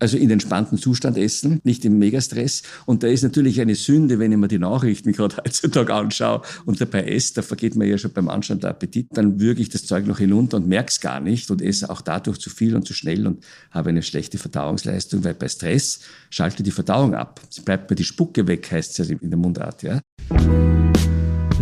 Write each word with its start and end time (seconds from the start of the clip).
also 0.00 0.16
in 0.16 0.30
entspannten 0.30 0.78
Zustand 0.78 1.16
essen, 1.16 1.60
nicht 1.62 1.84
im 1.84 1.98
Megastress. 1.98 2.62
Und 2.86 3.02
da 3.02 3.08
ist 3.08 3.22
natürlich 3.22 3.60
eine 3.60 3.74
Sünde, 3.74 4.18
wenn 4.18 4.32
ich 4.32 4.38
mir 4.38 4.48
die 4.48 4.58
Nachrichten 4.58 5.12
gerade 5.12 5.36
heutzutage 5.36 5.94
anschaue 5.94 6.42
und 6.64 6.80
dabei 6.80 7.04
esse, 7.04 7.34
da 7.34 7.42
vergeht 7.42 7.76
mir 7.76 7.86
ja 7.86 7.98
schon 7.98 8.12
beim 8.12 8.28
Anschauen 8.28 8.60
der 8.60 8.70
Appetit, 8.70 9.08
dann 9.12 9.38
würge 9.40 9.62
ich 9.62 9.68
das 9.68 9.84
Zeug 9.84 10.06
noch 10.06 10.18
hinunter 10.18 10.56
und 10.56 10.66
merke 10.66 10.88
es 10.90 11.00
gar 11.00 11.20
nicht 11.20 11.50
und 11.50 11.62
esse 11.62 11.90
auch 11.90 12.00
dadurch 12.00 12.38
zu 12.38 12.50
viel 12.50 12.74
und 12.74 12.86
zu 12.86 12.94
schnell 12.94 13.26
und 13.26 13.44
habe 13.70 13.90
eine 13.90 14.02
schlechte 14.02 14.38
Verdauungsleistung, 14.38 15.22
weil 15.22 15.34
bei 15.34 15.48
Stress 15.48 16.00
schalte 16.30 16.62
die 16.62 16.70
Verdauung 16.70 17.14
ab. 17.14 17.40
Es 17.50 17.60
bleibt 17.60 17.90
mir 17.90 17.96
die 17.96 18.04
Spucke 18.04 18.46
weg, 18.46 18.70
heißt 18.70 18.98
es 18.98 19.08
ja 19.08 19.16
in 19.20 19.30
der 19.30 19.38
Mundart. 19.38 19.82
Ja? 19.82 20.00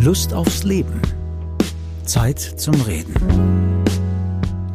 Lust 0.01 0.33
aufs 0.33 0.63
Leben. 0.63 1.01
Zeit 2.05 2.39
zum 2.39 2.75
Reden. 2.81 3.13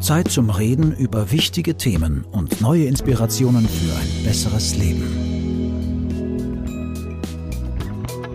Zeit 0.05 0.29
zum 0.29 0.51
Reden 0.51 0.95
über 0.95 1.31
wichtige 1.31 1.77
Themen 1.77 2.25
und 2.31 2.61
neue 2.61 2.85
Inspirationen 2.85 3.67
für 3.67 3.91
ein 3.95 4.23
besseres 4.23 4.77
Leben. 4.77 5.03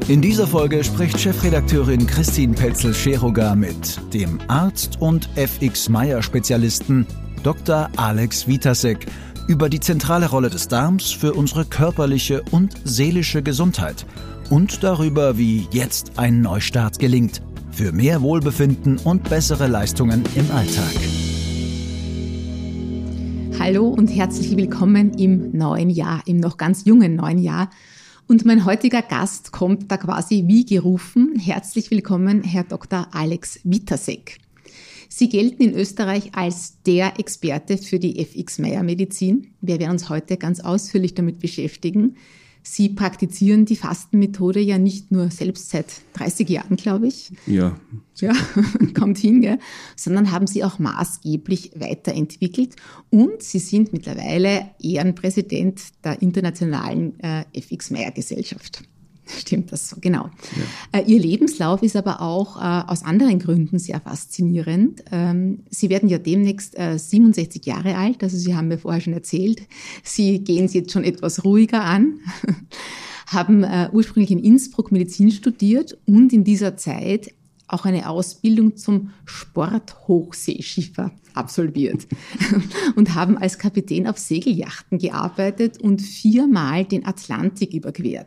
In 0.08 0.20
dieser 0.20 0.48
Folge 0.48 0.82
spricht 0.82 1.20
Chefredakteurin 1.20 2.08
Christine 2.08 2.54
Petzel-Scheroga 2.54 3.54
mit 3.54 4.00
dem 4.12 4.40
Arzt 4.48 5.00
und 5.00 5.28
FX 5.36 5.88
Meyer 5.88 6.24
Spezialisten 6.24 7.06
Dr. 7.44 7.88
Alex 7.94 8.48
Witasek 8.48 9.06
über 9.46 9.68
die 9.68 9.78
zentrale 9.78 10.28
Rolle 10.28 10.50
des 10.50 10.66
Darms 10.66 11.12
für 11.12 11.34
unsere 11.34 11.64
körperliche 11.64 12.42
und 12.50 12.74
seelische 12.82 13.44
Gesundheit 13.44 14.06
und 14.50 14.82
darüber, 14.82 15.38
wie 15.38 15.68
jetzt 15.70 16.18
ein 16.18 16.42
Neustart 16.42 16.98
gelingt 16.98 17.42
für 17.70 17.92
mehr 17.92 18.22
Wohlbefinden 18.22 18.98
und 18.98 19.30
bessere 19.30 19.68
Leistungen 19.68 20.24
im 20.34 20.50
Alltag. 20.50 21.19
Hallo 23.62 23.88
und 23.88 24.06
herzlich 24.06 24.56
willkommen 24.56 25.12
im 25.18 25.54
neuen 25.54 25.90
Jahr, 25.90 26.22
im 26.24 26.38
noch 26.38 26.56
ganz 26.56 26.86
jungen 26.86 27.14
neuen 27.16 27.36
Jahr. 27.36 27.68
Und 28.26 28.46
mein 28.46 28.64
heutiger 28.64 29.02
Gast 29.02 29.52
kommt 29.52 29.92
da 29.92 29.98
quasi 29.98 30.44
wie 30.46 30.64
gerufen. 30.64 31.38
Herzlich 31.38 31.90
willkommen, 31.90 32.42
Herr 32.42 32.64
Dr. 32.64 33.08
Alex 33.12 33.60
Witasek. 33.62 34.38
Sie 35.10 35.28
gelten 35.28 35.62
in 35.62 35.74
Österreich 35.74 36.34
als 36.34 36.80
der 36.86 37.20
Experte 37.20 37.76
für 37.76 37.98
die 37.98 38.18
FX 38.24 38.60
Meyer 38.60 38.82
Medizin. 38.82 39.48
Wir 39.60 39.78
werden 39.78 39.92
uns 39.92 40.08
heute 40.08 40.38
ganz 40.38 40.60
ausführlich 40.60 41.14
damit 41.14 41.38
beschäftigen. 41.38 42.16
Sie 42.62 42.90
praktizieren 42.90 43.64
die 43.64 43.76
Fastenmethode 43.76 44.60
ja 44.60 44.78
nicht 44.78 45.10
nur 45.10 45.30
selbst 45.30 45.70
seit 45.70 45.86
30 46.14 46.48
Jahren, 46.48 46.76
glaube 46.76 47.08
ich. 47.08 47.32
Ja. 47.46 47.76
Ja, 48.16 48.32
kommt 48.98 49.18
hin, 49.18 49.40
gell? 49.40 49.58
sondern 49.96 50.30
haben 50.30 50.46
sie 50.46 50.62
auch 50.62 50.78
maßgeblich 50.78 51.72
weiterentwickelt. 51.76 52.76
Und 53.08 53.42
sie 53.42 53.60
sind 53.60 53.92
mittlerweile 53.92 54.70
Ehrenpräsident 54.82 55.80
der 56.04 56.20
Internationalen 56.20 57.18
äh, 57.20 57.44
FX 57.54 57.90
Meyer 57.90 58.10
Gesellschaft. 58.10 58.82
Stimmt 59.38 59.72
das 59.72 59.88
so, 59.88 59.96
genau. 60.00 60.30
Ja. 60.92 61.00
Äh, 61.00 61.04
ihr 61.04 61.20
Lebenslauf 61.20 61.82
ist 61.82 61.96
aber 61.96 62.20
auch 62.20 62.56
äh, 62.56 62.90
aus 62.90 63.04
anderen 63.04 63.38
Gründen 63.38 63.78
sehr 63.78 64.00
faszinierend. 64.00 65.02
Ähm, 65.10 65.60
Sie 65.70 65.88
werden 65.88 66.08
ja 66.08 66.18
demnächst 66.18 66.78
äh, 66.78 66.98
67 66.98 67.64
Jahre 67.66 67.96
alt, 67.96 68.22
also 68.22 68.36
Sie 68.36 68.54
haben 68.54 68.68
mir 68.68 68.78
vorher 68.78 69.00
schon 69.00 69.12
erzählt, 69.12 69.62
Sie 70.02 70.42
gehen 70.42 70.66
es 70.66 70.74
jetzt 70.74 70.92
schon 70.92 71.04
etwas 71.04 71.44
ruhiger 71.44 71.84
an, 71.84 72.20
haben 73.26 73.64
äh, 73.64 73.88
ursprünglich 73.92 74.30
in 74.30 74.38
Innsbruck 74.38 74.92
Medizin 74.92 75.30
studiert 75.30 75.96
und 76.06 76.32
in 76.32 76.44
dieser 76.44 76.76
Zeit 76.76 77.34
auch 77.68 77.84
eine 77.84 78.08
Ausbildung 78.08 78.76
zum 78.76 79.10
Sporthochseeschiffer 79.24 81.12
absolviert 81.34 82.08
und 82.96 83.14
haben 83.14 83.38
als 83.38 83.58
Kapitän 83.58 84.08
auf 84.08 84.18
Segelyachten 84.18 84.98
gearbeitet 84.98 85.80
und 85.80 86.02
viermal 86.02 86.84
den 86.84 87.06
Atlantik 87.06 87.72
überquert. 87.72 88.26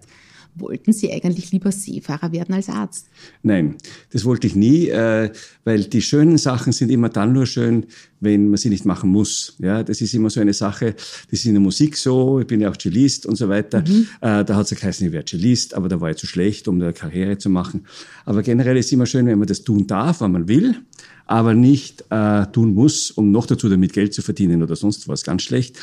Wollten 0.55 0.93
Sie 0.93 1.11
eigentlich 1.11 1.51
lieber 1.51 1.71
Seefahrer 1.71 2.31
werden 2.31 2.53
als 2.53 2.69
Arzt? 2.69 3.07
Nein, 3.41 3.75
das 4.11 4.23
wollte 4.23 4.45
ich 4.45 4.55
nie, 4.55 4.87
äh, 4.87 5.31
weil 5.63 5.85
die 5.85 6.01
schönen 6.01 6.37
Sachen 6.37 6.73
sind 6.73 6.91
immer 6.91 7.09
dann 7.09 7.33
nur 7.33 7.45
schön, 7.45 7.85
wenn 8.19 8.49
man 8.49 8.57
sie 8.57 8.69
nicht 8.69 8.85
machen 8.85 9.09
muss. 9.09 9.55
Ja, 9.59 9.83
das 9.83 10.01
ist 10.01 10.13
immer 10.13 10.29
so 10.29 10.39
eine 10.39 10.53
Sache. 10.53 10.93
Das 10.93 11.39
ist 11.39 11.45
in 11.45 11.53
der 11.53 11.61
Musik 11.61 11.97
so. 11.97 12.39
Ich 12.39 12.47
bin 12.47 12.61
ja 12.61 12.69
auch 12.69 12.77
Cellist 12.77 13.25
und 13.25 13.35
so 13.35 13.49
weiter. 13.49 13.81
Mhm. 13.81 14.07
Äh, 14.21 14.45
da 14.45 14.55
hat 14.55 14.65
es 14.65 14.71
ja 14.71 14.77
geheißen, 14.77 15.07
ich 15.07 15.13
wäre 15.13 15.25
Cellist, 15.25 15.73
aber 15.73 15.89
da 15.89 15.99
war 15.99 16.11
ich 16.11 16.17
zu 16.17 16.27
schlecht, 16.27 16.67
um 16.67 16.81
eine 16.81 16.93
Karriere 16.93 17.37
zu 17.37 17.49
machen. 17.49 17.85
Aber 18.25 18.43
generell 18.43 18.77
ist 18.77 18.87
es 18.87 18.91
immer 18.91 19.05
schön, 19.05 19.25
wenn 19.25 19.39
man 19.39 19.47
das 19.47 19.63
tun 19.63 19.87
darf, 19.87 20.21
wenn 20.21 20.31
man 20.31 20.47
will 20.47 20.77
aber 21.25 21.53
nicht 21.53 22.03
äh, 22.09 22.45
tun 22.47 22.73
muss, 22.73 23.11
um 23.11 23.31
noch 23.31 23.45
dazu 23.45 23.69
damit 23.69 23.93
Geld 23.93 24.13
zu 24.13 24.21
verdienen 24.21 24.61
oder 24.61 24.75
sonst 24.75 25.07
was. 25.07 25.23
Ganz 25.23 25.43
schlecht. 25.43 25.79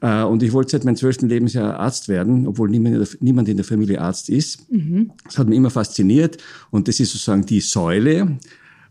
Äh, 0.00 0.22
und 0.22 0.42
ich 0.42 0.52
wollte 0.52 0.72
seit 0.72 0.84
meinem 0.84 0.96
zwölften 0.96 1.28
Lebensjahr 1.28 1.78
Arzt 1.78 2.08
werden, 2.08 2.46
obwohl 2.46 2.68
niemand, 2.68 3.20
niemand 3.20 3.48
in 3.48 3.56
der 3.56 3.64
Familie 3.64 4.00
Arzt 4.00 4.28
ist. 4.28 4.70
Mhm. 4.70 5.12
Das 5.24 5.38
hat 5.38 5.48
mich 5.48 5.56
immer 5.56 5.70
fasziniert 5.70 6.38
und 6.70 6.88
das 6.88 7.00
ist 7.00 7.12
sozusagen 7.12 7.46
die 7.46 7.60
Säule, 7.60 8.38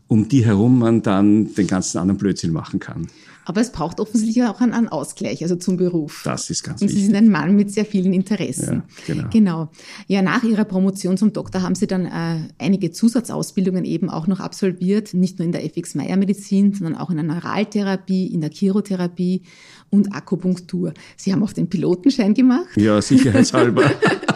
um 0.07 0.27
die 0.27 0.45
herum 0.45 0.79
man 0.79 1.01
dann 1.01 1.53
den 1.53 1.67
ganzen 1.67 1.97
anderen 1.97 2.17
Blödsinn 2.17 2.51
machen 2.51 2.79
kann. 2.79 3.07
Aber 3.47 3.61
es 3.61 3.71
braucht 3.71 4.01
offensichtlich 4.01 4.43
auch 4.43 4.59
einen, 4.59 4.89
Ausgleich, 4.89 5.41
also 5.41 5.55
zum 5.55 5.77
Beruf. 5.77 6.21
Das 6.25 6.49
ist 6.49 6.63
ganz 6.63 6.81
Und 6.81 6.89
wichtig. 6.89 6.99
Sie 6.99 7.05
sind 7.07 7.15
ein 7.15 7.29
Mann 7.29 7.55
mit 7.55 7.71
sehr 7.71 7.85
vielen 7.85 8.11
Interessen. 8.11 8.83
Ja, 9.07 9.13
genau. 9.13 9.29
genau. 9.31 9.69
Ja, 10.07 10.21
nach 10.21 10.43
Ihrer 10.43 10.65
Promotion 10.65 11.15
zum 11.15 11.31
Doktor 11.31 11.61
haben 11.61 11.73
Sie 11.73 11.87
dann 11.87 12.07
äh, 12.07 12.39
einige 12.57 12.91
Zusatzausbildungen 12.91 13.85
eben 13.85 14.09
auch 14.09 14.27
noch 14.27 14.41
absolviert, 14.41 15.13
nicht 15.13 15.39
nur 15.39 15.45
in 15.45 15.53
der 15.53 15.63
FX 15.63 15.95
Meyer 15.95 16.17
Medizin, 16.17 16.73
sondern 16.73 16.97
auch 16.97 17.09
in 17.09 17.15
der 17.15 17.25
Neuraltherapie, 17.25 18.27
in 18.27 18.41
der 18.41 18.49
Chirotherapie 18.49 19.43
und 19.91 20.13
Akupunktur. 20.13 20.93
Sie 21.15 21.31
haben 21.31 21.41
auch 21.41 21.53
den 21.53 21.69
Pilotenschein 21.69 22.33
gemacht. 22.33 22.75
Ja, 22.75 23.01
sicherheitshalber. 23.01 23.89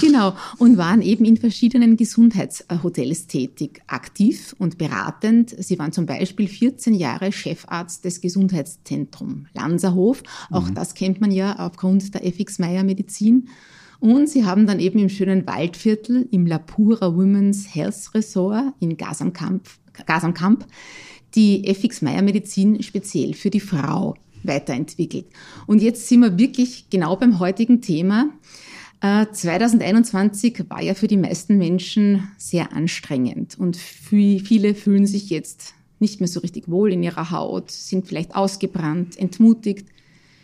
genau. 0.00 0.34
Und 0.58 0.76
waren 0.76 1.02
eben 1.02 1.24
in 1.24 1.36
verschiedenen 1.36 1.96
Gesundheitshotels 1.96 3.26
tätig, 3.26 3.82
aktiv 3.86 4.54
und 4.58 4.78
beratend. 4.78 5.54
Sie 5.58 5.78
waren 5.78 5.92
zum 5.92 6.06
Beispiel 6.06 6.48
14 6.48 6.94
Jahre 6.94 7.32
Chefarzt 7.32 8.04
des 8.04 8.20
Gesundheitszentrums 8.20 9.48
Lanzerhof. 9.54 10.22
Auch 10.50 10.68
mhm. 10.68 10.74
das 10.74 10.94
kennt 10.94 11.20
man 11.20 11.30
ja 11.30 11.58
aufgrund 11.58 12.14
der 12.14 12.26
FX 12.26 12.58
Meyer 12.58 12.84
Medizin. 12.84 13.48
Und 13.98 14.28
sie 14.28 14.44
haben 14.44 14.66
dann 14.66 14.80
eben 14.80 14.98
im 14.98 15.10
schönen 15.10 15.46
Waldviertel 15.46 16.26
im 16.30 16.46
Lapura 16.46 17.14
Women's 17.14 17.74
Health 17.74 18.14
Resort 18.14 18.74
in 18.80 18.96
Gas 18.96 19.20
am 19.20 19.34
Kamp, 19.34 19.68
Gas 20.06 20.24
am 20.24 20.32
Kamp 20.32 20.66
die 21.34 21.66
FX 21.66 22.02
Meyer 22.02 22.22
Medizin 22.22 22.82
speziell 22.82 23.34
für 23.34 23.50
die 23.50 23.60
Frau 23.60 24.14
weiterentwickelt. 24.42 25.26
Und 25.66 25.82
jetzt 25.82 26.08
sind 26.08 26.20
wir 26.20 26.38
wirklich 26.38 26.88
genau 26.90 27.16
beim 27.16 27.38
heutigen 27.38 27.82
Thema. 27.82 28.30
2021 29.00 30.58
äh, 30.58 30.70
war 30.70 30.82
ja 30.82 30.94
für 30.94 31.08
die 31.08 31.16
meisten 31.16 31.56
Menschen 31.56 32.28
sehr 32.36 32.72
anstrengend 32.72 33.58
und 33.58 33.76
viele 33.76 34.74
fühlen 34.74 35.06
sich 35.06 35.30
jetzt 35.30 35.74
nicht 36.00 36.20
mehr 36.20 36.28
so 36.28 36.40
richtig 36.40 36.68
wohl 36.68 36.92
in 36.92 37.02
ihrer 37.02 37.30
Haut, 37.30 37.70
sind 37.70 38.06
vielleicht 38.06 38.34
ausgebrannt, 38.34 39.18
entmutigt, 39.18 39.86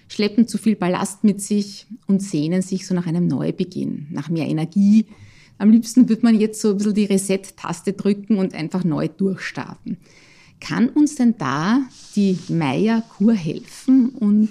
schleppen 0.08 0.48
zu 0.48 0.58
viel 0.58 0.76
Ballast 0.76 1.24
mit 1.24 1.42
sich 1.42 1.86
und 2.06 2.22
sehnen 2.22 2.62
sich 2.62 2.86
so 2.86 2.94
nach 2.94 3.06
einem 3.06 3.26
Neubeginn, 3.26 4.06
nach 4.10 4.28
mehr 4.30 4.46
Energie. 4.46 5.06
Am 5.58 5.70
liebsten 5.70 6.08
wird 6.08 6.22
man 6.22 6.38
jetzt 6.38 6.60
so 6.60 6.70
ein 6.70 6.76
bisschen 6.76 6.94
die 6.94 7.06
Reset-Taste 7.06 7.94
drücken 7.94 8.38
und 8.38 8.54
einfach 8.54 8.84
neu 8.84 9.08
durchstarten. 9.08 9.98
Kann 10.60 10.88
uns 10.88 11.16
denn 11.16 11.34
da 11.36 11.82
die 12.14 12.38
Meier-Kur 12.48 13.34
helfen 13.34 14.10
und 14.10 14.50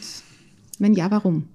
wenn 0.77 0.93
ja, 0.93 1.09
warum? 1.09 1.47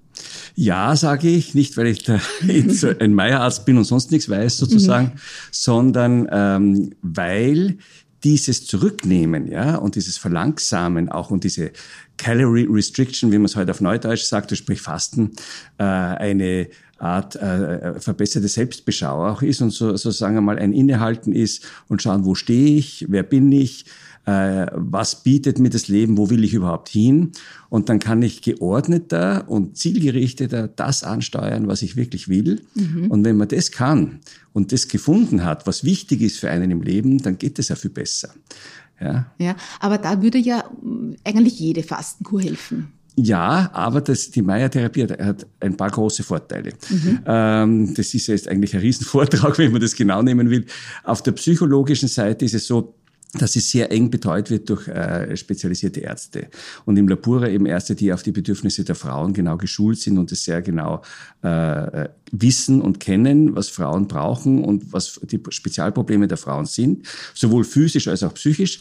Ja, 0.55 0.97
sage 0.97 1.29
ich, 1.29 1.55
nicht 1.55 1.77
weil 1.77 1.87
ich 1.87 2.05
ein 3.01 3.15
Meierarzt 3.15 3.65
bin 3.65 3.79
und 3.79 3.85
sonst 3.85 4.11
nichts 4.11 4.29
weiß 4.29 4.59
sozusagen, 4.59 5.07
mhm. 5.15 5.21
sondern 5.51 6.29
ähm, 6.31 6.95
weil 7.03 7.79
dieses 8.25 8.67
Zurücknehmen, 8.67 9.51
ja, 9.51 9.77
und 9.77 9.95
dieses 9.95 10.19
Verlangsamen 10.19 11.09
auch 11.09 11.31
und 11.31 11.45
diese 11.45 11.73
Calorie 12.19 12.67
Restriction, 12.69 13.33
wie 13.33 13.39
man 13.39 13.47
es 13.47 13.57
heute 13.57 13.71
auf 13.71 13.81
Neudeutsch 13.81 14.25
sagt, 14.25 14.55
sprich 14.57 14.83
Fasten, 14.83 15.33
äh, 15.79 15.85
eine 15.85 16.69
Art 16.99 17.35
äh, 17.37 17.99
verbesserte 17.99 18.49
Selbstbeschau 18.49 19.27
auch 19.27 19.41
ist 19.41 19.63
und 19.63 19.71
so, 19.71 19.97
so 19.97 20.11
sagen 20.11 20.35
wir 20.35 20.43
mal 20.43 20.59
ein 20.59 20.75
Innehalten 20.75 21.33
ist 21.33 21.65
und 21.89 22.03
schauen, 22.03 22.27
wo 22.27 22.35
stehe 22.35 22.77
ich, 22.77 23.07
wer 23.09 23.23
bin 23.23 23.51
ich, 23.51 23.87
äh, 24.27 24.67
was 24.75 25.23
bietet 25.23 25.59
mir 25.59 25.71
das 25.71 25.89
Leben, 25.89 26.19
wo 26.19 26.31
will 26.31 26.45
ich 26.45 26.55
überhaupt 26.55 26.89
hin? 26.89 27.33
Und 27.69 27.89
dann 27.89 27.99
kann 27.99 28.23
ich 28.23 28.43
geordneter 28.43 29.49
und 29.49 29.77
zielgerichteter 29.77 30.69
das 30.69 31.05
ansteuern, 31.05 31.69
was 31.69 31.83
ich 31.83 31.97
wirklich 31.97 32.29
will. 32.29 32.63
Mhm. 32.75 33.11
Und 33.11 33.25
wenn 33.25 33.37
man 33.37 33.49
das 33.49 33.71
kann 33.71 34.21
und 34.53 34.73
das 34.73 34.89
gefunden 34.89 35.45
hat, 35.45 35.67
was 35.67 35.85
wichtig 35.85 36.21
ist 36.21 36.39
für 36.39 36.51
einen 36.51 36.71
im 36.71 36.83
Leben, 36.83 37.19
dann 37.19 37.39
geht 37.39 37.59
es 37.59 37.69
ja 37.69 37.77
viel 37.77 37.91
besser. 37.91 38.31
Ja. 39.01 39.33
ja, 39.39 39.57
aber 39.81 39.97
da 39.97 40.23
würde 40.23 40.37
ja 40.37 40.63
eigentlich 41.25 41.59
jede 41.59 41.83
Fastenkur 41.83 42.43
helfen. 42.43 42.93
Ja, 43.17 43.71
aber 43.73 44.01
das, 44.01 44.31
die 44.31 44.43
Meyer-Therapie 44.43 45.03
hat, 45.03 45.19
hat, 45.21 45.47
ein 45.61 45.77
paar 45.77 45.91
große 45.91 46.23
Vorteile. 46.23 46.73
Mhm. 46.89 47.21
Ähm, 47.27 47.95
das 47.95 48.15
ist 48.15 48.29
jetzt 48.29 48.49
eigentlich 48.49 48.75
ein 48.75 48.81
Riesenvortrag, 48.81 49.59
wenn 49.59 49.73
man 49.73 49.81
das 49.81 49.95
genau 49.95 50.23
nehmen 50.23 50.51
will. 50.51 50.67
Auf 51.05 51.23
der 51.23 51.33
psychologischen 51.33 52.09
Seite 52.09 52.45
ist 52.45 52.55
es 52.55 52.67
so, 52.67 52.95
dass 53.35 53.55
es 53.55 53.71
sehr 53.71 53.93
eng 53.93 54.11
betreut 54.11 54.51
wird 54.51 54.69
durch 54.69 54.89
äh, 54.89 55.37
spezialisierte 55.37 56.01
Ärzte. 56.01 56.49
Und 56.85 56.97
im 56.97 57.09
Labura 57.09 57.49
eben 57.49 57.67
Ärzte, 57.67 57.95
die 57.95 58.13
auf 58.13 58.23
die 58.23 58.33
Bedürfnisse 58.33 58.85
der 58.85 58.97
Frauen 58.97 59.33
genau 59.33 59.57
geschult 59.57 59.99
sind 59.99 60.19
und 60.19 60.33
es 60.33 60.45
sehr 60.45 60.63
genau 60.63 61.03
äh, 61.43 62.09
wissen 62.33 62.81
und 62.81 63.01
kennen, 63.01 63.57
was 63.57 63.69
Frauen 63.69 64.07
brauchen 64.07 64.63
und 64.65 64.93
was 64.93 65.21
die 65.23 65.41
Spezialprobleme 65.49 66.29
der 66.29 66.37
Frauen 66.37 66.67
sind, 66.67 67.07
sowohl 67.35 67.65
physisch 67.65 68.09
als 68.09 68.23
auch 68.23 68.35
psychisch. 68.35 68.81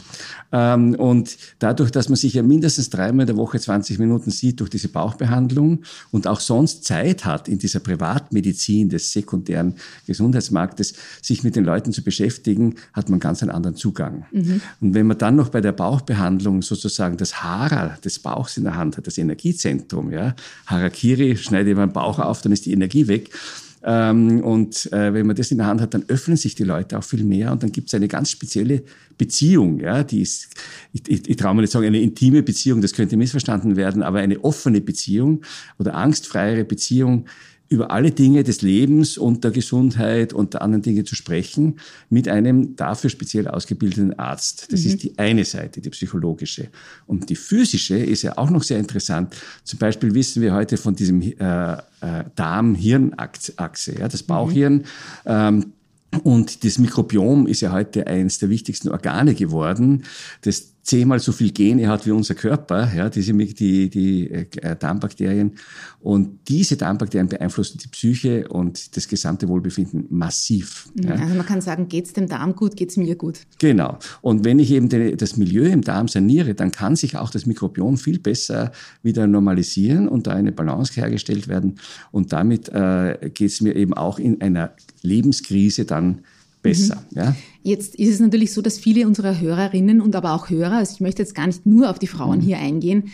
Ähm, 0.52 0.94
und 0.94 1.36
dadurch, 1.58 1.90
dass 1.90 2.08
man 2.08 2.16
sich 2.16 2.34
ja 2.34 2.42
mindestens 2.42 2.90
dreimal 2.90 3.22
in 3.22 3.26
der 3.28 3.36
Woche 3.36 3.58
20 3.58 3.98
Minuten 3.98 4.30
sieht 4.30 4.60
durch 4.60 4.70
diese 4.70 4.88
Bauchbehandlung 4.88 5.82
und 6.10 6.26
auch 6.26 6.40
sonst 6.40 6.84
Zeit 6.84 7.24
hat 7.24 7.48
in 7.48 7.58
dieser 7.58 7.80
Privatmedizin 7.80 8.88
des 8.88 9.12
sekundären 9.12 9.74
Gesundheitsmarktes, 10.06 10.94
sich 11.22 11.42
mit 11.42 11.56
den 11.56 11.64
Leuten 11.64 11.92
zu 11.92 12.02
beschäftigen, 12.02 12.76
hat 12.92 13.08
man 13.08 13.20
ganz 13.20 13.42
einen 13.42 13.50
anderen 13.50 13.76
Zugang. 13.76 14.26
Mhm. 14.30 14.39
Und 14.80 14.94
wenn 14.94 15.06
man 15.06 15.18
dann 15.18 15.36
noch 15.36 15.48
bei 15.48 15.60
der 15.60 15.72
Bauchbehandlung 15.72 16.62
sozusagen 16.62 17.16
das 17.16 17.42
Hara 17.42 17.96
des 18.04 18.18
Bauchs 18.18 18.56
in 18.56 18.64
der 18.64 18.76
Hand 18.76 18.96
hat, 18.96 19.06
das 19.06 19.18
Energiezentrum, 19.18 20.10
ja, 20.12 20.34
Harakiri, 20.66 21.36
schneide 21.36 21.74
man 21.74 21.88
den 21.88 21.92
Bauch 21.92 22.18
auf, 22.18 22.42
dann 22.42 22.52
ist 22.52 22.66
die 22.66 22.72
Energie 22.72 23.08
weg. 23.08 23.30
Ähm, 23.82 24.42
und 24.42 24.92
äh, 24.92 25.14
wenn 25.14 25.26
man 25.26 25.36
das 25.36 25.50
in 25.50 25.58
der 25.58 25.66
Hand 25.66 25.80
hat, 25.80 25.94
dann 25.94 26.04
öffnen 26.08 26.36
sich 26.36 26.54
die 26.54 26.64
Leute 26.64 26.98
auch 26.98 27.04
viel 27.04 27.24
mehr 27.24 27.50
und 27.50 27.62
dann 27.62 27.72
gibt 27.72 27.88
es 27.88 27.94
eine 27.94 28.08
ganz 28.08 28.30
spezielle 28.30 28.82
Beziehung, 29.16 29.80
ja, 29.80 30.02
die 30.02 30.20
ist, 30.20 30.48
ich, 30.92 31.08
ich, 31.08 31.28
ich 31.28 31.36
traue 31.36 31.54
mir 31.54 31.62
nicht 31.62 31.72
sagen, 31.72 31.86
eine 31.86 32.00
intime 32.00 32.42
Beziehung, 32.42 32.82
das 32.82 32.92
könnte 32.92 33.16
missverstanden 33.16 33.76
werden, 33.76 34.02
aber 34.02 34.18
eine 34.18 34.44
offene 34.44 34.82
Beziehung 34.82 35.42
oder 35.78 35.94
angstfreiere 35.94 36.64
Beziehung, 36.64 37.26
über 37.70 37.92
alle 37.92 38.10
Dinge 38.10 38.42
des 38.42 38.62
Lebens 38.62 39.16
und 39.16 39.44
der 39.44 39.52
Gesundheit 39.52 40.32
und 40.32 40.54
der 40.54 40.62
anderen 40.62 40.82
Dinge 40.82 41.04
zu 41.04 41.14
sprechen 41.14 41.78
mit 42.10 42.26
einem 42.26 42.74
dafür 42.74 43.10
speziell 43.10 43.46
ausgebildeten 43.46 44.18
Arzt. 44.18 44.72
Das 44.72 44.80
mhm. 44.80 44.86
ist 44.86 45.02
die 45.04 45.18
eine 45.18 45.44
Seite, 45.44 45.80
die 45.80 45.90
psychologische. 45.90 46.68
Und 47.06 47.30
die 47.30 47.36
physische 47.36 47.96
ist 47.96 48.22
ja 48.22 48.36
auch 48.36 48.50
noch 48.50 48.64
sehr 48.64 48.80
interessant. 48.80 49.36
Zum 49.62 49.78
Beispiel 49.78 50.12
wissen 50.14 50.42
wir 50.42 50.52
heute 50.52 50.76
von 50.78 50.96
diesem 50.96 51.22
äh, 51.22 51.74
äh, 51.74 51.78
Darm-Hirn-Achse, 52.34 54.00
ja, 54.00 54.08
das 54.08 54.24
Bauchhirn. 54.24 54.74
Mhm. 54.74 54.84
Ähm, 55.26 55.72
und 56.24 56.64
das 56.64 56.78
Mikrobiom 56.78 57.46
ist 57.46 57.60
ja 57.60 57.70
heute 57.70 58.08
eines 58.08 58.40
der 58.40 58.50
wichtigsten 58.50 58.88
Organe 58.88 59.34
geworden, 59.34 60.02
das 60.42 60.69
zehnmal 60.82 61.18
so 61.18 61.32
viel 61.32 61.50
Gene 61.52 61.88
hat 61.88 62.06
wie 62.06 62.10
unser 62.10 62.34
Körper, 62.34 62.90
ja, 62.94 63.08
diese, 63.10 63.32
die, 63.32 63.90
die 63.90 64.30
äh, 64.30 64.76
Darmbakterien. 64.76 65.52
Und 66.00 66.48
diese 66.48 66.76
Darmbakterien 66.76 67.28
beeinflussen 67.28 67.78
die 67.78 67.88
Psyche 67.88 68.48
und 68.48 68.96
das 68.96 69.06
gesamte 69.06 69.46
Wohlbefinden 69.48 70.06
massiv. 70.08 70.88
Ja. 70.94 71.16
Also 71.16 71.34
man 71.34 71.44
kann 71.44 71.60
sagen, 71.60 71.88
geht's 71.88 72.14
dem 72.14 72.26
Darm 72.26 72.56
gut, 72.56 72.76
geht's 72.76 72.96
mir 72.96 73.14
gut. 73.16 73.40
Genau. 73.58 73.98
Und 74.22 74.44
wenn 74.44 74.58
ich 74.58 74.70
eben 74.70 74.88
den, 74.88 75.16
das 75.16 75.36
Milieu 75.36 75.66
im 75.66 75.82
Darm 75.82 76.08
saniere, 76.08 76.54
dann 76.54 76.70
kann 76.70 76.96
sich 76.96 77.16
auch 77.16 77.30
das 77.30 77.44
Mikrobiom 77.44 77.98
viel 77.98 78.18
besser 78.18 78.72
wieder 79.02 79.26
normalisieren 79.26 80.08
und 80.08 80.26
da 80.26 80.32
eine 80.32 80.52
Balance 80.52 80.94
hergestellt 80.94 81.48
werden. 81.48 81.78
Und 82.10 82.32
damit 82.32 82.70
äh, 82.70 83.30
geht's 83.34 83.60
mir 83.60 83.76
eben 83.76 83.92
auch 83.92 84.18
in 84.18 84.40
einer 84.40 84.72
Lebenskrise 85.02 85.84
dann 85.84 86.22
besser. 86.62 87.04
Mhm. 87.10 87.18
Ja? 87.18 87.36
Jetzt 87.62 87.94
ist 87.94 88.08
es 88.08 88.20
natürlich 88.20 88.52
so, 88.52 88.62
dass 88.62 88.78
viele 88.78 89.06
unserer 89.06 89.40
Hörerinnen 89.40 90.00
und 90.00 90.16
aber 90.16 90.32
auch 90.32 90.50
Hörer, 90.50 90.78
also 90.78 90.94
ich 90.94 91.00
möchte 91.00 91.22
jetzt 91.22 91.34
gar 91.34 91.46
nicht 91.46 91.66
nur 91.66 91.90
auf 91.90 91.98
die 91.98 92.06
Frauen 92.06 92.38
mhm. 92.38 92.42
hier 92.42 92.58
eingehen, 92.58 93.10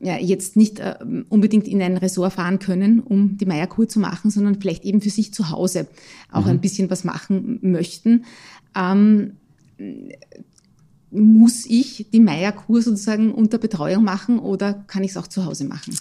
ja, 0.00 0.18
jetzt 0.18 0.56
nicht 0.56 0.78
äh, 0.78 0.94
unbedingt 1.30 1.66
in 1.66 1.80
ein 1.80 1.96
Ressort 1.96 2.34
fahren 2.34 2.58
können, 2.58 3.00
um 3.00 3.38
die 3.38 3.46
Meierkur 3.46 3.88
zu 3.88 3.98
machen, 3.98 4.30
sondern 4.30 4.60
vielleicht 4.60 4.84
eben 4.84 5.00
für 5.00 5.10
sich 5.10 5.32
zu 5.32 5.50
Hause 5.50 5.86
auch 6.30 6.44
mhm. 6.44 6.50
ein 6.50 6.60
bisschen 6.60 6.90
was 6.90 7.04
machen 7.04 7.58
möchten. 7.62 8.26
Ähm, 8.74 9.32
muss 11.16 11.66
ich 11.66 12.06
die 12.12 12.20
Meierkur 12.20 12.82
sozusagen 12.82 13.32
unter 13.32 13.58
Betreuung 13.58 14.04
machen 14.04 14.38
oder 14.38 14.74
kann 14.86 15.02
ich 15.02 15.12
es 15.12 15.16
auch 15.16 15.26
zu 15.26 15.44
Hause 15.44 15.64
machen? 15.64 15.96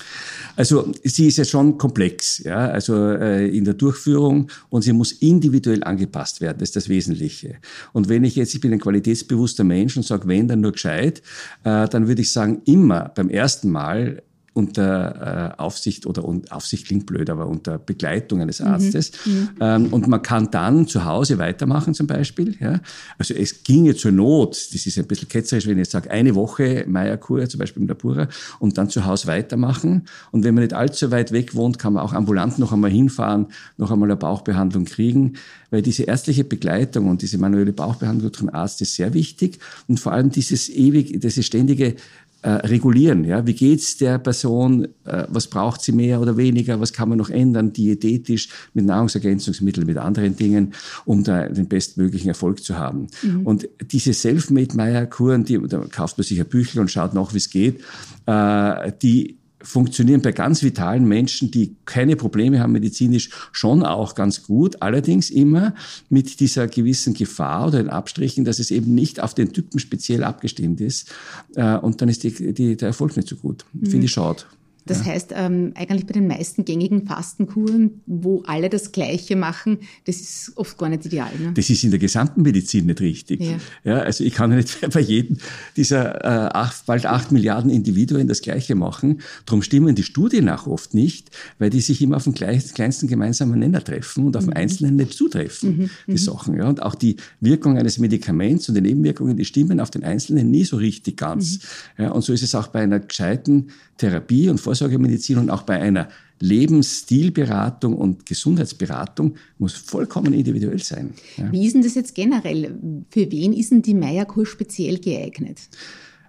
Also 0.55 0.91
sie 1.03 1.27
ist 1.27 1.37
ja 1.37 1.45
schon 1.45 1.77
komplex, 1.77 2.39
ja, 2.39 2.67
also 2.67 2.95
äh, 2.95 3.47
in 3.47 3.65
der 3.65 3.73
Durchführung 3.73 4.49
und 4.69 4.83
sie 4.83 4.93
muss 4.93 5.11
individuell 5.11 5.83
angepasst 5.83 6.41
werden, 6.41 6.57
das 6.59 6.69
ist 6.69 6.75
das 6.75 6.89
Wesentliche. 6.89 7.55
Und 7.93 8.09
wenn 8.09 8.23
ich 8.23 8.35
jetzt, 8.35 8.53
ich 8.53 8.61
bin 8.61 8.73
ein 8.73 8.79
qualitätsbewusster 8.79 9.63
Mensch 9.63 9.97
und 9.97 10.03
sage, 10.03 10.27
wenn, 10.27 10.47
dann 10.47 10.61
nur 10.61 10.73
gescheit, 10.73 11.21
äh, 11.63 11.87
dann 11.87 12.07
würde 12.07 12.21
ich 12.21 12.31
sagen, 12.31 12.61
immer 12.65 13.11
beim 13.15 13.29
ersten 13.29 13.69
Mal 13.69 14.21
unter 14.55 15.53
äh, 15.57 15.61
Aufsicht 15.61 16.05
oder 16.05 16.23
und 16.23 16.53
Aufsicht 16.53 16.87
klingt 16.87 17.05
blöd, 17.05 17.29
aber 17.29 17.45
unter 17.45 17.77
Begleitung 17.77 18.41
eines 18.41 18.61
mhm. 18.61 18.67
Arztes. 18.67 19.11
Mhm. 19.25 19.49
Ähm, 19.59 19.87
und 19.93 20.07
man 20.07 20.21
kann 20.21 20.49
dann 20.49 20.87
zu 20.87 21.03
Hause 21.03 21.37
weitermachen 21.37 21.93
zum 21.93 22.07
Beispiel. 22.07 22.55
Ja? 22.61 22.79
Also 23.17 23.33
es 23.33 23.63
ginge 23.63 23.95
zur 23.95 24.13
Not, 24.13 24.51
das 24.73 24.85
ist 24.85 24.97
ein 24.97 25.07
bisschen 25.07 25.27
ketzerisch, 25.27 25.65
wenn 25.67 25.73
ich 25.73 25.79
jetzt 25.79 25.91
sage, 25.91 26.09
eine 26.09 26.35
Woche 26.35 26.85
Meierkur, 26.87 27.49
zum 27.49 27.59
Beispiel 27.59 27.81
in 27.81 27.87
der 27.87 27.95
Pura, 27.95 28.29
und 28.59 28.77
dann 28.77 28.89
zu 28.89 29.05
Hause 29.05 29.27
weitermachen. 29.27 30.05
Und 30.31 30.45
wenn 30.45 30.55
man 30.55 30.63
nicht 30.63 30.73
allzu 30.73 31.11
weit 31.11 31.33
weg 31.33 31.53
wohnt, 31.53 31.77
kann 31.77 31.91
man 31.91 32.03
auch 32.03 32.13
ambulant 32.13 32.57
noch 32.57 32.71
einmal 32.71 32.91
hinfahren, 32.91 33.47
noch 33.75 33.91
einmal 33.91 34.09
eine 34.09 34.15
Bauchbehandlung 34.15 34.85
kriegen, 34.85 35.33
weil 35.69 35.81
diese 35.81 36.03
ärztliche 36.03 36.45
Begleitung 36.45 37.09
und 37.09 37.21
diese 37.21 37.37
manuelle 37.37 37.73
Bauchbehandlung 37.73 38.31
durch 38.31 38.41
den 38.41 38.49
Arzt 38.51 38.81
ist 38.81 38.95
sehr 38.95 39.13
wichtig 39.13 39.59
und 39.89 39.99
vor 39.99 40.13
allem 40.13 40.29
dieses 40.29 40.69
ewig, 40.69 41.19
dieses 41.19 41.45
ständige 41.45 41.95
äh, 42.45 42.67
regulieren. 42.67 43.23
Ja? 43.23 43.47
Wie 43.47 43.55
geht's 43.55 43.97
der 43.97 44.19
Person? 44.19 44.85
Äh, 45.03 45.25
was 45.29 45.47
braucht 45.47 45.81
sie 45.81 45.91
mehr 45.91 46.21
oder 46.21 46.37
weniger? 46.37 46.79
Was 46.79 46.93
kann 46.93 47.09
man 47.09 47.17
noch 47.17 47.31
ändern, 47.31 47.73
diätetisch, 47.73 48.49
mit 48.75 48.85
Nahrungsergänzungsmitteln, 48.85 49.87
mit 49.87 49.97
anderen 49.97 50.35
Dingen, 50.35 50.75
um 51.05 51.23
da 51.23 51.49
den 51.49 51.67
bestmöglichen 51.67 52.27
Erfolg 52.27 52.63
zu 52.63 52.77
haben? 52.77 53.07
Mhm. 53.23 53.47
Und 53.47 53.67
diese 53.91 54.13
Self-Made-Meyer-Kuren, 54.13 55.43
die, 55.45 55.59
da 55.67 55.79
kauft 55.89 56.19
man 56.19 56.23
sich 56.23 56.39
ein 56.39 56.45
Büchel 56.45 56.81
und 56.81 56.91
schaut 56.91 57.15
nach, 57.15 57.33
wie 57.33 57.37
es 57.37 57.49
geht, 57.49 57.81
äh, 58.27 58.91
die 59.01 59.39
funktionieren 59.65 60.21
bei 60.21 60.31
ganz 60.31 60.63
vitalen 60.63 61.05
Menschen, 61.05 61.51
die 61.51 61.75
keine 61.85 62.15
Probleme 62.15 62.59
haben 62.59 62.71
medizinisch, 62.71 63.29
schon 63.51 63.83
auch 63.83 64.15
ganz 64.15 64.43
gut. 64.43 64.81
Allerdings 64.81 65.29
immer 65.29 65.73
mit 66.09 66.39
dieser 66.39 66.67
gewissen 66.67 67.13
Gefahr 67.13 67.67
oder 67.67 67.83
den 67.83 67.89
Abstrichen, 67.89 68.45
dass 68.45 68.59
es 68.59 68.71
eben 68.71 68.93
nicht 68.93 69.19
auf 69.19 69.33
den 69.33 69.51
Typen 69.53 69.79
speziell 69.79 70.23
abgestimmt 70.23 70.81
ist. 70.81 71.11
Äh, 71.55 71.77
und 71.77 72.01
dann 72.01 72.09
ist 72.09 72.23
die, 72.23 72.53
die, 72.53 72.77
der 72.77 72.89
Erfolg 72.89 73.15
nicht 73.17 73.27
so 73.27 73.35
gut. 73.35 73.65
Mhm. 73.73 73.87
Finde 73.87 74.05
ich 74.05 74.11
schade. 74.11 74.43
Das 74.85 74.99
ja. 74.99 75.05
heißt, 75.05 75.33
ähm, 75.35 75.71
eigentlich 75.75 76.05
bei 76.05 76.13
den 76.13 76.27
meisten 76.27 76.63
gängigen 76.63 77.05
Fastenkuren, 77.07 78.01
wo 78.05 78.43
alle 78.45 78.69
das 78.69 78.91
Gleiche 78.91 79.35
machen, 79.35 79.79
das 80.05 80.17
ist 80.17 80.51
oft 80.55 80.77
gar 80.77 80.89
nicht 80.89 81.05
ideal. 81.05 81.31
Ne? 81.39 81.53
Das 81.53 81.69
ist 81.69 81.83
in 81.83 81.89
der 81.89 81.99
gesamten 81.99 82.43
Medizin 82.43 82.85
nicht 82.85 83.01
richtig. 83.01 83.41
Ja. 83.41 83.57
ja 83.83 83.99
also 83.99 84.23
ich 84.23 84.33
kann 84.33 84.55
nicht 84.55 84.89
bei 84.93 84.99
jedem 84.99 85.37
dieser 85.75 86.23
äh, 86.23 86.49
acht, 86.53 86.85
bald 86.85 87.05
acht 87.05 87.31
Milliarden 87.31 87.71
Individuen 87.71 88.27
das 88.27 88.41
Gleiche 88.41 88.75
machen. 88.75 89.21
Darum 89.45 89.63
stimmen 89.63 89.95
die 89.95 90.03
Studien 90.03 90.49
auch 90.49 90.67
oft 90.67 90.93
nicht, 90.93 91.31
weil 91.57 91.71
die 91.71 91.81
sich 91.81 92.01
immer 92.01 92.17
auf 92.17 92.25
den 92.25 92.33
kleinsten 92.33 93.07
gemeinsamen 93.07 93.59
Nenner 93.59 93.83
treffen 93.83 94.25
und 94.25 94.37
auf 94.37 94.43
mhm. 94.43 94.51
den 94.51 94.57
Einzelnen 94.57 94.95
nicht 94.97 95.13
zutreffen, 95.13 95.77
mhm. 95.77 95.89
die 96.07 96.11
mhm. 96.11 96.17
Sachen. 96.17 96.57
Ja. 96.57 96.69
Und 96.69 96.83
auch 96.83 96.95
die 96.95 97.15
Wirkung 97.39 97.77
eines 97.77 97.97
Medikaments 97.97 98.69
und 98.69 98.75
die 98.75 98.81
Nebenwirkungen, 98.81 99.35
die 99.35 99.45
stimmen 99.45 99.79
auf 99.79 99.89
den 99.89 100.03
Einzelnen 100.03 100.51
nie 100.51 100.63
so 100.63 100.77
richtig 100.77 101.17
ganz. 101.17 101.59
Mhm. 101.97 102.03
Ja, 102.03 102.11
und 102.11 102.23
so 102.23 102.33
ist 102.33 102.43
es 102.43 102.53
auch 102.53 102.67
bei 102.67 102.81
einer 102.81 102.99
gescheiten 102.99 103.71
Therapie 103.97 104.49
und 104.49 104.59
Vorsorgemedizin 104.75 105.37
und 105.37 105.49
auch 105.49 105.63
bei 105.63 105.79
einer 105.79 106.09
Lebensstilberatung 106.39 107.95
und 107.95 108.25
Gesundheitsberatung 108.25 109.35
muss 109.57 109.73
vollkommen 109.73 110.33
individuell 110.33 110.79
sein. 110.79 111.13
Ja. 111.37 111.49
Wie 111.51 111.65
ist 111.65 111.75
denn 111.75 111.81
das 111.81 111.95
jetzt 111.95 112.13
generell? 112.13 112.77
Für 113.09 113.31
wen 113.31 113.53
ist 113.53 113.71
denn 113.71 113.81
die 113.81 113.93
Meierkur 113.93 114.45
speziell 114.45 114.99
geeignet? 114.99 115.59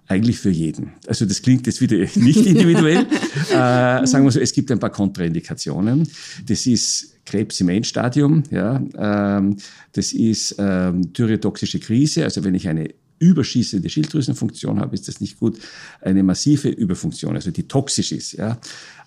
Eigentlich 0.06 0.38
für 0.38 0.50
jeden. 0.50 0.92
Also 1.08 1.24
das 1.24 1.42
klingt 1.42 1.66
jetzt 1.66 1.80
wieder 1.80 1.96
nicht 2.14 2.46
individuell. 2.46 2.98
äh, 3.50 4.06
sagen 4.06 4.24
wir 4.24 4.30
so, 4.30 4.38
es 4.38 4.52
gibt 4.52 4.70
ein 4.70 4.78
paar 4.78 4.90
Kontraindikationen. 4.90 6.08
Das 6.46 6.66
ist 6.66 7.16
Krebs 7.24 7.60
im 7.60 7.68
Endstadium, 7.70 8.44
ja, 8.52 8.80
ähm, 8.96 9.56
das 9.90 10.12
ist 10.12 10.54
ähm, 10.60 11.12
thyreotoxische 11.12 11.80
Krise, 11.80 12.22
also 12.22 12.44
wenn 12.44 12.54
ich 12.54 12.68
eine 12.68 12.94
überschießende 13.18 13.88
Schilddrüsenfunktion 13.88 14.80
habe, 14.80 14.94
ist 14.94 15.08
das 15.08 15.20
nicht 15.20 15.38
gut. 15.38 15.58
Eine 16.00 16.22
massive 16.22 16.68
Überfunktion, 16.68 17.34
also 17.34 17.50
die 17.50 17.68
toxisch 17.68 18.12
ist. 18.12 18.32
Ja. 18.32 18.58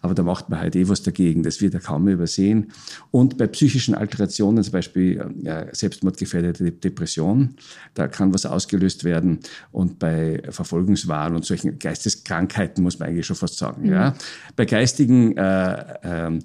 Aber 0.02 0.14
da 0.14 0.24
macht 0.24 0.50
man 0.50 0.60
halt 0.60 0.76
eh 0.76 0.88
was 0.88 1.04
dagegen. 1.04 1.44
Das 1.44 1.62
wird 1.62 1.74
ja 1.74 1.80
kaum 1.80 2.06
mehr 2.06 2.14
übersehen. 2.14 2.72
Und 3.12 3.38
bei 3.38 3.48
psychischen 3.48 3.96
Alterationen, 3.96 4.64
zum 4.64 4.72
Beispiel 4.72 5.34
ja, 5.42 5.66
selbstmordgefährdete 5.74 6.72
Depression, 6.72 7.56
da 7.96 8.08
kann 8.08 8.34
was 8.34 8.46
ausgelöst 8.46 9.04
werden. 9.04 9.40
Und 9.72 10.00
bei 10.00 10.42
Verfolgungswahn 10.50 11.36
und 11.36 11.46
solchen 11.46 11.80
Geisteskrankheiten 11.80 12.84
muss 12.84 13.00
man 13.00 13.10
eigentlich 13.10 13.26
schon 13.26 13.36
fast 13.36 13.58
sagen. 13.58 13.84
Mhm. 13.84 13.92
Ja. 13.92 14.16
Bei 14.56 14.66
geistigen 14.66 15.36
äh, 15.38 16.28
äh, 16.28 16.40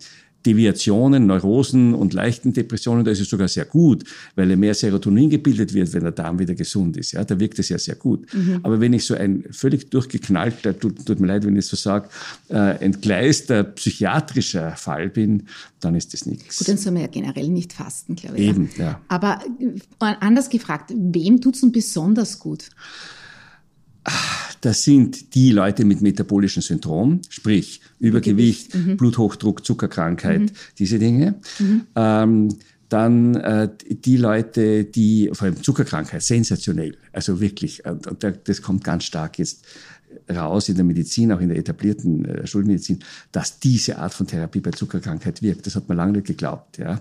Deviationen, 0.47 1.27
Neurosen 1.27 1.95
und 1.95 2.13
leichten 2.13 2.53
Depressionen, 2.53 3.05
da 3.05 3.11
ist 3.11 3.21
es 3.21 3.29
sogar 3.29 3.49
sehr 3.49 3.65
gut, 3.65 4.05
weil 4.35 4.55
mehr 4.57 4.75
Serotonin 4.75 5.31
gebildet 5.31 5.73
wird, 5.75 5.93
wenn 5.93 6.03
der 6.03 6.13
Darm 6.13 6.39
wieder 6.39 6.55
gesund 6.55 6.97
ist. 6.97 7.13
Ja, 7.13 7.25
da 7.25 7.39
wirkt 7.41 7.59
es 7.59 7.69
ja 7.69 7.79
sehr 7.79 7.95
gut. 7.95 8.33
Mhm. 8.35 8.61
Aber 8.63 8.81
wenn 8.81 8.93
ich 8.93 9.05
so 9.05 9.15
ein 9.15 9.45
völlig 9.51 9.91
durchgeknallter, 9.91 10.79
tut, 10.79 11.05
tut 11.07 11.21
mir 11.21 11.29
leid, 11.29 11.47
wenn 11.47 11.57
ich 11.57 11.65
es 11.65 11.69
so 11.69 11.77
sage, 11.77 12.09
äh, 12.51 12.77
entgleister 12.85 13.65
psychiatrischer 13.65 14.77
Fall 14.77 15.09
bin, 15.09 15.45
dann 15.81 15.95
ist 15.95 16.13
das 16.13 16.27
nichts. 16.27 16.59
Gut, 16.59 16.69
dann 16.69 16.79
soll 16.79 16.93
man 16.93 17.03
ja 17.03 17.09
generell 17.09 17.49
nicht 17.49 17.73
fasten, 17.73 18.15
glaube 18.15 18.37
ich. 18.37 18.49
Eben, 18.49 18.71
ja. 18.77 19.01
Aber 19.09 19.41
äh, 19.61 20.15
anders 20.21 20.51
gefragt, 20.51 20.93
wem 20.95 21.41
tut 21.41 21.55
es 21.55 21.61
denn 21.61 21.73
besonders 21.73 22.39
gut? 22.39 22.69
Das 24.61 24.83
sind 24.83 25.35
die 25.35 25.51
Leute 25.51 25.85
mit 25.85 26.01
metabolischem 26.01 26.63
Syndrom, 26.63 27.21
sprich 27.29 27.81
Übergewicht, 28.01 28.75
mhm. 28.75 28.97
Bluthochdruck, 28.97 29.65
Zuckerkrankheit, 29.65 30.41
mhm. 30.41 30.51
diese 30.79 30.99
Dinge. 30.99 31.35
Mhm. 31.59 31.83
Ähm, 31.95 32.49
dann 32.89 33.35
äh, 33.35 33.69
die 33.89 34.17
Leute, 34.17 34.85
die, 34.85 35.31
vor 35.33 35.47
allem 35.47 35.63
Zuckerkrankheit, 35.63 36.23
sensationell, 36.23 36.97
also 37.13 37.41
wirklich, 37.41 37.85
und, 37.85 38.07
und 38.07 38.25
das 38.45 38.63
kommt 38.63 38.85
ganz 38.85 39.05
stark 39.05 39.39
jetzt 39.39 39.65
raus 40.33 40.69
in 40.69 40.77
der 40.77 40.85
Medizin, 40.85 41.33
auch 41.33 41.41
in 41.41 41.49
der 41.49 41.59
etablierten 41.59 42.25
äh, 42.25 42.47
Schulmedizin, 42.47 43.01
dass 43.33 43.59
diese 43.59 43.99
Art 43.99 44.15
von 44.15 44.27
Therapie 44.27 44.61
bei 44.61 44.71
Zuckerkrankheit 44.71 45.43
wirkt. 45.43 45.67
Das 45.67 45.77
hat 45.77 45.89
man 45.89 45.97
lange 45.97 46.13
nicht 46.13 46.27
geglaubt. 46.27 46.79
Ja. 46.79 47.01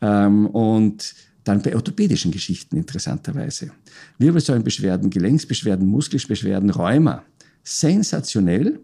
Ähm, 0.00 0.46
und 0.46 1.14
dann 1.44 1.62
bei 1.62 1.74
orthopädischen 1.74 2.32
Geschichten 2.32 2.76
interessanterweise. 2.76 3.70
Wirbelsäulenbeschwerden, 4.18 5.10
Gelenksbeschwerden, 5.10 5.86
Muskelbeschwerden, 5.86 6.70
Rheuma. 6.70 7.22
Sensationell. 7.66 8.80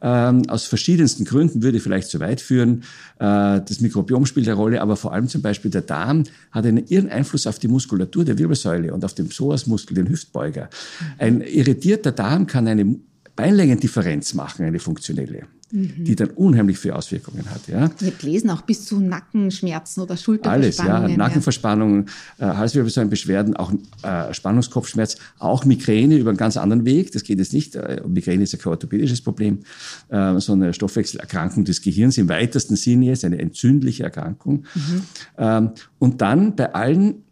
Ähm, 0.00 0.48
aus 0.48 0.64
verschiedensten 0.64 1.26
Gründen 1.26 1.62
würde 1.62 1.80
vielleicht 1.80 2.08
zu 2.08 2.18
weit 2.18 2.40
führen. 2.40 2.82
Äh, 3.18 3.60
das 3.60 3.80
Mikrobiom 3.80 4.24
spielt 4.24 4.48
eine 4.48 4.56
Rolle, 4.56 4.80
aber 4.80 4.96
vor 4.96 5.12
allem 5.12 5.28
zum 5.28 5.42
Beispiel 5.42 5.70
der 5.70 5.82
Darm 5.82 6.24
hat 6.50 6.64
einen 6.64 6.86
irren 6.86 7.10
Einfluss 7.10 7.46
auf 7.46 7.58
die 7.58 7.68
Muskulatur 7.68 8.24
der 8.24 8.38
Wirbelsäule 8.38 8.94
und 8.94 9.04
auf 9.04 9.12
den 9.12 9.28
Psoasmuskel, 9.28 9.94
den 9.94 10.08
Hüftbeuger. 10.08 10.70
Ein 11.18 11.42
irritierter 11.42 12.12
Darm 12.12 12.46
kann 12.46 12.66
eine 12.68 12.96
Beinlängendifferenz 13.36 14.34
machen, 14.34 14.64
eine 14.64 14.78
funktionelle 14.78 15.46
mhm. 15.72 16.04
die 16.04 16.14
dann 16.14 16.30
unheimlich 16.30 16.78
viele 16.78 16.94
Auswirkungen 16.94 17.50
hat. 17.50 17.66
Ja. 17.66 17.90
Ich 17.98 18.06
habe 18.06 18.16
gelesen, 18.18 18.50
auch 18.50 18.62
bis 18.62 18.84
zu 18.84 19.00
Nackenschmerzen 19.00 20.02
oder 20.02 20.16
Schulterverspannungen. 20.16 21.02
Alles, 21.02 21.10
ja. 21.10 21.16
Nackenverspannungen, 21.16 22.06
äh, 22.38 22.44
Halswirbelsäulenbeschwerden, 22.44 23.56
auch 23.56 23.72
äh, 24.02 24.32
Spannungskopfschmerz, 24.32 25.16
auch 25.38 25.64
Migräne 25.64 26.16
über 26.16 26.30
einen 26.30 26.38
ganz 26.38 26.56
anderen 26.56 26.84
Weg. 26.84 27.12
Das 27.12 27.24
geht 27.24 27.38
jetzt 27.38 27.52
nicht. 27.52 27.74
Äh, 27.74 28.02
Migräne 28.06 28.44
ist 28.44 28.52
ja 28.52 28.58
kein 28.58 28.70
orthopädisches 28.70 29.22
Problem, 29.22 29.60
äh, 30.08 30.38
sondern 30.38 30.66
eine 30.66 30.74
Stoffwechselerkrankung 30.74 31.64
des 31.64 31.82
Gehirns 31.82 32.18
im 32.18 32.28
weitesten 32.28 32.76
Sinne 32.76 33.06
jetzt, 33.06 33.24
eine 33.24 33.38
entzündliche 33.38 34.04
Erkrankung. 34.04 34.64
Mhm. 34.74 35.02
Ähm, 35.38 35.70
und 35.98 36.20
dann 36.20 36.54
bei 36.54 36.74
allen 36.74 37.24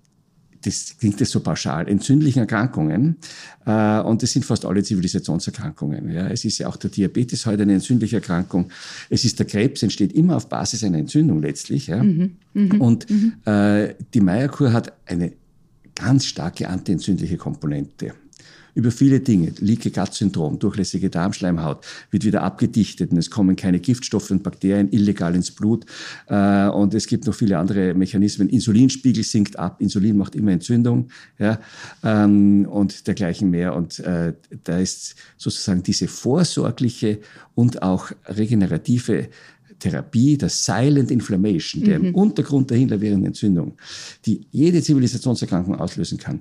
das 0.62 0.97
klingt 0.99 1.21
das 1.21 1.31
so 1.31 1.40
pauschal, 1.40 1.88
entzündlichen 1.88 2.40
Erkrankungen. 2.40 3.17
Äh, 3.67 4.00
und 4.00 4.23
das 4.23 4.33
sind 4.33 4.45
fast 4.45 4.64
alle 4.64 4.83
Zivilisationserkrankungen. 4.83 6.11
Ja. 6.11 6.29
Es 6.29 6.45
ist 6.45 6.59
ja 6.59 6.69
auch 6.69 6.76
der 6.76 6.90
Diabetes 6.90 7.47
heute 7.47 7.62
eine 7.62 7.75
entzündliche 7.75 8.17
Erkrankung. 8.17 8.71
Es 9.09 9.25
ist 9.25 9.38
der 9.38 9.47
Krebs, 9.47 9.83
entsteht 9.83 10.12
immer 10.12 10.37
auf 10.37 10.49
Basis 10.49 10.85
einer 10.85 10.99
Entzündung 10.99 11.40
letztlich. 11.43 11.87
Ja. 11.87 12.02
Mhm, 12.02 12.37
mh, 12.55 12.76
und 12.79 13.11
mhm. 13.11 13.33
Äh, 13.45 13.95
die 14.14 14.21
Meierkur 14.21 14.73
hat 14.73 14.93
eine 15.07 15.33
ganz 15.95 16.26
starke 16.26 16.69
antientzündliche 16.69 17.37
Komponente 17.37 18.14
über 18.75 18.91
viele 18.91 19.21
Dinge. 19.21 19.53
Leaky-Gut-Syndrom, 19.59 20.59
durchlässige 20.59 21.11
Darmschleimhaut 21.11 21.85
wird 22.11 22.25
wieder 22.25 22.43
abgedichtet 22.43 23.12
und 23.12 23.19
es 23.19 23.31
kommen 23.31 23.57
keine 23.57 23.81
Giftstoffe 23.81 24.31
und 24.31 24.43
Bakterien 24.43 24.93
illegal 24.93 25.35
ins 25.35 25.50
Blut. 25.50 25.87
Äh, 26.27 26.69
und 26.69 26.95
es 26.95 27.07
gibt 27.07 27.27
noch 27.27 27.35
viele 27.35 27.59
andere 27.59 27.95
Mechanismen. 27.95 28.49
Insulinspiegel 28.49 29.25
sinkt 29.25 29.59
ab. 29.59 29.81
Insulin 29.81 30.17
macht 30.17 30.35
immer 30.35 30.53
Entzündung 30.53 31.09
ja, 31.39 31.61
ähm, 32.03 32.67
und 32.67 33.07
dergleichen 33.07 33.50
mehr. 33.50 33.75
Und 33.75 33.99
äh, 34.00 34.35
da 34.65 34.79
ist 34.79 35.15
sozusagen 35.37 35.83
diese 35.83 36.09
vorsorgliche 36.09 37.21
und 37.55 37.83
auch 37.83 38.11
regenerative 38.27 39.29
Therapie 39.80 40.38
der 40.38 40.49
Silent 40.49 41.10
Inflammation, 41.10 41.82
der 41.82 41.99
mhm. 41.99 42.06
im 42.06 42.14
Untergrund 42.14 42.70
dahinter 42.70 42.96
lavierenden 42.96 43.26
Entzündung, 43.26 43.76
die 44.25 44.46
jede 44.50 44.82
Zivilisationserkrankung 44.82 45.75
auslösen 45.75 46.18
kann, 46.18 46.40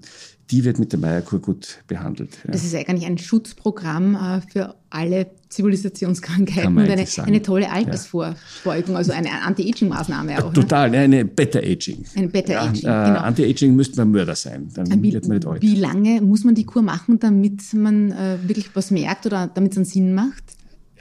die 0.51 0.63
wird 0.63 0.79
mit 0.79 0.91
der 0.91 0.99
Meierkur 0.99 1.39
gut 1.39 1.79
behandelt. 1.87 2.37
Ja. 2.45 2.51
Das 2.51 2.63
ist 2.63 2.75
eigentlich 2.75 3.05
ein 3.05 3.17
Schutzprogramm 3.17 4.15
äh, 4.15 4.41
für 4.41 4.75
alle 4.89 5.27
Zivilisationskrankheiten 5.49 6.75
und 6.75 6.89
eine, 6.89 7.05
eine, 7.23 7.41
tolle 7.41 7.71
Altersvorbeugung, 7.71 8.95
also 8.95 9.11
eine 9.11 9.29
Anti-Aging-Maßnahme 9.43 10.43
auch. 10.43 10.49
Ne? 10.49 10.53
Total, 10.53 10.89
ne? 10.89 10.99
eine 10.99 11.25
Better-Aging. 11.25 12.05
Eine 12.15 12.27
Better-Aging, 12.27 12.81
ja, 12.83 13.03
äh, 13.03 13.07
genau. 13.07 13.19
Anti-Aging 13.21 13.75
müsste 13.75 13.97
man 13.97 14.11
Mörder 14.11 14.35
sein, 14.35 14.69
dann 14.73 15.03
wie, 15.03 15.13
wird 15.13 15.27
man 15.27 15.37
nicht 15.37 15.47
alt. 15.47 15.61
Wie 15.61 15.75
lange 15.75 16.21
muss 16.21 16.43
man 16.43 16.55
die 16.55 16.65
Kur 16.65 16.81
machen, 16.81 17.19
damit 17.19 17.73
man 17.73 18.11
äh, 18.11 18.37
wirklich 18.43 18.69
was 18.75 18.91
merkt 18.91 19.25
oder 19.25 19.49
damit 19.53 19.71
es 19.73 19.77
einen 19.77 19.85
Sinn 19.85 20.13
macht? 20.13 20.43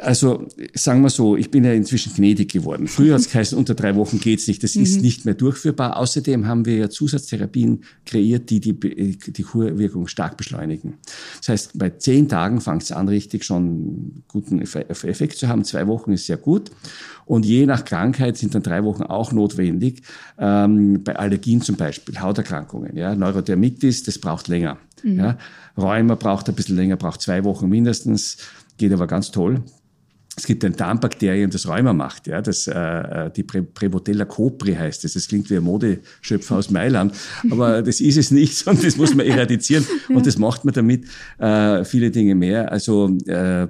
Also 0.00 0.46
sagen 0.74 1.02
wir 1.02 1.10
so, 1.10 1.36
ich 1.36 1.50
bin 1.50 1.64
ja 1.64 1.72
inzwischen 1.72 2.14
gnädig 2.14 2.52
geworden. 2.52 2.86
Früher 2.86 3.14
hat 3.14 3.22
es 3.22 3.30
geheißen, 3.32 3.58
unter 3.58 3.74
drei 3.74 3.96
Wochen 3.96 4.20
geht's 4.20 4.46
nicht. 4.46 4.62
Das 4.62 4.74
mhm. 4.74 4.82
ist 4.82 5.02
nicht 5.02 5.24
mehr 5.24 5.34
durchführbar. 5.34 5.96
Außerdem 5.96 6.46
haben 6.46 6.66
wir 6.66 6.76
ja 6.76 6.90
Zusatztherapien 6.90 7.84
kreiert, 8.06 8.50
die 8.50 8.60
die, 8.60 8.78
die 9.18 9.42
Kurwirkung 9.42 10.06
stark 10.06 10.36
beschleunigen. 10.36 10.94
Das 11.38 11.48
heißt, 11.48 11.78
bei 11.78 11.90
zehn 11.90 12.28
Tagen 12.28 12.60
fängt 12.60 12.82
es 12.82 12.92
an, 12.92 13.08
richtig 13.08 13.44
schon 13.44 14.22
guten 14.28 14.60
Effekt 14.60 15.38
zu 15.38 15.48
haben. 15.48 15.64
Zwei 15.64 15.86
Wochen 15.86 16.12
ist 16.12 16.26
sehr 16.26 16.36
gut. 16.36 16.70
Und 17.28 17.44
je 17.44 17.66
nach 17.66 17.84
Krankheit 17.84 18.38
sind 18.38 18.54
dann 18.54 18.62
drei 18.62 18.84
Wochen 18.84 19.02
auch 19.02 19.32
notwendig. 19.32 20.02
Ähm, 20.38 21.02
bei 21.04 21.16
Allergien 21.16 21.60
zum 21.60 21.76
Beispiel, 21.76 22.20
Hauterkrankungen, 22.20 22.96
ja, 22.96 23.14
Neurodermitis, 23.14 24.02
das 24.02 24.18
braucht 24.18 24.48
länger. 24.48 24.78
Mhm. 25.02 25.18
Ja. 25.18 25.38
Rheuma 25.76 26.14
braucht 26.14 26.48
ein 26.48 26.54
bisschen 26.54 26.76
länger, 26.76 26.96
braucht 26.96 27.20
zwei 27.20 27.44
Wochen 27.44 27.68
mindestens, 27.68 28.38
geht 28.78 28.92
aber 28.92 29.06
ganz 29.06 29.30
toll. 29.30 29.62
Es 30.38 30.46
gibt 30.46 30.64
ein 30.64 30.76
Darmbakterium, 30.76 31.50
das 31.50 31.66
Rheuma 31.66 31.92
macht, 31.92 32.28
ja, 32.28 32.40
das, 32.40 32.68
äh, 32.68 32.72
äh 32.72 33.30
die 33.34 33.42
Pre 33.42 33.62
Prebotella 33.62 34.24
copri 34.24 34.74
heißt 34.74 35.04
es. 35.04 35.14
Das. 35.14 35.22
das 35.22 35.28
klingt 35.28 35.50
wie 35.50 35.56
ein 35.56 35.64
Modeschöpfer 35.64 36.56
aus 36.56 36.70
Mailand, 36.70 37.12
aber 37.50 37.82
das 37.88 38.00
ist 38.00 38.16
es 38.16 38.30
nicht, 38.30 38.54
sondern 38.54 38.84
das 38.84 38.96
muss 38.96 39.16
man 39.16 39.26
eradizieren 39.26 39.84
und 40.08 40.26
das 40.26 40.38
macht 40.38 40.64
man 40.64 40.74
damit 40.74 41.06
äh, 41.38 41.84
viele 41.84 42.12
Dinge 42.12 42.36
mehr. 42.36 42.70
Also 42.70 43.16
äh, 43.26 43.66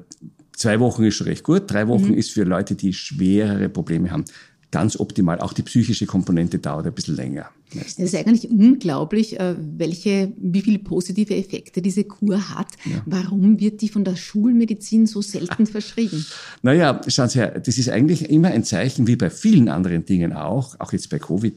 zwei 0.53 0.79
Wochen 0.79 1.05
ist 1.05 1.15
schon 1.15 1.29
recht 1.29 1.43
gut, 1.43 1.71
drei 1.71 1.89
Wochen 1.89 2.09
mhm. 2.09 2.19
ist 2.19 2.33
für 2.33 2.45
Leute, 2.45 2.75
die 2.75 2.93
schwerere 2.93 3.71
Probleme 3.71 4.11
haben, 4.11 4.25
ganz 4.71 4.99
optimal. 4.99 5.41
Auch 5.41 5.53
die 5.53 5.63
psychische 5.63 6.07
Komponente 6.07 6.59
dauert 6.59 6.87
ein 6.87 6.93
bisschen 6.93 7.17
länger. 7.17 7.51
Es 7.75 7.99
ist 7.99 8.15
eigentlich 8.15 8.49
unglaublich, 8.51 9.39
äh, 9.39 9.55
welche, 9.59 10.33
wie 10.39 10.63
viele 10.63 10.79
positive 10.79 11.37
Effekte 11.37 11.83
diese 11.83 12.05
Kur 12.05 12.55
hat. 12.55 12.69
Ja. 12.85 13.03
Warum 13.05 13.61
wird 13.61 13.83
die 13.83 13.89
von 13.89 14.05
der 14.05 14.17
Schulmedizin 14.17 15.07
so 15.07 15.21
selten 15.21 15.67
verschrieben? 15.67 16.25
Naja, 16.63 17.01
schauen 17.09 17.29
Sie 17.29 17.41
her, 17.41 17.61
das 17.61 17.77
ist 17.77 17.91
eigentlich 17.91 18.31
immer 18.31 18.49
ein 18.49 18.65
Zeichen, 18.65 19.07
wie 19.07 19.17
bei 19.17 19.29
vielen 19.29 19.69
anderen 19.69 20.05
Dingen 20.07 20.33
auch, 20.33 20.81
auch 20.81 20.93
jetzt 20.93 21.11
bei 21.11 21.19
Covid, 21.19 21.55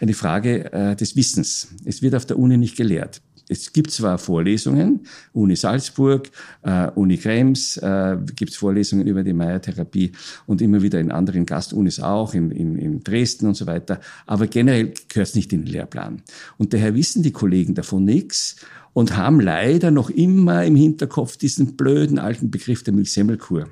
eine 0.00 0.14
Frage 0.14 0.72
äh, 0.72 0.96
des 0.96 1.16
Wissens. 1.16 1.68
Es 1.84 2.02
wird 2.02 2.14
auf 2.14 2.26
der 2.26 2.38
Uni 2.38 2.56
nicht 2.56 2.76
gelehrt. 2.76 3.20
Es 3.48 3.72
gibt 3.72 3.90
zwar 3.90 4.18
Vorlesungen, 4.18 5.00
Uni 5.32 5.56
Salzburg, 5.56 6.30
äh, 6.62 6.90
Uni 6.94 7.16
Krems, 7.16 7.76
äh, 7.78 8.16
gibt 8.36 8.52
es 8.52 8.56
Vorlesungen 8.56 9.06
über 9.06 9.22
die 9.22 9.32
Meiertherapie 9.32 10.12
und 10.46 10.60
immer 10.60 10.82
wieder 10.82 11.00
in 11.00 11.10
anderen 11.10 11.46
Gastunis 11.46 12.00
auch, 12.00 12.34
in, 12.34 12.50
in, 12.50 12.76
in 12.76 13.02
Dresden 13.02 13.46
und 13.46 13.54
so 13.54 13.66
weiter, 13.66 14.00
aber 14.26 14.46
generell 14.46 14.92
gehört 15.08 15.28
es 15.28 15.34
nicht 15.34 15.52
in 15.52 15.64
den 15.64 15.72
Lehrplan. 15.72 16.22
Und 16.58 16.74
daher 16.74 16.94
wissen 16.94 17.22
die 17.22 17.32
Kollegen 17.32 17.74
davon 17.74 18.04
nichts 18.04 18.56
und 18.92 19.16
haben 19.16 19.40
leider 19.40 19.90
noch 19.90 20.10
immer 20.10 20.64
im 20.64 20.76
Hinterkopf 20.76 21.36
diesen 21.36 21.76
blöden 21.76 22.18
alten 22.18 22.50
Begriff 22.50 22.82
der 22.82 22.94
Milchsemmelkur. 22.94 23.68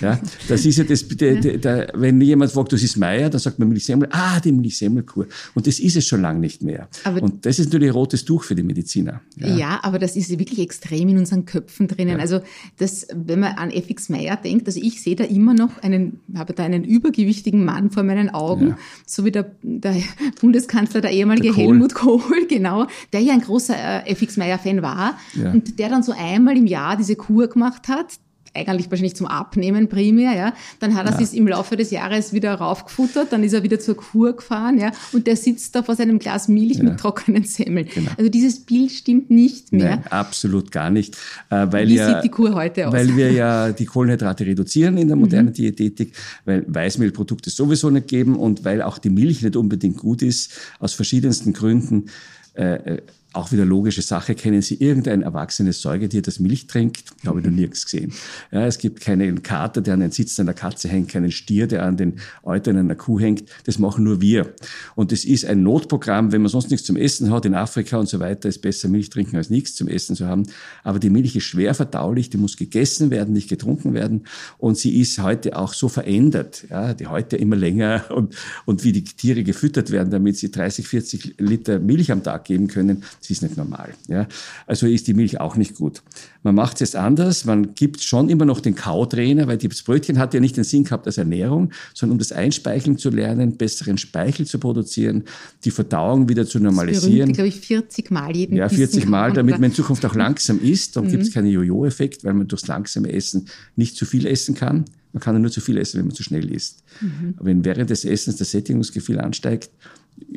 Ja, 0.00 0.18
das 0.48 0.64
ist 0.64 0.78
ja 0.78 0.84
das, 0.84 1.06
der, 1.08 1.40
der, 1.40 1.58
der, 1.58 1.92
wenn 1.94 2.20
jemand 2.20 2.52
fragt, 2.52 2.72
das 2.72 2.82
ist 2.82 2.96
Meier, 2.96 3.30
dann 3.30 3.40
sagt 3.40 3.58
man 3.58 3.68
Milchsemmel, 3.68 4.08
ah, 4.10 4.40
die 4.40 4.52
Milchsemmelkur. 4.52 5.26
Und 5.54 5.66
das 5.66 5.78
ist 5.78 5.96
es 5.96 6.06
schon 6.06 6.22
lange 6.22 6.40
nicht 6.40 6.62
mehr. 6.62 6.88
Aber 7.04 7.22
und 7.22 7.44
das 7.46 7.58
ist 7.58 7.66
natürlich 7.66 7.90
ein 7.90 7.94
rotes 7.94 8.24
Tuch 8.24 8.44
für 8.44 8.54
die 8.54 8.62
Mediziner. 8.62 9.20
Ja, 9.36 9.56
ja 9.56 9.80
aber 9.82 9.98
das 9.98 10.16
ist 10.16 10.30
wirklich 10.38 10.58
extrem 10.58 11.08
in 11.08 11.18
unseren 11.18 11.44
Köpfen 11.44 11.88
drinnen. 11.88 12.16
Ja. 12.16 12.18
Also 12.18 12.40
das, 12.78 13.06
wenn 13.14 13.40
man 13.40 13.56
an 13.56 13.70
FX 13.70 14.08
Meier 14.08 14.36
denkt, 14.36 14.66
also 14.66 14.80
ich 14.82 15.02
sehe 15.02 15.16
da 15.16 15.24
immer 15.24 15.54
noch 15.54 15.82
einen, 15.82 16.20
habe 16.34 16.52
da 16.52 16.64
einen 16.64 16.84
übergewichtigen 16.84 17.64
Mann 17.64 17.90
vor 17.90 18.02
meinen 18.02 18.30
Augen, 18.30 18.68
ja. 18.68 18.78
so 19.06 19.24
wie 19.24 19.30
der, 19.30 19.52
der 19.62 19.96
Bundeskanzler, 20.40 21.00
der 21.00 21.10
ehemalige 21.10 21.50
Kohl. 21.50 21.64
Helmut 21.64 21.94
Kohl, 21.94 22.22
genau, 22.48 22.86
der 23.12 23.20
ja 23.20 23.32
ein 23.32 23.40
großer 23.40 24.06
äh, 24.06 24.12
FX 24.12 24.36
Meier 24.36 24.58
Fan 24.58 24.82
war 24.82 25.18
und 25.52 25.78
der 25.78 25.88
dann 25.88 26.02
so 26.02 26.12
einmal 26.16 26.56
im 26.56 26.66
Jahr 26.66 26.96
diese 26.96 27.16
Kur 27.16 27.48
gemacht 27.48 27.88
hat, 27.88 28.18
eigentlich 28.54 28.90
wahrscheinlich 28.90 29.16
zum 29.16 29.26
Abnehmen 29.26 29.88
primär, 29.88 30.34
ja. 30.36 30.54
Dann 30.80 30.94
hat 30.94 31.06
er 31.06 31.12
ja. 31.12 31.24
sich 31.24 31.36
im 31.36 31.48
Laufe 31.48 31.76
des 31.76 31.90
Jahres 31.90 32.32
wieder 32.32 32.54
raufgefuttert, 32.54 33.32
dann 33.32 33.42
ist 33.42 33.52
er 33.52 33.62
wieder 33.62 33.80
zur 33.80 33.96
Kur 33.96 34.36
gefahren, 34.36 34.78
ja. 34.78 34.92
Und 35.12 35.26
der 35.26 35.36
sitzt 35.36 35.74
da 35.74 35.82
vor 35.82 35.96
seinem 35.96 36.18
Glas 36.18 36.48
Milch 36.48 36.78
ja. 36.78 36.84
mit 36.84 36.98
trockenen 36.98 37.44
Semmeln. 37.44 37.88
Genau. 37.92 38.10
Also 38.16 38.30
dieses 38.30 38.60
Bild 38.60 38.90
stimmt 38.90 39.30
nicht 39.30 39.72
mehr. 39.72 39.96
Nein, 39.96 40.06
absolut 40.08 40.70
gar 40.70 40.90
nicht. 40.90 41.16
Äh, 41.50 41.66
weil 41.70 41.88
Wie 41.88 41.94
ja, 41.94 42.14
sieht 42.14 42.24
die 42.24 42.28
Kur 42.28 42.54
heute 42.54 42.88
aus? 42.88 42.92
Weil 42.92 43.16
wir 43.16 43.32
ja 43.32 43.72
die 43.72 43.86
Kohlenhydrate 43.86 44.44
reduzieren 44.44 44.98
in 44.98 45.08
der 45.08 45.16
modernen 45.16 45.48
mhm. 45.48 45.54
Diätetik, 45.54 46.14
weil 46.44 46.64
Weißmehlprodukte 46.66 47.50
sowieso 47.50 47.90
nicht 47.90 48.08
geben 48.08 48.36
und 48.36 48.64
weil 48.64 48.82
auch 48.82 48.98
die 48.98 49.10
Milch 49.10 49.42
nicht 49.42 49.56
unbedingt 49.56 49.98
gut 49.98 50.22
ist, 50.22 50.52
aus 50.78 50.92
verschiedensten 50.92 51.52
Gründen. 51.52 52.06
Äh, 52.54 52.96
äh 52.96 53.02
auch 53.32 53.52
wieder 53.52 53.64
logische 53.64 54.02
Sache. 54.02 54.34
Kennen 54.34 54.62
Sie 54.62 54.74
irgendein 54.74 55.22
erwachsenes 55.22 55.80
Säugetier, 55.80 56.22
das 56.22 56.38
Milch 56.38 56.66
trinkt? 56.66 57.04
Ich 57.20 57.28
habe 57.28 57.40
ich 57.40 57.46
noch 57.46 57.52
nirgends 57.52 57.84
gesehen. 57.84 58.12
Ja, 58.50 58.66
es 58.66 58.78
gibt 58.78 59.00
keinen 59.00 59.42
Kater, 59.42 59.80
der 59.80 59.94
an 59.94 60.00
den 60.00 60.10
Sitz 60.10 60.38
einer 60.40 60.54
Katze 60.54 60.88
hängt, 60.88 61.08
keinen 61.08 61.30
Stier, 61.30 61.66
der 61.66 61.84
an 61.84 61.96
den 61.96 62.14
Eutern 62.42 62.76
einer 62.76 62.94
Kuh 62.94 63.18
hängt. 63.18 63.44
Das 63.64 63.78
machen 63.78 64.04
nur 64.04 64.20
wir. 64.20 64.54
Und 64.94 65.12
es 65.12 65.24
ist 65.24 65.44
ein 65.44 65.62
Notprogramm, 65.62 66.32
wenn 66.32 66.42
man 66.42 66.50
sonst 66.50 66.70
nichts 66.70 66.86
zum 66.86 66.96
Essen 66.96 67.30
hat, 67.30 67.44
in 67.46 67.54
Afrika 67.54 67.96
und 67.96 68.08
so 68.08 68.20
weiter, 68.20 68.48
ist 68.48 68.60
besser 68.60 68.88
Milch 68.88 69.10
trinken 69.10 69.36
als 69.36 69.50
nichts 69.50 69.74
zum 69.74 69.88
Essen 69.88 70.16
zu 70.16 70.26
haben. 70.26 70.44
Aber 70.84 70.98
die 70.98 71.10
Milch 71.10 71.36
ist 71.36 71.44
schwer 71.44 71.74
verdaulich, 71.74 72.30
die 72.30 72.38
muss 72.38 72.56
gegessen 72.56 73.10
werden, 73.10 73.32
nicht 73.32 73.48
getrunken 73.48 73.94
werden. 73.94 74.24
Und 74.58 74.78
sie 74.78 75.00
ist 75.00 75.18
heute 75.18 75.56
auch 75.56 75.72
so 75.74 75.88
verändert, 75.88 76.64
ja, 76.70 76.94
die 76.94 77.06
heute 77.06 77.36
immer 77.36 77.56
länger 77.56 78.04
und, 78.10 78.34
und 78.64 78.84
wie 78.84 78.92
die 78.92 79.04
Tiere 79.04 79.42
gefüttert 79.42 79.90
werden, 79.90 80.10
damit 80.10 80.36
sie 80.36 80.50
30, 80.50 80.86
40 80.86 81.34
Liter 81.38 81.78
Milch 81.78 82.12
am 82.12 82.22
Tag 82.22 82.44
geben 82.44 82.68
können, 82.68 83.02
das 83.22 83.30
ist 83.30 83.42
nicht 83.42 83.56
normal. 83.56 83.94
Ja? 84.08 84.26
Also 84.66 84.86
ist 84.86 85.06
die 85.06 85.14
Milch 85.14 85.40
auch 85.40 85.56
nicht 85.56 85.76
gut. 85.76 86.02
Man 86.42 86.56
macht 86.56 86.74
es 86.74 86.80
jetzt 86.80 86.96
anders. 86.96 87.44
Man 87.44 87.74
gibt 87.74 88.02
schon 88.02 88.28
immer 88.28 88.44
noch 88.44 88.60
den 88.60 88.74
Kautrainer, 88.74 89.46
weil 89.46 89.58
das 89.58 89.82
Brötchen 89.82 90.18
hat 90.18 90.34
ja 90.34 90.40
nicht 90.40 90.56
den 90.56 90.64
Sinn 90.64 90.84
gehabt 90.84 91.06
als 91.06 91.18
Ernährung, 91.18 91.70
sondern 91.94 92.14
um 92.14 92.18
das 92.18 92.32
Einspeicheln 92.32 92.98
zu 92.98 93.10
lernen, 93.10 93.56
besseren 93.56 93.96
Speichel 93.96 94.44
zu 94.46 94.58
produzieren, 94.58 95.24
die 95.64 95.70
Verdauung 95.70 96.28
wieder 96.28 96.46
zu 96.46 96.58
normalisieren. 96.58 97.28
Das 97.28 97.36
glaube 97.36 97.48
ich, 97.48 97.60
40 97.60 98.10
Mal 98.10 98.36
jeden 98.36 98.56
Ja, 98.56 98.68
40 98.68 99.06
Mal, 99.06 99.32
damit 99.32 99.54
man 99.54 99.70
in 99.70 99.74
Zukunft 99.74 100.04
auch 100.04 100.16
langsam 100.16 100.60
isst. 100.60 100.96
Dann 100.96 101.04
mhm. 101.04 101.10
gibt 101.10 101.22
es 101.22 101.32
keinen 101.32 101.46
Jojo-Effekt, 101.46 102.24
weil 102.24 102.34
man 102.34 102.48
durchs 102.48 102.66
langsame 102.66 103.12
Essen 103.12 103.46
nicht 103.76 103.96
zu 103.96 104.04
viel 104.04 104.26
essen 104.26 104.54
kann. 104.56 104.84
Man 105.12 105.20
kann 105.20 105.34
ja 105.34 105.40
nur 105.40 105.50
zu 105.50 105.60
viel 105.60 105.76
essen, 105.76 105.98
wenn 105.98 106.06
man 106.06 106.14
zu 106.14 106.22
schnell 106.22 106.50
isst. 106.50 106.82
Mhm. 107.00 107.34
Wenn 107.40 107.64
während 107.64 107.90
des 107.90 108.04
Essens 108.04 108.36
das 108.36 108.50
Sättigungsgefühl 108.50 109.20
ansteigt, 109.20 109.70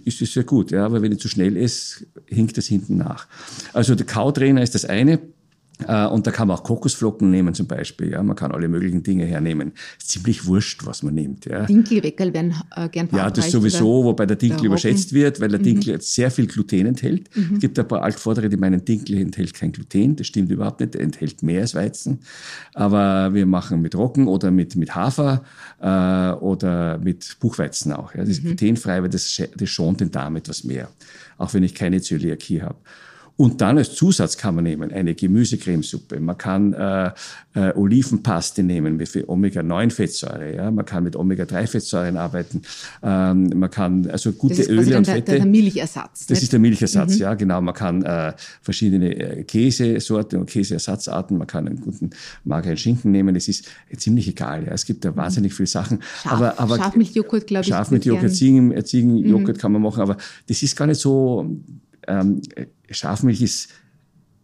ist 0.04 0.22
es 0.22 0.34
sehr 0.34 0.44
gut. 0.44 0.72
Ja, 0.72 0.86
aber 0.86 1.02
wenn 1.02 1.12
ich 1.12 1.20
zu 1.20 1.28
schnell 1.28 1.58
esse, 1.58 2.06
hinkt 2.28 2.58
es 2.58 2.68
hinten 2.68 2.98
nach. 2.98 3.28
Also 3.74 3.96
der 3.96 4.06
Kautrainer 4.06 4.62
ist 4.62 4.76
das 4.76 4.86
eine. 4.86 5.20
Äh, 5.88 6.08
und 6.08 6.26
da 6.26 6.32
kann 6.32 6.48
man 6.48 6.58
auch 6.58 6.64
Kokosflocken 6.64 7.30
nehmen 7.30 7.54
zum 7.54 7.68
Beispiel. 7.68 8.12
Ja, 8.12 8.24
man 8.24 8.36
kann 8.36 8.52
alle 8.52 8.68
möglichen 8.68 9.04
Dinge 9.04 9.26
hernehmen. 9.26 9.74
Ist 9.98 10.10
ziemlich 10.10 10.46
wurscht, 10.46 10.86
was 10.86 11.04
man 11.04 11.16
nimmt. 11.16 11.46
Ja. 11.46 11.66
Dinkelweckerl 11.66 12.34
werden 12.34 12.56
äh, 12.76 12.88
gern 12.88 13.10
Ja, 13.12 13.30
das 13.30 13.52
sowieso, 13.52 14.06
wobei 14.06 14.26
der 14.26 14.38
Dinkel 14.38 14.60
der 14.60 14.68
überschätzt 14.68 15.12
wird, 15.14 15.42
weil 15.42 15.50
der 15.50 15.60
mhm. 15.60 15.64
Dinkel 15.64 16.02
sehr 16.02 16.32
viel 16.32 16.48
Gluten 16.48 16.86
enthält. 16.86 17.30
Mhm. 17.36 17.56
Es 17.56 17.60
gibt 17.60 17.78
ein 17.78 17.88
paar 17.88 18.04
Altvordere, 18.04 18.48
die 18.48 18.58
meinen, 18.58 18.86
Dinkel 18.86 19.18
enthält 19.18 19.54
kein 19.54 19.72
Gluten. 19.72 20.16
Das 20.16 20.28
stimmt 20.28 20.50
überhaupt 20.50 20.80
nicht. 20.80 20.94
Der 20.94 21.02
enthält 21.02 21.44
mehr 21.44 21.62
als 21.62 21.76
Weizen. 21.76 22.20
Aber 22.74 23.34
wir 23.34 23.46
machen 23.46 23.82
mit 23.82 23.96
Roggen 23.96 24.28
oder 24.28 24.52
mit, 24.52 24.76
mit 24.76 24.96
Hafer 24.96 25.44
äh, 25.82 26.32
oder 26.42 26.98
mit 27.00 27.38
Buchweizen 27.40 27.92
auch. 27.92 28.14
Ja. 28.14 28.22
Das 28.22 28.30
ist 28.30 28.44
mhm. 28.44 28.56
glutenfrei, 28.56 29.02
weil 29.02 29.10
das, 29.10 29.42
das 29.56 29.70
schont 29.70 30.00
den 30.00 30.12
Darm 30.12 30.38
etwas 30.38 30.64
mehr. 30.64 30.90
Auch 31.38 31.54
wenn 31.54 31.64
ich 31.64 31.76
keine 31.76 32.02
Zöliakie 32.02 32.62
habe. 32.62 32.78
Und 33.38 33.60
dann 33.60 33.78
als 33.78 33.94
Zusatz 33.94 34.38
kann 34.38 34.56
man 34.56 34.64
nehmen 34.64 34.94
eine 34.94 35.14
Gemüsecremesuppe. 35.14 36.20
Man 36.22 36.38
kann 36.38 36.74
äh, 36.74 37.12
äh, 37.54 37.74
Olivenpaste 37.76 38.64
nehmen 38.64 38.96
mit 38.96 39.28
Omega-9-Fettsäure. 39.28 40.56
Ja? 40.56 40.72
Man 40.72 40.86
kann 40.86 41.04
mit 41.04 41.18
Omega-3-Fettsäuren 41.18 42.16
arbeiten. 42.16 42.62
Ähm, 43.04 43.50
man 43.56 43.70
kann 43.70 44.10
also 44.10 44.32
gute 44.32 44.56
das 44.56 44.68
ist 44.68 44.70
Öle 44.70 44.98
und 44.98 45.08
der, 45.08 45.16
Fette. 45.16 45.32
Der, 45.32 45.40
der 45.40 45.48
Milchersatz. 45.48 46.28
Das 46.28 46.30
nicht? 46.30 46.44
ist 46.44 46.54
der 46.54 46.60
Milchersatz, 46.60 47.16
mhm. 47.16 47.22
ja 47.22 47.34
genau. 47.34 47.60
Man 47.60 47.74
kann 47.74 48.04
äh, 48.04 48.34
verschiedene 48.62 49.14
äh, 49.14 49.44
Käsesorten 49.44 50.40
und 50.40 50.50
Käseersatzarten. 50.50 51.38
Man 51.38 51.48
kann 51.48 51.68
einen 51.68 51.82
guten 51.82 52.12
mageren 52.46 52.78
Schinken 52.78 53.12
nehmen. 53.12 53.36
Es 53.36 53.50
ist 53.50 53.68
ziemlich 53.98 54.30
egal. 54.30 54.66
Ja? 54.66 54.72
Es 54.72 54.86
gibt 54.86 55.04
da 55.04 55.14
wahnsinnig 55.14 55.54
viele 55.54 55.68
Sachen. 55.68 56.02
Scharf, 56.22 56.34
aber, 56.34 56.60
aber 56.60 56.78
Schafmilchjoghurt, 56.78 57.48
glaube 57.48 57.64
ich. 57.64 57.68
Schafmilchjoghurt, 57.68 58.34
Ziegen, 58.34 58.86
Ziegenjoghurt 58.86 59.58
mhm. 59.58 59.62
kann 59.62 59.72
man 59.74 59.82
machen. 59.82 60.02
Aber 60.02 60.16
das 60.48 60.64
ist 60.64 60.78
gar 60.78 60.88
nicht 60.88 61.02
so 61.02 61.50
ähm, 62.08 62.42
Schafmilch 62.92 63.42
ist 63.42 63.70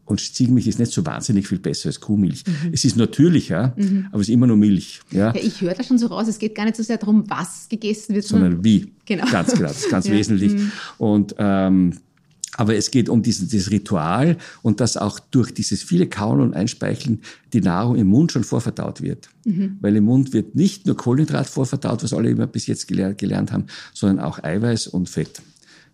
und 0.05 0.19
Ziegenmilch 0.19 0.67
ist 0.67 0.79
nicht 0.79 0.91
so 0.91 1.05
wahnsinnig 1.05 1.47
viel 1.47 1.59
besser 1.59 1.87
als 1.87 1.99
Kuhmilch. 1.99 2.43
Mhm. 2.45 2.73
Es 2.73 2.83
ist 2.83 2.97
natürlicher, 2.97 3.73
mhm. 3.77 4.07
aber 4.11 4.21
es 4.21 4.27
ist 4.27 4.33
immer 4.33 4.47
nur 4.47 4.57
Milch. 4.57 4.99
Ja? 5.11 5.33
ja 5.33 5.41
ich 5.41 5.61
höre 5.61 5.73
da 5.73 5.83
schon 5.83 5.97
so 5.97 6.07
raus, 6.07 6.27
es 6.27 6.37
geht 6.37 6.53
gar 6.53 6.65
nicht 6.65 6.75
so 6.75 6.83
sehr 6.83 6.97
darum, 6.97 7.23
was 7.29 7.67
gegessen 7.69 8.13
wird, 8.15 8.25
sondern, 8.25 8.51
sondern 8.51 8.65
wie. 8.65 8.91
Genau. 9.05 9.29
Ganz 9.31 9.53
klar, 9.53 9.69
das 9.69 9.83
ist 9.83 9.89
ganz 9.89 10.07
ja. 10.07 10.13
wesentlich. 10.13 10.53
Mhm. 10.53 10.71
Und 10.97 11.35
ähm, 11.37 11.93
aber 12.57 12.75
es 12.75 12.91
geht 12.91 13.07
um 13.07 13.23
diesen, 13.23 13.47
dieses 13.47 13.71
Ritual 13.71 14.37
und 14.61 14.81
dass 14.81 14.97
auch 14.97 15.19
durch 15.19 15.53
dieses 15.53 15.83
viele 15.83 16.07
Kauen 16.07 16.41
und 16.41 16.53
Einspeicheln 16.53 17.21
die 17.53 17.61
Nahrung 17.61 17.95
im 17.95 18.07
Mund 18.07 18.33
schon 18.33 18.43
vorverdaut 18.43 19.01
wird. 19.01 19.29
Mhm. 19.45 19.77
Weil 19.79 19.95
im 19.95 20.03
Mund 20.03 20.33
wird 20.33 20.53
nicht 20.55 20.85
nur 20.85 20.97
Kohlenhydrat 20.97 21.47
vorverdaut, 21.47 22.03
was 22.03 22.13
alle 22.13 22.29
immer 22.29 22.47
bis 22.47 22.67
jetzt 22.67 22.87
gelernt, 22.87 23.17
gelernt 23.17 23.53
haben, 23.53 23.67
sondern 23.93 24.19
auch 24.25 24.43
Eiweiß 24.43 24.87
und 24.87 25.09
Fett. 25.09 25.41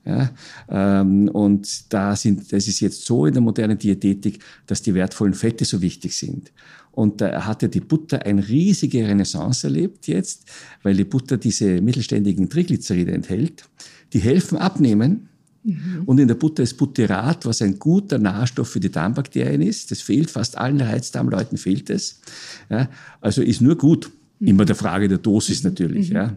Ja, 0.08 0.32
ähm, 0.70 1.28
und 1.28 1.92
da 1.94 2.16
sind, 2.16 2.54
das 2.54 2.68
ist 2.70 2.80
jetzt 2.80 3.06
so 3.06 3.26
in 3.26 3.34
der 3.34 3.42
modernen 3.42 3.78
Diätetik, 3.78 4.40
dass 4.66 4.82
die 4.82 4.94
wertvollen 4.94 5.34
Fette 5.34 5.66
so 5.66 5.82
wichtig 5.82 6.18
sind. 6.18 6.54
Und 6.92 7.20
da 7.20 7.46
hat 7.46 7.62
ja 7.62 7.68
die 7.68 7.82
Butter 7.82 8.26
eine 8.26 8.48
riesige 8.48 9.06
Renaissance 9.06 9.68
erlebt 9.68 10.08
jetzt, 10.08 10.46
weil 10.82 10.96
die 10.96 11.04
Butter 11.04 11.38
diese 11.38 11.82
mittelständigen 11.82 12.50
Triglyceride 12.50 13.12
enthält. 13.12 13.66
Die 14.14 14.20
helfen 14.20 14.58
abnehmen. 14.58 15.28
Mhm. 15.64 16.04
Und 16.06 16.20
in 16.20 16.30
der 16.30 16.36
Butter 16.36 16.64
ist 16.64 16.78
Butyrat, 16.78 17.46
was 17.46 17.62
ein 17.62 17.78
guter 17.78 18.18
Nährstoff 18.18 18.70
für 18.70 18.80
die 18.80 18.90
Darmbakterien 18.90 19.62
ist. 19.62 19.92
Das 19.92 20.00
fehlt 20.00 20.32
fast 20.32 20.58
allen 20.58 20.80
Reizdarmleuten 20.80 21.58
fehlt 21.58 21.90
es. 21.90 22.22
Ja, 22.70 22.90
also 23.20 23.42
ist 23.42 23.62
nur 23.62 23.78
gut. 23.78 24.10
Mhm. 24.40 24.48
Immer 24.48 24.66
der 24.66 24.76
Frage 24.76 25.10
der 25.10 25.18
Dosis 25.18 25.64
natürlich. 25.64 26.10
Mhm. 26.10 26.16
Ja. 26.16 26.36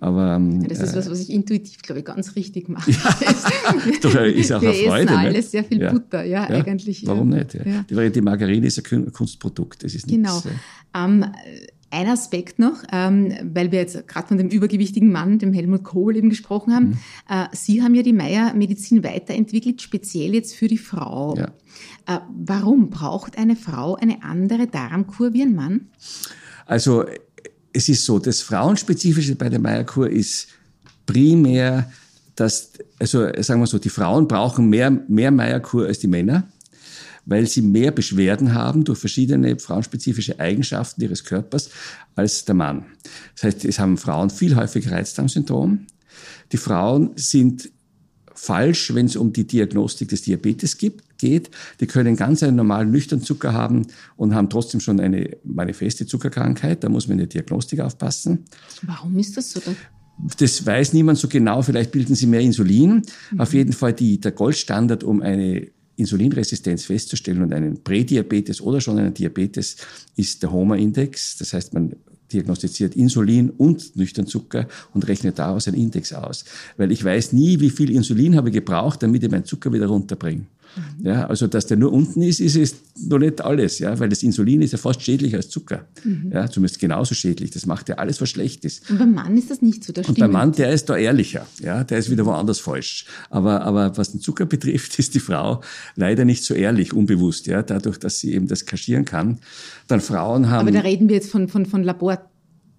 Aber, 0.00 0.36
ähm, 0.36 0.62
ja, 0.62 0.68
das 0.68 0.80
ist 0.80 0.96
was, 0.96 1.10
was 1.10 1.20
ich 1.20 1.30
intuitiv, 1.30 1.82
glaube 1.82 2.00
ich, 2.00 2.04
ganz 2.04 2.36
richtig 2.36 2.68
mache. 2.68 2.90
Ja, 2.90 2.98
ist 4.26 4.52
auch 4.52 4.62
Wir 4.62 4.70
eine 4.70 4.78
Freude. 4.86 5.04
Essen 5.04 5.08
alles 5.08 5.50
sehr 5.50 5.64
viel 5.64 5.80
ja. 5.80 5.92
Butter, 5.92 6.24
ja, 6.24 6.48
ja, 6.50 6.64
eigentlich. 6.64 7.04
Warum 7.06 7.30
nicht? 7.30 7.58
Die, 7.90 8.10
die 8.10 8.20
Margarine 8.20 8.66
ist 8.66 8.78
ein 8.78 9.12
Kunstprodukt, 9.12 9.82
das 9.82 9.94
ist 9.94 10.06
Genau. 10.06 10.34
Nichts, 10.34 10.50
ähm, 10.94 11.24
ein 11.90 12.06
Aspekt 12.06 12.58
noch, 12.58 12.82
ähm, 12.92 13.32
weil 13.54 13.72
wir 13.72 13.80
jetzt 13.80 14.06
gerade 14.06 14.28
von 14.28 14.36
dem 14.36 14.48
übergewichtigen 14.48 15.10
Mann, 15.10 15.38
dem 15.38 15.52
Helmut 15.52 15.84
Kohl 15.84 16.16
eben 16.16 16.28
gesprochen 16.28 16.74
haben. 16.74 16.86
Mhm. 16.86 16.98
Äh, 17.28 17.46
Sie 17.52 17.82
haben 17.82 17.94
ja 17.94 18.02
die 18.02 18.12
Meyer-Medizin 18.12 19.02
weiterentwickelt, 19.02 19.80
speziell 19.80 20.34
jetzt 20.34 20.54
für 20.54 20.68
die 20.68 20.78
Frau. 20.78 21.34
Ja. 21.36 21.46
Äh, 22.06 22.20
warum 22.38 22.90
braucht 22.90 23.38
eine 23.38 23.56
Frau 23.56 23.94
eine 23.94 24.22
andere 24.22 24.66
Darmkur 24.66 25.32
wie 25.32 25.42
ein 25.42 25.54
Mann? 25.54 25.88
Also 26.66 27.06
es 27.72 27.88
ist 27.88 28.04
so, 28.04 28.18
das 28.18 28.40
Frauenspezifische 28.40 29.34
bei 29.34 29.48
der 29.48 29.58
Meierkur 29.58 30.08
ist 30.08 30.48
primär, 31.06 31.90
dass, 32.34 32.72
also 32.98 33.26
sagen 33.40 33.60
wir 33.60 33.66
so, 33.66 33.78
die 33.78 33.88
Frauen 33.88 34.28
brauchen 34.28 34.68
mehr, 34.68 34.90
mehr 34.90 35.30
Meierkur 35.30 35.86
als 35.86 35.98
die 35.98 36.06
Männer, 36.06 36.48
weil 37.26 37.46
sie 37.46 37.62
mehr 37.62 37.90
Beschwerden 37.90 38.54
haben 38.54 38.84
durch 38.84 38.98
verschiedene 38.98 39.58
frauenspezifische 39.58 40.38
Eigenschaften 40.40 41.02
ihres 41.02 41.24
Körpers 41.24 41.70
als 42.14 42.44
der 42.44 42.54
Mann. 42.54 42.86
Das 43.34 43.44
heißt, 43.44 43.64
es 43.64 43.78
haben 43.78 43.98
Frauen 43.98 44.30
viel 44.30 44.56
häufiger 44.56 44.92
Reizdarmsyndrom. 44.92 45.86
Die 46.52 46.56
Frauen 46.56 47.10
sind 47.16 47.70
falsch, 48.34 48.94
wenn 48.94 49.06
es 49.06 49.16
um 49.16 49.32
die 49.32 49.46
Diagnostik 49.46 50.08
des 50.08 50.22
Diabetes 50.22 50.78
gibt, 50.78 51.04
geht. 51.18 51.50
Die 51.80 51.86
können 51.86 52.16
ganz 52.16 52.42
einen 52.42 52.56
normalen 52.56 52.90
nüchternen 52.90 53.24
Zucker 53.24 53.52
haben 53.52 53.86
und 54.16 54.34
haben 54.34 54.48
trotzdem 54.48 54.80
schon 54.80 55.00
eine 55.00 55.36
manifeste 55.44 56.06
Zuckerkrankheit. 56.06 56.82
Da 56.84 56.88
muss 56.88 57.06
man 57.06 57.14
in 57.14 57.18
der 57.18 57.26
Diagnostik 57.26 57.80
aufpassen. 57.80 58.44
Warum 58.82 59.18
ist 59.18 59.36
das 59.36 59.52
so? 59.52 59.60
Das 60.38 60.66
weiß 60.66 60.94
niemand 60.94 61.18
so 61.18 61.28
genau. 61.28 61.62
Vielleicht 61.62 61.92
bilden 61.92 62.14
sie 62.14 62.26
mehr 62.26 62.40
Insulin. 62.40 63.02
Mhm. 63.30 63.40
Auf 63.40 63.52
jeden 63.52 63.72
Fall 63.72 63.92
die, 63.92 64.20
der 64.20 64.32
Goldstandard, 64.32 65.04
um 65.04 65.22
eine 65.22 65.68
Insulinresistenz 65.96 66.84
festzustellen 66.84 67.42
und 67.42 67.52
einen 67.52 67.82
Prädiabetes 67.82 68.60
oder 68.60 68.80
schon 68.80 68.98
einen 68.98 69.14
Diabetes 69.14 69.76
ist 70.16 70.42
der 70.42 70.52
HOMA-Index. 70.52 71.38
Das 71.38 71.52
heißt, 71.52 71.74
man 71.74 71.94
diagnostiziert 72.32 72.94
Insulin 72.94 73.50
und 73.50 73.96
nüchtern 73.96 74.26
Zucker 74.26 74.68
und 74.92 75.08
rechnet 75.08 75.38
daraus 75.38 75.66
einen 75.66 75.76
Index 75.76 76.12
aus. 76.12 76.44
Weil 76.76 76.92
ich 76.92 77.02
weiß 77.02 77.32
nie, 77.32 77.60
wie 77.60 77.70
viel 77.70 77.90
Insulin 77.90 78.36
habe 78.36 78.48
ich 78.50 78.54
gebraucht, 78.54 79.02
damit 79.02 79.22
ich 79.22 79.30
meinen 79.30 79.44
Zucker 79.44 79.72
wieder 79.72 79.86
runterbringe. 79.86 80.46
Mhm. 80.76 81.06
Ja, 81.06 81.26
also, 81.26 81.46
dass 81.46 81.66
der 81.66 81.76
nur 81.76 81.92
unten 81.92 82.22
ist, 82.22 82.40
ist 82.40 82.56
es 82.56 82.76
noch 83.06 83.18
nicht 83.18 83.40
alles, 83.40 83.78
ja, 83.78 83.98
weil 83.98 84.08
das 84.08 84.22
Insulin 84.22 84.62
ist 84.62 84.72
ja 84.72 84.78
fast 84.78 85.02
schädlicher 85.02 85.38
als 85.38 85.48
Zucker. 85.48 85.86
Mhm. 86.04 86.30
Ja, 86.32 86.48
zumindest 86.48 86.80
genauso 86.80 87.14
schädlich. 87.14 87.50
Das 87.50 87.66
macht 87.66 87.88
ja 87.88 87.96
alles, 87.96 88.20
was 88.20 88.30
schlecht 88.30 88.64
ist. 88.64 88.90
Und 88.90 88.98
beim 88.98 89.14
Mann 89.14 89.36
ist 89.36 89.50
das 89.50 89.62
nicht 89.62 89.84
so, 89.84 89.92
das 89.92 90.08
Und 90.08 90.18
beim 90.18 90.32
Mann, 90.32 90.52
der 90.52 90.72
ist 90.72 90.88
da 90.88 90.96
ehrlicher, 90.96 91.46
ja, 91.60 91.84
der 91.84 91.98
ist 91.98 92.10
wieder 92.10 92.26
woanders 92.26 92.60
falsch. 92.60 93.06
Aber, 93.30 93.62
aber 93.62 93.96
was 93.96 94.12
den 94.12 94.20
Zucker 94.20 94.46
betrifft, 94.46 94.98
ist 94.98 95.14
die 95.14 95.20
Frau 95.20 95.62
leider 95.96 96.24
nicht 96.24 96.44
so 96.44 96.54
ehrlich, 96.54 96.92
unbewusst, 96.92 97.46
ja, 97.46 97.62
dadurch, 97.62 97.98
dass 97.98 98.18
sie 98.18 98.34
eben 98.34 98.46
das 98.46 98.66
kaschieren 98.66 99.04
kann. 99.04 99.38
Dann 99.86 100.00
Frauen 100.00 100.50
haben. 100.50 100.68
Aber 100.68 100.72
da 100.72 100.80
reden 100.80 101.08
wir 101.08 101.16
jetzt 101.16 101.30
von, 101.30 101.48
von, 101.48 101.66
von 101.66 101.82
Labor 101.82 102.18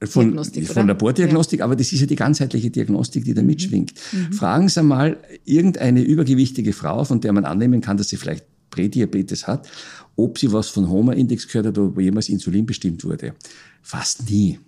von, 0.03 0.25
Diagnostik, 0.25 0.67
von 0.67 0.87
Labordiagnostik, 0.87 1.59
ja. 1.59 1.65
aber 1.65 1.75
das 1.75 1.91
ist 1.91 1.99
ja 1.99 2.05
die 2.05 2.15
ganzheitliche 2.15 2.69
Diagnostik, 2.69 3.25
die 3.25 3.33
da 3.33 3.41
mitschwingt. 3.41 3.93
Mhm. 4.11 4.33
Fragen 4.33 4.69
Sie 4.69 4.81
mal 4.81 5.17
irgendeine 5.45 6.01
übergewichtige 6.01 6.73
Frau, 6.73 7.03
von 7.03 7.19
der 7.21 7.33
man 7.33 7.45
annehmen 7.45 7.81
kann, 7.81 7.97
dass 7.97 8.09
sie 8.09 8.17
vielleicht 8.17 8.45
Prädiabetes 8.69 9.47
hat, 9.47 9.67
ob 10.15 10.37
sie 10.37 10.51
was 10.53 10.69
von 10.69 10.89
Homa-Index 10.89 11.47
gehört 11.47 11.67
hat 11.67 11.77
oder 11.77 11.87
ob 11.89 11.99
jemals 11.99 12.29
Insulin 12.29 12.65
bestimmt 12.65 13.03
wurde. 13.03 13.33
Fast 13.81 14.29
nie. 14.29 14.59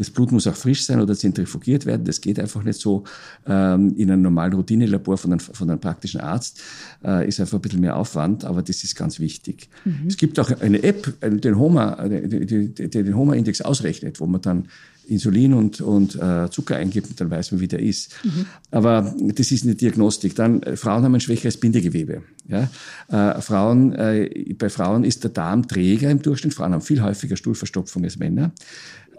Das 0.00 0.08
Blut 0.08 0.32
muss 0.32 0.46
auch 0.46 0.54
frisch 0.54 0.86
sein 0.86 0.98
oder 0.98 1.14
zentrifugiert 1.14 1.84
werden. 1.84 2.06
Das 2.06 2.22
geht 2.22 2.40
einfach 2.40 2.62
nicht 2.62 2.80
so 2.80 3.04
ähm, 3.46 3.94
in 3.98 4.10
einem 4.10 4.22
normalen 4.22 4.54
Routinelabor 4.54 5.18
von 5.18 5.32
einem, 5.32 5.40
von 5.40 5.68
einem 5.68 5.78
praktischen 5.78 6.22
Arzt. 6.22 6.62
Äh, 7.04 7.28
ist 7.28 7.38
einfach 7.38 7.58
ein 7.58 7.60
bisschen 7.60 7.82
mehr 7.82 7.96
Aufwand, 7.96 8.46
aber 8.46 8.62
das 8.62 8.82
ist 8.82 8.96
ganz 8.96 9.20
wichtig. 9.20 9.68
Mhm. 9.84 10.06
Es 10.08 10.16
gibt 10.16 10.40
auch 10.40 10.50
eine 10.62 10.82
App, 10.82 11.20
den 11.20 11.58
Homa, 11.58 12.08
die, 12.08 12.46
die, 12.46 12.68
die 12.74 12.88
den 12.88 13.14
Homa-Index 13.14 13.60
ausrechnet, 13.60 14.20
wo 14.20 14.26
man 14.26 14.40
dann 14.40 14.68
Insulin 15.10 15.54
und, 15.54 15.80
und 15.80 16.14
äh, 16.14 16.48
Zucker 16.50 16.76
eingibt 16.76 17.10
und 17.10 17.20
dann 17.20 17.30
weiß 17.30 17.52
man, 17.52 17.60
wie 17.60 17.68
der 17.68 17.80
ist. 17.80 18.14
Mhm. 18.24 18.46
Aber 18.70 19.14
das 19.18 19.50
ist 19.50 19.64
eine 19.64 19.74
Diagnostik. 19.74 20.36
Dann, 20.36 20.62
äh, 20.62 20.76
Frauen 20.76 21.02
haben 21.02 21.14
ein 21.14 21.20
schwächeres 21.20 21.58
Bindegewebe. 21.58 22.22
Ja? 22.48 22.70
Äh, 23.08 23.40
Frauen, 23.40 23.92
äh, 23.92 24.54
bei 24.56 24.70
Frauen 24.70 25.02
ist 25.02 25.24
der 25.24 25.32
Darm 25.32 25.66
träger 25.66 26.10
im 26.10 26.22
Durchschnitt. 26.22 26.54
Frauen 26.54 26.72
haben 26.72 26.80
viel 26.80 27.02
häufiger 27.02 27.36
Stuhlverstopfung 27.36 28.04
als 28.04 28.18
Männer. 28.18 28.52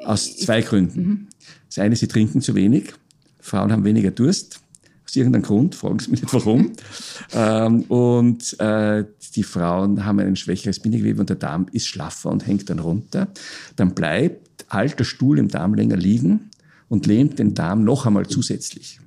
Aus 0.03 0.37
zwei 0.37 0.61
Gründen. 0.61 1.01
Mhm. 1.01 1.27
Das 1.67 1.79
eine, 1.79 1.95
sie 1.95 2.07
trinken 2.07 2.41
zu 2.41 2.55
wenig. 2.55 2.93
Frauen 3.39 3.71
haben 3.71 3.83
weniger 3.83 4.11
Durst. 4.11 4.59
Aus 5.05 5.15
irgendeinem 5.15 5.43
Grund, 5.43 5.75
fragen 5.75 5.99
Sie 5.99 6.11
mich 6.11 6.21
nicht 6.21 6.33
warum. 6.33 6.71
ähm, 7.33 7.81
und 7.83 8.59
äh, 8.59 9.05
die 9.35 9.43
Frauen 9.43 10.05
haben 10.05 10.19
ein 10.19 10.35
schwächeres 10.35 10.79
Bindegewebe 10.79 11.19
und 11.19 11.29
der 11.29 11.37
Darm 11.37 11.67
ist 11.71 11.87
schlaffer 11.87 12.29
und 12.29 12.47
hängt 12.47 12.69
dann 12.69 12.79
runter. 12.79 13.27
Dann 13.75 13.93
bleibt 13.93 14.65
alter 14.69 15.03
Stuhl 15.03 15.39
im 15.39 15.47
Darm 15.47 15.73
länger 15.73 15.97
liegen 15.97 16.51
und 16.87 17.07
lähmt 17.07 17.39
den 17.39 17.53
Darm 17.53 17.83
noch 17.83 18.05
einmal 18.05 18.27
zusätzlich. 18.27 18.99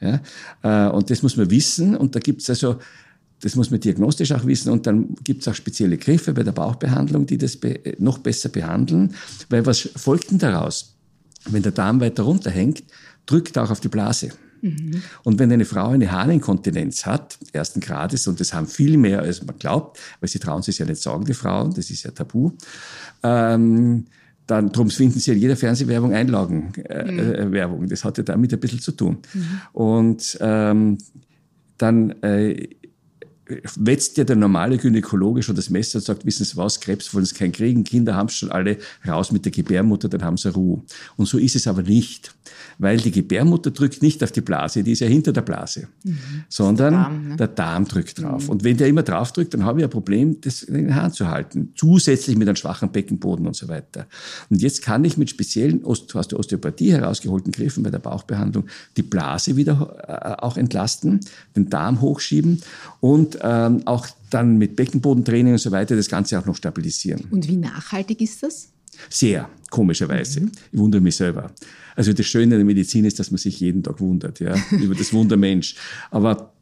Ja? 0.00 0.20
Äh, 0.62 0.90
und 0.90 1.10
das 1.10 1.22
muss 1.22 1.36
man 1.36 1.50
wissen. 1.50 1.96
Und 1.96 2.14
da 2.14 2.20
gibt 2.20 2.42
es 2.42 2.50
also 2.50 2.78
das 3.40 3.54
muss 3.54 3.70
man 3.70 3.80
diagnostisch 3.80 4.32
auch 4.32 4.46
wissen 4.46 4.70
und 4.70 4.86
dann 4.86 5.14
gibt 5.22 5.42
es 5.42 5.48
auch 5.48 5.54
spezielle 5.54 5.98
Griffe 5.98 6.32
bei 6.32 6.42
der 6.42 6.52
Bauchbehandlung, 6.52 7.26
die 7.26 7.38
das 7.38 7.56
be 7.56 7.80
noch 7.98 8.18
besser 8.18 8.48
behandeln. 8.48 9.14
Weil 9.50 9.66
was 9.66 9.90
folgt 9.96 10.30
denn 10.30 10.38
daraus? 10.38 10.94
Wenn 11.44 11.62
der 11.62 11.72
Darm 11.72 12.00
weiter 12.00 12.22
runterhängt, 12.22 12.82
drückt 13.26 13.56
er 13.56 13.64
auch 13.64 13.70
auf 13.70 13.80
die 13.80 13.88
Blase. 13.88 14.30
Mhm. 14.62 15.02
Und 15.22 15.38
wenn 15.38 15.52
eine 15.52 15.64
Frau 15.64 15.88
eine 15.88 16.10
Harninkontinenz 16.10 17.04
hat, 17.04 17.38
ersten 17.52 17.80
Grades, 17.80 18.26
und 18.26 18.40
das 18.40 18.54
haben 18.54 18.66
viel 18.66 18.96
mehr, 18.96 19.20
als 19.20 19.44
man 19.44 19.58
glaubt, 19.58 19.98
weil 20.20 20.28
sie 20.28 20.38
trauen 20.38 20.62
sich 20.62 20.78
ja 20.78 20.86
nicht 20.86 21.00
sagen, 21.00 21.24
die 21.24 21.34
Frauen, 21.34 21.74
das 21.74 21.90
ist 21.90 22.04
ja 22.04 22.10
tabu, 22.10 22.52
ähm, 23.22 24.06
dann, 24.46 24.70
drum 24.70 24.90
finden 24.90 25.18
Sie 25.18 25.32
in 25.32 25.40
jeder 25.40 25.56
Fernsehwerbung 25.56 26.14
Einlagenwerbung. 26.14 27.80
Äh, 27.80 27.84
mhm. 27.84 27.88
Das 27.88 28.04
hat 28.04 28.16
ja 28.18 28.22
damit 28.22 28.52
ein 28.52 28.60
bisschen 28.60 28.78
zu 28.78 28.92
tun. 28.92 29.18
Mhm. 29.34 29.60
Und 29.72 30.38
ähm, 30.40 30.98
dann 31.78 32.10
äh, 32.22 32.68
wetzt 33.76 34.16
ja 34.16 34.24
der 34.24 34.36
normale 34.36 34.78
Gynäkologe 34.78 35.42
schon 35.42 35.56
das 35.56 35.70
Messer 35.70 35.98
und 35.98 36.04
sagt, 36.04 36.26
wissen 36.26 36.44
Sie 36.44 36.56
was, 36.56 36.80
Krebs 36.80 37.12
wollen 37.14 37.24
Sie 37.24 37.34
keinen 37.34 37.52
kriegen, 37.52 37.84
Kinder 37.84 38.14
haben 38.14 38.28
schon 38.28 38.50
alle 38.50 38.78
raus 39.06 39.32
mit 39.32 39.44
der 39.44 39.52
Gebärmutter, 39.52 40.08
dann 40.08 40.22
haben 40.22 40.36
sie 40.36 40.52
Ruhe. 40.52 40.82
Und 41.16 41.26
so 41.26 41.38
ist 41.38 41.56
es 41.56 41.66
aber 41.66 41.82
nicht, 41.82 42.34
weil 42.78 42.98
die 42.98 43.10
Gebärmutter 43.10 43.70
drückt 43.70 44.02
nicht 44.02 44.22
auf 44.22 44.32
die 44.32 44.40
Blase, 44.40 44.82
die 44.82 44.92
ist 44.92 45.00
ja 45.00 45.06
hinter 45.06 45.32
der 45.32 45.42
Blase, 45.42 45.88
mhm. 46.04 46.18
sondern 46.48 46.92
der 46.92 47.02
Darm, 47.02 47.28
ne? 47.28 47.36
der 47.36 47.48
Darm, 47.48 47.84
drückt 47.86 48.22
drauf. 48.22 48.44
Mhm. 48.44 48.50
Und 48.50 48.64
wenn 48.64 48.76
der 48.76 48.88
immer 48.88 49.02
drauf 49.02 49.32
drückt, 49.32 49.54
dann 49.54 49.64
habe 49.64 49.80
ich 49.80 49.84
ein 49.84 49.90
Problem, 49.90 50.40
das 50.40 50.62
in 50.62 50.74
den 50.74 50.94
Haaren 50.94 51.12
zu 51.12 51.28
halten, 51.28 51.72
zusätzlich 51.76 52.36
mit 52.36 52.48
einem 52.48 52.56
schwachen 52.56 52.90
Beckenboden 52.90 53.46
und 53.46 53.56
so 53.56 53.68
weiter. 53.68 54.06
Und 54.50 54.62
jetzt 54.62 54.82
kann 54.82 55.04
ich 55.04 55.16
mit 55.16 55.30
speziellen, 55.30 55.84
aus 55.84 56.06
der 56.06 56.38
Osteopathie 56.38 56.92
herausgeholten 56.92 57.52
Griffen 57.52 57.82
bei 57.82 57.90
der 57.90 57.98
Bauchbehandlung 57.98 58.66
die 58.96 59.02
Blase 59.02 59.56
wieder 59.56 60.36
äh, 60.38 60.42
auch 60.42 60.56
entlasten, 60.56 61.20
den 61.54 61.70
Darm 61.70 62.00
hochschieben 62.00 62.60
und 63.00 63.38
ähm, 63.42 63.82
auch 63.86 64.06
dann 64.30 64.58
mit 64.58 64.76
Beckenbodentraining 64.76 65.52
und 65.52 65.58
so 65.58 65.70
weiter 65.70 65.96
das 65.96 66.08
Ganze 66.08 66.38
auch 66.38 66.46
noch 66.46 66.56
stabilisieren. 66.56 67.24
Und 67.30 67.48
wie 67.48 67.56
nachhaltig 67.56 68.20
ist 68.20 68.42
das? 68.42 68.68
Sehr, 69.10 69.48
komischerweise. 69.70 70.40
Mhm. 70.40 70.52
Ich 70.72 70.78
wundere 70.78 71.00
mich 71.00 71.16
selber. 71.16 71.50
Also 71.94 72.12
das 72.12 72.26
Schöne 72.26 72.56
der 72.56 72.64
Medizin 72.64 73.04
ist, 73.04 73.18
dass 73.18 73.30
man 73.30 73.38
sich 73.38 73.60
jeden 73.60 73.82
Tag 73.82 74.00
wundert, 74.00 74.40
ja, 74.40 74.54
über 74.70 74.94
das 74.94 75.12
Wunder 75.12 75.36
Mensch. 75.36 75.76
Aber 76.10 76.52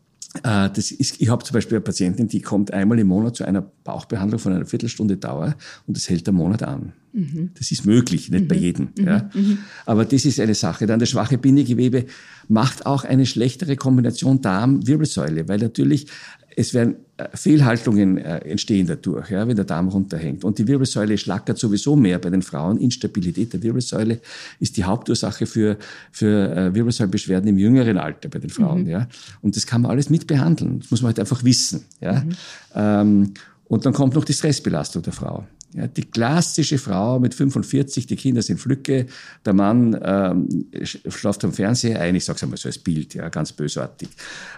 äh, 0.42 0.70
das 0.70 0.90
ist, 0.90 1.20
ich 1.20 1.28
habe 1.28 1.44
zum 1.44 1.54
Beispiel 1.54 1.76
eine 1.76 1.84
Patientin, 1.84 2.28
die 2.28 2.40
kommt 2.40 2.72
einmal 2.72 2.98
im 2.98 3.08
Monat 3.08 3.36
zu 3.36 3.44
einer 3.44 3.62
Bauchbehandlung 3.62 4.38
von 4.38 4.52
einer 4.52 4.66
Viertelstunde 4.66 5.16
Dauer 5.16 5.54
und 5.86 5.96
das 5.96 6.08
hält 6.08 6.28
einen 6.28 6.36
Monat 6.36 6.62
an. 6.62 6.92
Mhm. 7.14 7.50
Das 7.56 7.70
ist 7.70 7.86
möglich, 7.86 8.28
nicht 8.30 8.44
mhm. 8.44 8.48
bei 8.48 8.56
jedem. 8.56 8.88
Mhm. 8.98 9.06
Ja. 9.06 9.30
Mhm. 9.32 9.58
Aber 9.86 10.04
das 10.04 10.24
ist 10.24 10.40
eine 10.40 10.54
Sache. 10.54 10.86
Dann 10.86 10.98
das 10.98 11.08
schwache 11.08 11.38
Bindegewebe 11.38 12.06
macht 12.48 12.86
auch 12.86 13.04
eine 13.04 13.24
schlechtere 13.24 13.76
Kombination 13.76 14.42
Darm-Wirbelsäule, 14.42 15.48
weil 15.48 15.60
natürlich 15.60 16.08
es 16.56 16.74
werden 16.74 16.96
äh, 17.16 17.28
Fehlhaltungen 17.34 18.18
äh, 18.18 18.38
entstehen 18.38 18.86
dadurch, 18.86 19.30
ja, 19.30 19.46
wenn 19.46 19.56
der 19.56 19.64
Darm 19.64 19.88
runterhängt. 19.88 20.44
Und 20.44 20.58
die 20.58 20.66
Wirbelsäule 20.66 21.16
schlackert 21.18 21.58
sowieso 21.58 21.96
mehr 21.96 22.18
bei 22.18 22.30
den 22.30 22.42
Frauen. 22.42 22.78
Instabilität 22.78 23.52
der 23.52 23.62
Wirbelsäule 23.62 24.20
ist 24.60 24.76
die 24.76 24.84
Hauptursache 24.84 25.46
für, 25.46 25.78
für 26.10 26.54
äh, 26.54 26.74
Wirbelsäulenbeschwerden 26.74 27.48
im 27.48 27.58
jüngeren 27.58 27.96
Alter 27.96 28.28
bei 28.28 28.38
den 28.38 28.50
Frauen. 28.50 28.82
Mhm. 28.82 28.90
Ja. 28.90 29.08
Und 29.40 29.56
das 29.56 29.66
kann 29.66 29.82
man 29.82 29.90
alles 29.90 30.10
mit 30.10 30.26
behandeln. 30.26 30.80
Das 30.80 30.90
muss 30.90 31.02
man 31.02 31.08
halt 31.08 31.20
einfach 31.20 31.44
wissen. 31.44 31.84
Ja. 32.00 32.20
Mhm. 32.20 32.32
Ähm, 32.74 33.34
und 33.66 33.86
dann 33.86 33.92
kommt 33.92 34.14
noch 34.14 34.24
die 34.24 34.32
Stressbelastung 34.32 35.02
der 35.02 35.12
Frau. 35.12 35.46
Ja, 35.74 35.88
die 35.88 36.04
klassische 36.04 36.78
Frau 36.78 37.18
mit 37.18 37.34
45, 37.34 38.06
die 38.06 38.14
Kinder 38.14 38.42
sind 38.42 38.60
Flücke, 38.60 39.06
der 39.44 39.54
Mann 39.54 39.98
ähm, 40.02 40.66
schlaft 40.84 41.44
am 41.44 41.52
Fernseher 41.52 42.00
ein, 42.00 42.14
ich 42.14 42.24
sage 42.24 42.36
es 42.36 42.42
einmal 42.44 42.58
so 42.58 42.68
als 42.68 42.78
Bild, 42.78 43.14
ja, 43.14 43.28
ganz 43.28 43.52
bösartig. 43.52 44.08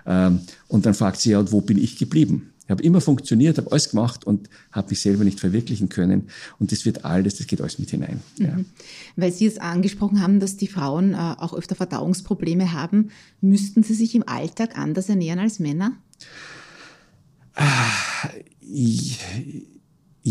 Ähm, 0.05 0.41
und 0.69 0.85
dann 0.85 0.93
fragt 0.93 1.21
sie, 1.21 1.31
ja, 1.31 1.39
und 1.39 1.53
wo 1.53 1.63
bin 1.63 1.79
ich 1.79 1.97
geblieben? 1.97 2.53
Ich 2.67 2.71
habe 2.71 2.83
immer 2.83 3.01
funktioniert, 3.01 3.59
habe 3.59 3.71
alles 3.71 3.91
gemacht 3.91 4.25
und 4.25 4.51
habe 4.73 4.91
mich 4.91 5.01
selber 5.01 5.23
nicht 5.23 5.39
verwirklichen 5.39 5.89
können. 5.89 6.29
Und 6.59 6.73
das 6.73 6.85
wird 6.85 7.05
alles, 7.05 7.37
das 7.37 7.47
geht 7.47 7.61
alles 7.61 7.79
mit 7.79 7.91
hinein. 7.91 8.21
Ja. 8.39 8.57
Mhm. 8.57 8.67
Weil 9.15 9.33
Sie 9.33 9.47
es 9.47 9.59
angesprochen 9.59 10.21
haben, 10.21 10.41
dass 10.41 10.57
die 10.57 10.67
Frauen 10.67 11.15
äh, 11.15 11.17
auch 11.17 11.55
öfter 11.55 11.77
Verdauungsprobleme 11.77 12.73
haben, 12.73 13.11
müssten 13.41 13.85
sie 13.85 13.95
sich 13.95 14.17
im 14.17 14.29
Alltag 14.29 14.77
anders 14.77 15.09
ernähren 15.09 15.39
als 15.39 15.61
Männer? 15.61 15.93
Ah, 17.55 18.29
ich, 18.61 19.21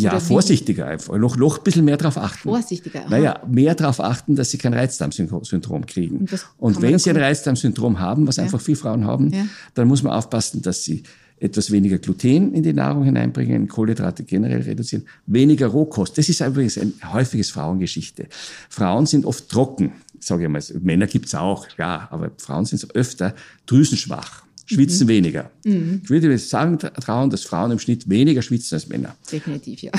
ja, 0.02 0.20
vorsichtiger 0.20 0.88
einfach. 0.88 1.18
Noch, 1.18 1.38
noch 1.38 1.58
ein 1.58 1.64
bisschen 1.64 1.86
mehr 1.86 1.98
darauf 1.98 2.18
achten. 2.18 2.50
Vorsichtiger. 2.50 3.02
Aha. 3.02 3.10
Naja, 3.10 3.40
mehr 3.48 3.76
darauf 3.76 4.00
achten, 4.00 4.36
dass 4.36 4.52
sie 4.52 4.58
kein 4.58 4.74
Reizdarmsyndrom 4.74 5.86
kriegen. 5.86 6.20
Und, 6.20 6.32
und 6.58 6.82
wenn 6.82 7.00
sie 7.00 7.10
ein 7.10 7.18
Reizdarmsyndrom 7.18 8.00
haben, 8.00 8.28
was 8.28 8.38
ja. 8.38 8.44
einfach 8.44 8.62
viele 8.62 8.78
Frauen 8.78 9.06
haben, 9.06 9.32
ja. 9.32 9.46
dann 9.74 9.88
muss 9.88 10.04
man 10.04 10.14
aufpassen, 10.14 10.62
dass 10.62 10.84
sie 10.84 11.04
etwas 11.38 11.72
weniger 11.72 11.98
Gluten 11.98 12.54
in 12.54 12.64
die 12.64 12.74
Nahrung 12.74 13.04
hineinbringen, 13.04 13.68
Kohlenhydrate 13.68 14.24
generell 14.24 14.62
reduzieren, 14.62 15.06
weniger 15.26 15.68
Rohkost. 15.68 16.18
Das 16.18 16.30
ist 16.30 16.42
übrigens 16.42 16.78
ein 16.78 16.94
häufiges 17.12 17.50
Frauengeschichte. 17.50 18.28
Frauen 18.70 19.06
sind 19.06 19.26
oft 19.26 19.50
trocken, 19.50 19.92
sage 20.20 20.44
ich 20.44 20.50
mal. 20.50 20.62
Männer 20.82 21.08
gibt's 21.08 21.36
auch, 21.36 21.68
ja, 21.78 22.08
aber 22.10 22.32
Frauen 22.38 22.66
sind 22.66 22.96
öfter 22.96 23.36
drüsenschwach 23.66 24.45
schwitzen 24.66 25.06
mhm. 25.06 25.10
weniger. 25.10 25.52
Mhm. 25.64 26.02
Ich 26.04 26.10
würde 26.10 26.38
sagen, 26.38 26.80
trauen, 26.80 27.30
dass 27.30 27.44
Frauen 27.44 27.72
im 27.72 27.80
Schnitt 27.80 28.10
weniger 28.10 28.42
schwitzen 28.42 28.76
als 28.76 28.88
Männer. 28.88 29.16
Definitiv, 29.32 29.82
ja. 29.82 29.92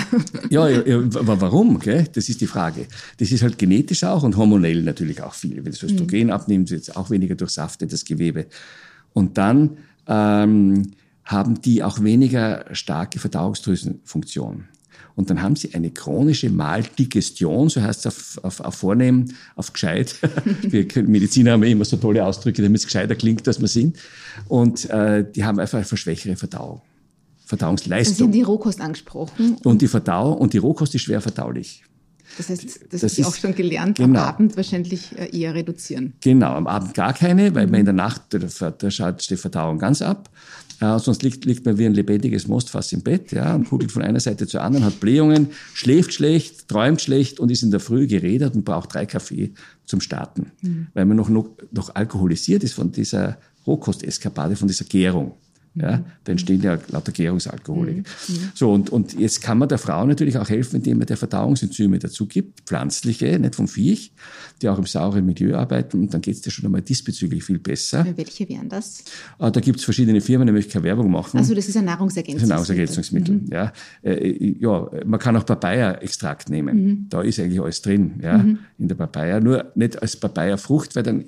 ja, 0.51 0.69
ja, 0.69 0.99
aber 0.99 1.41
warum? 1.41 1.79
Gell? 1.79 2.07
Das 2.13 2.29
ist 2.29 2.41
die 2.41 2.47
Frage. 2.47 2.87
Das 3.19 3.31
ist 3.31 3.43
halt 3.43 3.59
genetisch 3.59 4.05
auch 4.05 4.23
und 4.23 4.37
hormonell 4.37 4.83
natürlich 4.83 5.23
auch 5.23 5.35
viel. 5.35 5.57
Wenn 5.57 5.73
das 5.73 5.83
Östrogen 5.83 6.25
mhm. 6.25 6.33
abnimmt, 6.33 6.71
wird 6.71 6.83
es 6.83 6.97
auch 6.97 7.11
weniger 7.11 7.35
durchsaftet, 7.35 7.93
das 7.93 8.05
Gewebe. 8.05 8.47
Und 9.13 9.39
dann 9.39 9.79
ähm, 10.07 10.93
haben 11.25 11.61
die 11.61 11.83
auch 11.83 12.03
weniger 12.03 12.65
starke 12.73 13.19
Verdauungsdrüsenfunktion. 13.19 14.65
Und 15.15 15.31
dann 15.31 15.41
haben 15.41 15.57
sie 15.57 15.75
eine 15.75 15.91
chronische 15.91 16.51
Maldigestion, 16.51 17.71
so 17.71 17.81
heißt 17.81 18.05
es 18.05 18.07
auf, 18.07 18.45
auf, 18.45 18.61
auf 18.61 18.75
Vornehmen, 18.75 19.35
auf 19.55 19.73
gescheit. 19.73 20.15
Wir 20.63 20.87
Mediziner 21.07 21.53
haben 21.53 21.63
immer 21.63 21.87
so 21.87 21.97
tolle 21.97 22.25
Ausdrücke, 22.25 22.63
damit 22.63 22.81
es 22.81 22.85
gescheiter 22.85 23.15
klingt, 23.15 23.49
als 23.49 23.61
wir 23.61 23.69
sind. 23.69 23.97
Und 24.49 24.89
äh, 24.91 25.25
die 25.31 25.45
haben 25.45 25.59
einfach 25.59 25.79
eine 25.79 25.87
schwächere 25.87 26.37
Verdauung. 26.37 26.83
Verdauungsleistung. 27.47 28.17
Sie 28.17 28.23
haben 28.25 28.33
die 28.33 28.43
Rohkost 28.43 28.81
angesprochen. 28.81 29.57
Und 29.65 29.81
die 29.81 29.89
Verdauung, 29.89 30.37
und 30.37 30.53
die 30.53 30.59
Rohkost 30.59 30.95
ist 30.95 31.03
schwer 31.03 31.21
verdaulich. 31.21 31.85
Das 32.37 32.49
heißt, 32.49 32.65
das, 32.65 33.01
das 33.01 33.19
ist 33.19 33.25
auch 33.25 33.35
schon 33.35 33.55
gelernt, 33.55 33.99
genau. 33.99 34.21
am 34.21 34.27
Abend 34.27 34.57
wahrscheinlich 34.57 35.17
äh, 35.19 35.37
eher 35.37 35.55
reduzieren. 35.55 36.15
Genau, 36.21 36.53
am 36.53 36.67
Abend 36.67 36.95
gar 36.95 37.13
keine, 37.13 37.55
weil 37.55 37.67
mhm. 37.67 37.73
man 37.73 37.81
in 37.81 37.87
der 37.87 37.95
Nacht, 37.95 38.23
da, 38.31 38.71
da 38.71 38.91
schaut 38.91 39.29
die 39.29 39.37
Verdauung 39.37 39.79
ganz 39.79 40.03
ab. 40.03 40.31
Äh, 40.81 40.99
sonst 40.99 41.23
liegt, 41.23 41.45
liegt 41.45 41.65
man 41.65 41.79
wie 41.79 41.87
ein 41.87 41.95
lebendiges 41.95 42.47
Mostfass 42.49 42.93
im 42.93 43.03
Bett 43.03 43.33
ja, 43.33 43.55
und 43.55 43.69
kugelt 43.69 43.93
von 43.93 44.03
einer 44.03 44.21
Seite 44.21 44.47
zur 44.47 44.63
anderen, 44.63 44.85
hat 44.85 45.01
Blähungen, 45.01 45.49
schläft 45.73 46.13
schlecht, 46.13 46.69
träumt 46.69 47.01
schlecht 47.01 47.41
und 47.41 47.51
ist 47.51 47.63
in 47.63 47.71
der 47.71 47.81
Früh 47.81 48.07
geredet 48.07 48.55
und 48.55 48.65
braucht 48.65 48.93
drei 48.93 49.07
Kaffee 49.07 49.53
zum 49.87 50.01
Starten, 50.01 50.53
mhm. 50.61 50.89
weil 50.93 51.07
man 51.07 51.17
noch, 51.17 51.31
noch, 51.31 51.49
noch 51.71 51.95
alkoholisiert 51.95 52.63
ist 52.63 52.75
von 52.75 52.93
dieser 52.93 53.39
Rohkosteskapade, 53.67 54.57
von 54.57 54.69
dieser 54.69 54.85
Gärung. 54.85 55.35
Ja, 55.79 56.03
da 56.25 56.33
entstehen 56.33 56.63
ja 56.63 56.79
lauter 56.89 57.13
Gärungsalkohole. 57.13 57.93
Mhm. 57.93 58.05
So, 58.55 58.73
und, 58.73 58.89
und 58.89 59.19
jetzt 59.19 59.43
kann 59.43 59.59
man 59.59 59.69
der 59.69 59.77
Frau 59.77 60.07
natürlich 60.07 60.39
auch 60.39 60.49
helfen, 60.49 60.77
indem 60.77 60.99
man 60.99 61.07
der 61.07 61.19
Verdauungsenzyme 61.19 61.99
dazu 61.99 62.27
gibt, 62.27 62.63
pflanzliche, 62.63 63.39
nicht 63.39 63.55
vom 63.55 63.69
Viech, 63.69 64.13
die 64.63 64.71
auch 64.71 64.79
im 64.79 64.87
sauren 64.87 65.27
Milieu 65.27 65.55
arbeiten. 65.55 66.01
Und 66.01 66.15
dann 66.15 66.23
geht 66.23 66.35
es 66.35 66.41
dir 66.41 66.51
schon 66.51 66.65
einmal 66.65 66.81
diesbezüglich 66.81 67.45
viel 67.45 67.59
besser. 67.59 68.07
Welche 68.17 68.49
wären 68.49 68.71
das? 68.71 69.05
Ah, 69.39 69.51
da 69.51 69.61
gibt 69.61 69.79
es 69.79 69.85
verschiedene 69.85 70.23
Firmen, 70.23 70.47
da 70.47 70.53
möchte 70.55 70.69
ich 70.69 70.73
keine 70.73 70.85
Werbung 70.85 71.11
machen. 71.11 71.37
Also 71.37 71.55
das 71.55 71.69
ist 71.69 71.77
ein 71.77 71.85
Nahrungsergänzungsmittel. 71.85 72.57
Das 72.57 72.63
ist 72.63 72.71
ein 72.71 72.77
Nahrungsergänzungsmittel, 72.77 73.35
mhm. 73.35 73.53
ja. 73.53 73.73
Äh, 74.03 74.55
ja. 74.59 74.91
Man 75.05 75.21
kann 75.21 75.37
auch 75.37 75.45
Papaya-Extrakt 75.45 76.49
nehmen. 76.49 76.85
Mhm. 76.85 77.07
Da 77.11 77.21
ist 77.21 77.39
eigentlich 77.39 77.61
alles 77.61 77.83
drin, 77.83 78.15
ja, 78.23 78.39
mhm. 78.39 78.61
in 78.79 78.89
der 78.89 78.95
Papaya. 78.95 79.41
Nur 79.41 79.73
nicht 79.75 80.01
als 80.01 80.17
Papaya-Frucht, 80.17 80.97
weil 80.97 81.03
dann 81.03 81.27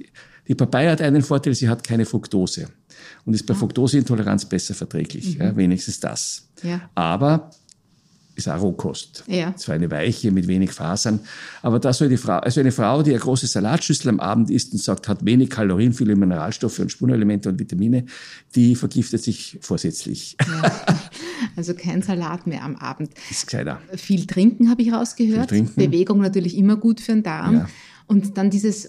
die 0.48 0.54
Papaya 0.54 0.92
hat 0.92 1.02
einen 1.02 1.22
Vorteil, 1.22 1.54
sie 1.54 1.68
hat 1.68 1.84
keine 1.84 2.06
Fructose 2.06 2.68
und 3.24 3.34
ist 3.34 3.46
bei 3.46 3.54
ah. 3.54 3.56
Fructoseintoleranz 3.56 4.46
besser 4.46 4.74
verträglich. 4.74 5.34
Mhm. 5.34 5.44
Ja, 5.44 5.56
wenigstens 5.56 6.00
das. 6.00 6.48
Ja. 6.62 6.88
Aber 6.94 7.50
ist 8.38 8.48
auch 8.48 8.60
Rohkost. 8.60 9.24
Ja. 9.26 9.54
Zwar 9.56 9.74
eine 9.74 9.90
weiche 9.90 10.30
mit 10.30 10.46
wenig 10.46 10.70
Fasern, 10.70 11.20
aber 11.60 11.80
da 11.80 11.92
soll 11.92 12.08
die 12.08 12.16
Frau, 12.16 12.38
also 12.38 12.60
eine 12.60 12.70
Frau, 12.70 13.02
die 13.02 13.10
eine 13.10 13.18
große 13.18 13.48
Salatschüssel 13.48 14.10
am 14.10 14.20
Abend 14.20 14.48
isst 14.48 14.72
und 14.72 14.78
sagt, 14.78 15.08
hat 15.08 15.24
wenig 15.24 15.50
Kalorien, 15.50 15.92
viele 15.92 16.14
Mineralstoffe 16.14 16.78
und 16.78 16.92
Spurenelemente 16.92 17.48
und 17.48 17.58
Vitamine, 17.58 18.06
die 18.54 18.76
vergiftet 18.76 19.22
sich 19.22 19.58
vorsätzlich. 19.60 20.36
Ja. 20.40 20.72
Also 21.56 21.74
kein 21.74 22.02
Salat 22.02 22.46
mehr 22.46 22.62
am 22.62 22.76
Abend. 22.76 23.10
Ist 23.30 23.46
gescheiter. 23.46 23.80
Viel 23.96 24.26
trinken 24.26 24.70
habe 24.70 24.82
ich 24.82 24.92
rausgehört. 24.92 25.50
Bewegung 25.74 26.20
natürlich 26.20 26.56
immer 26.56 26.76
gut 26.76 27.00
für 27.00 27.12
den 27.12 27.24
Darm. 27.24 27.54
Ja. 27.54 27.68
Und 28.06 28.38
dann 28.38 28.50
dieses 28.50 28.88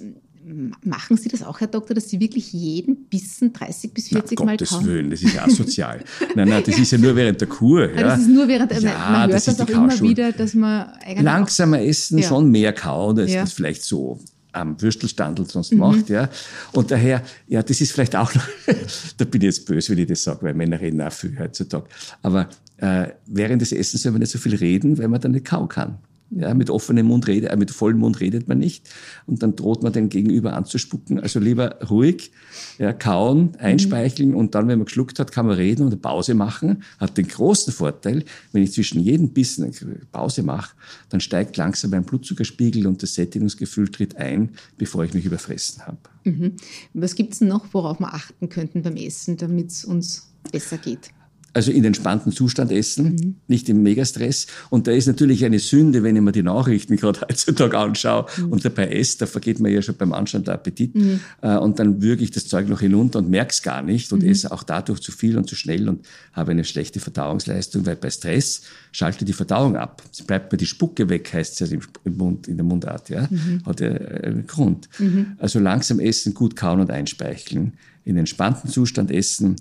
Machen 0.84 1.18
Sie 1.18 1.30
das 1.30 1.44
auch, 1.44 1.60
Herr 1.60 1.68
Doktor, 1.68 1.94
dass 1.94 2.10
Sie 2.10 2.20
wirklich 2.20 2.52
jeden 2.54 3.06
Bissen 3.06 3.54
30 3.54 3.94
bis 3.94 4.10
40 4.10 4.40
Na, 4.40 4.46
Mal 4.46 4.52
Gottes 4.54 4.70
kauen? 4.70 4.86
Willen, 4.86 5.10
das 5.10 5.22
ist 5.22 5.36
ja 5.36 5.46
asozial. 5.46 6.04
nein, 6.36 6.50
nein, 6.50 6.64
das 6.66 6.80
ist 6.80 6.92
ja 6.92 6.98
nur 6.98 7.16
während 7.16 7.40
der 7.40 7.48
Kur. 7.48 7.90
Ja. 7.94 8.04
Das 8.04 8.22
ist 8.22 8.30
nur 8.30 8.48
während, 8.48 8.72
ja, 8.72 8.82
man 8.82 9.22
hört 9.22 9.34
das, 9.34 9.46
das 9.46 9.60
auch 9.60 9.70
immer 9.70 10.00
wieder, 10.02 10.32
dass 10.32 10.54
man 10.54 10.88
eigentlich 11.02 11.22
Langsamer 11.22 11.82
essen, 11.82 12.18
ja. 12.18 12.28
schon 12.28 12.50
mehr 12.50 12.74
kauen, 12.74 13.28
ja. 13.28 13.42
das 13.42 13.54
vielleicht 13.54 13.84
so 13.84 14.20
am 14.52 14.82
Würstelstandel 14.82 15.46
sonst 15.46 15.72
mhm. 15.72 15.80
macht, 15.80 16.10
ja. 16.10 16.30
Und 16.72 16.90
daher, 16.90 17.24
ja, 17.48 17.62
das 17.62 17.82
ist 17.82 17.92
vielleicht 17.92 18.16
auch 18.16 18.34
noch, 18.34 18.48
da 19.18 19.26
bin 19.26 19.42
ich 19.42 19.46
jetzt 19.46 19.66
böse, 19.66 19.92
wenn 19.92 20.00
ich 20.00 20.08
das 20.08 20.24
sage, 20.24 20.42
weil 20.42 20.54
Männer 20.54 20.80
reden 20.80 21.02
auch 21.02 21.12
viel 21.12 21.38
heutzutage. 21.38 21.86
Aber 22.22 22.50
äh, 22.78 23.10
während 23.28 23.62
des 23.62 23.72
Essens 23.72 24.04
soll 24.04 24.12
man 24.12 24.22
nicht 24.22 24.32
so 24.32 24.40
viel 24.40 24.56
reden, 24.56 24.98
weil 24.98 25.08
man 25.08 25.22
dann 25.22 25.32
nicht 25.32 25.46
kauen 25.46 25.68
kann. 25.68 26.00
Ja, 26.32 26.54
mit 26.54 26.70
offenem 26.70 27.08
Mund 27.08 27.28
redet, 27.28 27.52
äh, 27.52 27.58
mit 27.58 27.72
vollem 27.72 28.00
Mund 28.00 28.20
redet 28.20 28.48
man 28.48 28.60
nicht. 28.60 28.88
Und 29.26 29.42
dann 29.42 29.56
droht 29.56 29.82
man 29.82 29.94
den 29.94 30.10
Gegenüber 30.10 30.54
anzuspucken. 30.54 31.20
Also 31.20 31.40
lieber 31.40 31.80
ruhig, 31.90 32.32
ja, 32.78 32.94
kauen, 32.94 33.56
einspeicheln 33.58 34.36
und 34.36 34.54
dann, 34.54 34.68
wenn 34.68 34.78
man 34.78 34.86
geschluckt 34.86 35.18
hat, 35.18 35.32
kann 35.32 35.48
man 35.48 35.56
reden 35.56 35.82
und 35.84 35.88
eine 35.88 35.98
Pause 35.98 36.36
machen. 36.36 36.84
Hat 37.00 37.18
den 37.18 37.28
großen 37.28 37.74
Vorteil, 37.74 38.24
wenn 38.52 38.62
ich 38.62 38.74
zwischen 38.74 39.02
jedem 39.02 39.30
Bissen 39.30 39.64
eine 39.64 39.74
Pause 40.12 40.44
mache, 40.44 40.76
dann 41.10 41.20
steigt 41.20 41.58
langsam 41.58 41.92
mein 41.92 42.04
Blutzuckerspiegel 42.04 42.86
und 42.86 43.02
das 43.02 43.16
Sättigungsgefühl 43.16 43.90
tritt 43.90 44.18
ein, 44.18 44.52
bevor 44.78 45.04
ich 45.04 45.14
mich 45.14 45.26
überfressen 45.26 45.86
habe. 45.88 45.98
Mhm. 46.26 46.54
Was 46.94 47.16
gibt's 47.16 47.42
noch, 47.42 47.74
worauf 47.74 48.00
wir 48.00 48.14
achten 48.14 48.50
könnten 48.50 48.84
beim 48.84 48.98
Essen, 48.98 49.38
damit 49.38 49.72
es 49.72 49.84
uns 49.84 50.30
besser 50.52 50.78
geht? 50.78 51.12
Also 51.54 51.72
in 51.72 51.84
entspannten 51.84 52.32
Zustand 52.32 52.72
essen, 52.72 53.16
mhm. 53.16 53.36
nicht 53.48 53.70
im 53.70 53.82
Megastress. 53.84 54.48
Und 54.70 54.88
da 54.88 54.92
ist 54.92 55.08
natürlich 55.08 55.46
eine 55.46 55.60
Sünde, 55.60 56.04
wenn 56.04 56.16
ich 56.16 56.22
mir 56.22 56.32
die 56.32 56.44
Nachrichten 56.44 56.96
gerade 56.98 57.22
heutzutage 57.22 57.78
anschaue 57.78 58.26
mhm. 58.38 58.52
und 58.52 58.66
dabei 58.66 58.88
esse, 58.90 59.20
da 59.20 59.26
vergeht 59.26 59.60
mir 59.60 59.70
ja 59.70 59.82
schon 59.82 59.96
beim 59.96 60.14
Anschauen 60.14 60.44
der 60.44 60.56
Appetit. 60.56 60.96
Mhm. 60.96 61.20
Äh, 61.42 61.58
und 61.58 61.80
dann 61.80 62.02
würge 62.02 62.24
ich 62.24 62.32
das 62.32 62.48
Zeug 62.48 62.68
noch 62.68 62.82
hinunter 62.82 63.20
und 63.20 63.30
merke 63.30 63.52
es 63.52 63.62
gar 63.62 63.82
nicht 63.82 64.12
und 64.14 64.24
mhm. 64.24 64.30
esse 64.30 64.52
auch 64.52 64.64
dadurch 64.64 65.00
zu 65.02 65.12
viel 65.12 65.38
und 65.38 65.50
zu 65.50 65.56
schnell 65.56 65.90
und 65.90 66.06
habe 66.34 66.52
eine 66.52 66.64
schlechte 66.64 67.00
Verdauungsleistung, 67.00 67.86
weil 67.86 67.96
bei 67.96 68.10
Stress 68.10 68.62
schaltet 68.92 69.28
die 69.28 69.34
Verdauung 69.34 69.76
ab. 69.76 70.04
Es 70.12 70.22
bleibt 70.22 70.52
mir 70.52 70.58
die 70.58 70.66
Spucke 70.66 71.10
weg, 71.10 71.32
heißt 71.34 71.62
es 71.62 71.72
ja 71.72 71.78
im 72.04 72.18
Mund, 72.18 72.48
in 72.48 72.58
der 72.58 72.66
Mundart. 72.66 73.10
Ja? 73.10 73.28
Mhm. 73.30 73.66
Hat 73.66 73.80
ja 73.80 73.90
einen 73.90 74.46
Grund. 74.48 74.90
Mhm. 75.00 75.34
Also 75.38 75.60
langsam 75.60 76.00
essen, 76.00 76.34
gut 76.34 76.56
kauen 76.56 76.80
und 76.80 76.92
einspeicheln, 76.92 77.74
in 78.06 78.18
entspannten 78.18 78.70
Zustand 78.70 79.12
essen, 79.12 79.56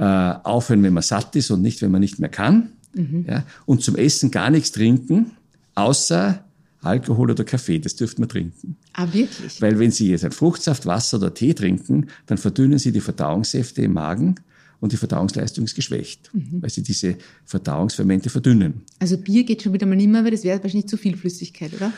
äh, 0.00 0.04
aufhören, 0.44 0.82
wenn 0.82 0.94
man 0.94 1.02
satt 1.02 1.36
ist 1.36 1.50
und 1.50 1.60
nicht, 1.60 1.82
wenn 1.82 1.90
man 1.90 2.00
nicht 2.00 2.18
mehr 2.18 2.30
kann. 2.30 2.72
Mhm. 2.94 3.26
Ja? 3.28 3.44
Und 3.66 3.82
zum 3.82 3.96
Essen 3.96 4.30
gar 4.30 4.48
nichts 4.48 4.72
trinken, 4.72 5.32
außer 5.74 6.42
Alkohol 6.80 7.30
oder 7.30 7.44
Kaffee, 7.44 7.78
das 7.78 7.96
dürfte 7.96 8.22
man 8.22 8.30
trinken. 8.30 8.76
Ah, 8.94 9.06
wirklich? 9.12 9.60
Weil 9.60 9.78
wenn 9.78 9.90
Sie 9.90 10.08
jetzt 10.08 10.24
ein 10.24 10.32
Fruchtsaft, 10.32 10.86
Wasser 10.86 11.18
oder 11.18 11.34
Tee 11.34 11.52
trinken, 11.52 12.06
dann 12.24 12.38
verdünnen 12.38 12.78
Sie 12.78 12.92
die 12.92 13.02
Verdauungssäfte 13.02 13.82
im 13.82 13.92
Magen 13.92 14.36
und 14.80 14.92
die 14.92 14.96
Verdauungsleistung 14.96 15.66
ist 15.66 15.74
geschwächt, 15.74 16.30
mhm. 16.32 16.62
weil 16.62 16.70
Sie 16.70 16.82
diese 16.82 17.16
Verdauungsfermente 17.44 18.30
verdünnen. 18.30 18.80
Also 18.98 19.18
Bier 19.18 19.44
geht 19.44 19.62
schon 19.62 19.74
wieder 19.74 19.86
mal 19.86 19.96
nicht 19.96 20.08
mehr, 20.08 20.24
weil 20.24 20.30
das 20.30 20.44
wäre 20.44 20.62
wahrscheinlich 20.62 20.88
zu 20.88 20.96
viel 20.96 21.18
Flüssigkeit, 21.18 21.74
oder? 21.74 21.92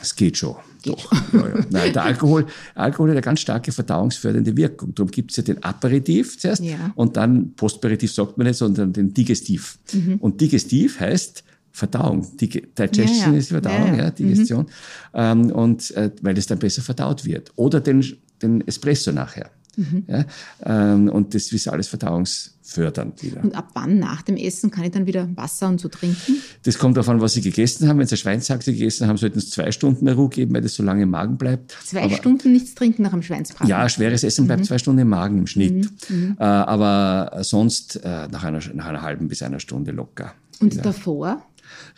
Es 0.00 0.16
geht 0.16 0.36
schon. 0.36 0.56
Geht 0.82 0.94
doch. 0.94 1.12
Schon. 1.30 1.40
Ja, 1.40 1.48
ja. 1.48 1.66
Nein, 1.70 1.92
der 1.92 2.02
Alkohol, 2.04 2.46
Alkohol 2.74 3.10
hat 3.10 3.16
eine 3.16 3.22
ganz 3.22 3.40
starke 3.40 3.72
verdauungsfördernde 3.72 4.56
Wirkung. 4.56 4.94
Darum 4.94 5.10
gibt 5.10 5.30
es 5.30 5.36
ja 5.36 5.42
den 5.42 5.62
Aperitif 5.62 6.38
zuerst 6.38 6.62
ja. 6.62 6.92
und 6.94 7.16
dann 7.16 7.54
Postperitiv 7.54 8.12
sagt 8.12 8.38
man 8.38 8.46
nicht, 8.46 8.56
sondern 8.56 8.92
den 8.92 9.14
Digestiv. 9.14 9.78
Mhm. 9.92 10.16
Und 10.16 10.40
Digestiv 10.40 11.00
heißt 11.00 11.44
Verdauung. 11.72 12.36
Digestion 12.36 13.08
ja, 13.08 13.30
ja. 13.30 13.32
ist 13.32 13.48
Verdauung, 13.48 13.98
ja, 13.98 14.10
Digestion. 14.10 14.64
Mhm. 14.64 14.68
Ähm, 15.14 15.52
und 15.52 15.90
äh, 15.92 16.10
weil 16.20 16.36
es 16.36 16.46
dann 16.46 16.58
besser 16.58 16.82
verdaut 16.82 17.24
wird. 17.24 17.52
Oder 17.56 17.80
den, 17.80 18.04
den 18.42 18.66
Espresso 18.66 19.12
nachher. 19.12 19.50
Mhm. 19.76 20.04
Ja, 20.06 20.24
ähm, 20.64 21.08
und 21.08 21.34
das 21.34 21.50
ist 21.50 21.68
alles 21.68 21.88
verdauungsfördernd 21.88 23.22
wieder. 23.22 23.42
Und 23.42 23.54
ab 23.54 23.70
wann 23.74 23.98
nach 23.98 24.22
dem 24.22 24.36
Essen 24.36 24.70
kann 24.70 24.84
ich 24.84 24.90
dann 24.90 25.06
wieder 25.06 25.28
Wasser 25.34 25.68
und 25.68 25.80
so 25.80 25.88
trinken? 25.88 26.36
Das 26.64 26.78
kommt 26.78 26.98
an, 26.98 27.20
was 27.20 27.32
Sie 27.32 27.40
gegessen 27.40 27.88
haben. 27.88 27.98
Wenn 27.98 28.06
Sie 28.06 28.16
Schweinshaxe 28.16 28.72
gegessen 28.72 29.06
haben, 29.06 29.16
sollten 29.16 29.40
Sie 29.40 29.48
zwei 29.48 29.72
Stunden 29.72 30.08
Ruhe 30.08 30.28
geben, 30.28 30.54
weil 30.54 30.62
das 30.62 30.74
so 30.74 30.82
lange 30.82 31.04
im 31.04 31.10
Magen 31.10 31.38
bleibt. 31.38 31.76
Zwei 31.84 32.04
aber, 32.04 32.16
Stunden 32.16 32.52
nichts 32.52 32.74
trinken 32.74 33.02
nach 33.02 33.12
dem 33.12 33.22
Schweinsbraten? 33.22 33.68
Ja, 33.68 33.88
schweres 33.88 34.24
Essen 34.24 34.46
bleibt 34.46 34.60
mhm. 34.60 34.66
zwei 34.66 34.78
Stunden 34.78 35.00
im 35.00 35.08
Magen 35.08 35.38
im 35.38 35.46
Schnitt. 35.46 35.88
Mhm. 36.08 36.16
mhm. 36.16 36.36
Äh, 36.38 36.44
aber 36.44 37.42
sonst 37.42 37.96
äh, 37.96 38.28
nach, 38.28 38.44
einer, 38.44 38.60
nach 38.74 38.86
einer 38.86 39.02
halben 39.02 39.28
bis 39.28 39.42
einer 39.42 39.60
Stunde 39.60 39.92
locker. 39.92 40.34
Und 40.60 40.74
wieder. 40.74 40.82
davor? 40.82 41.42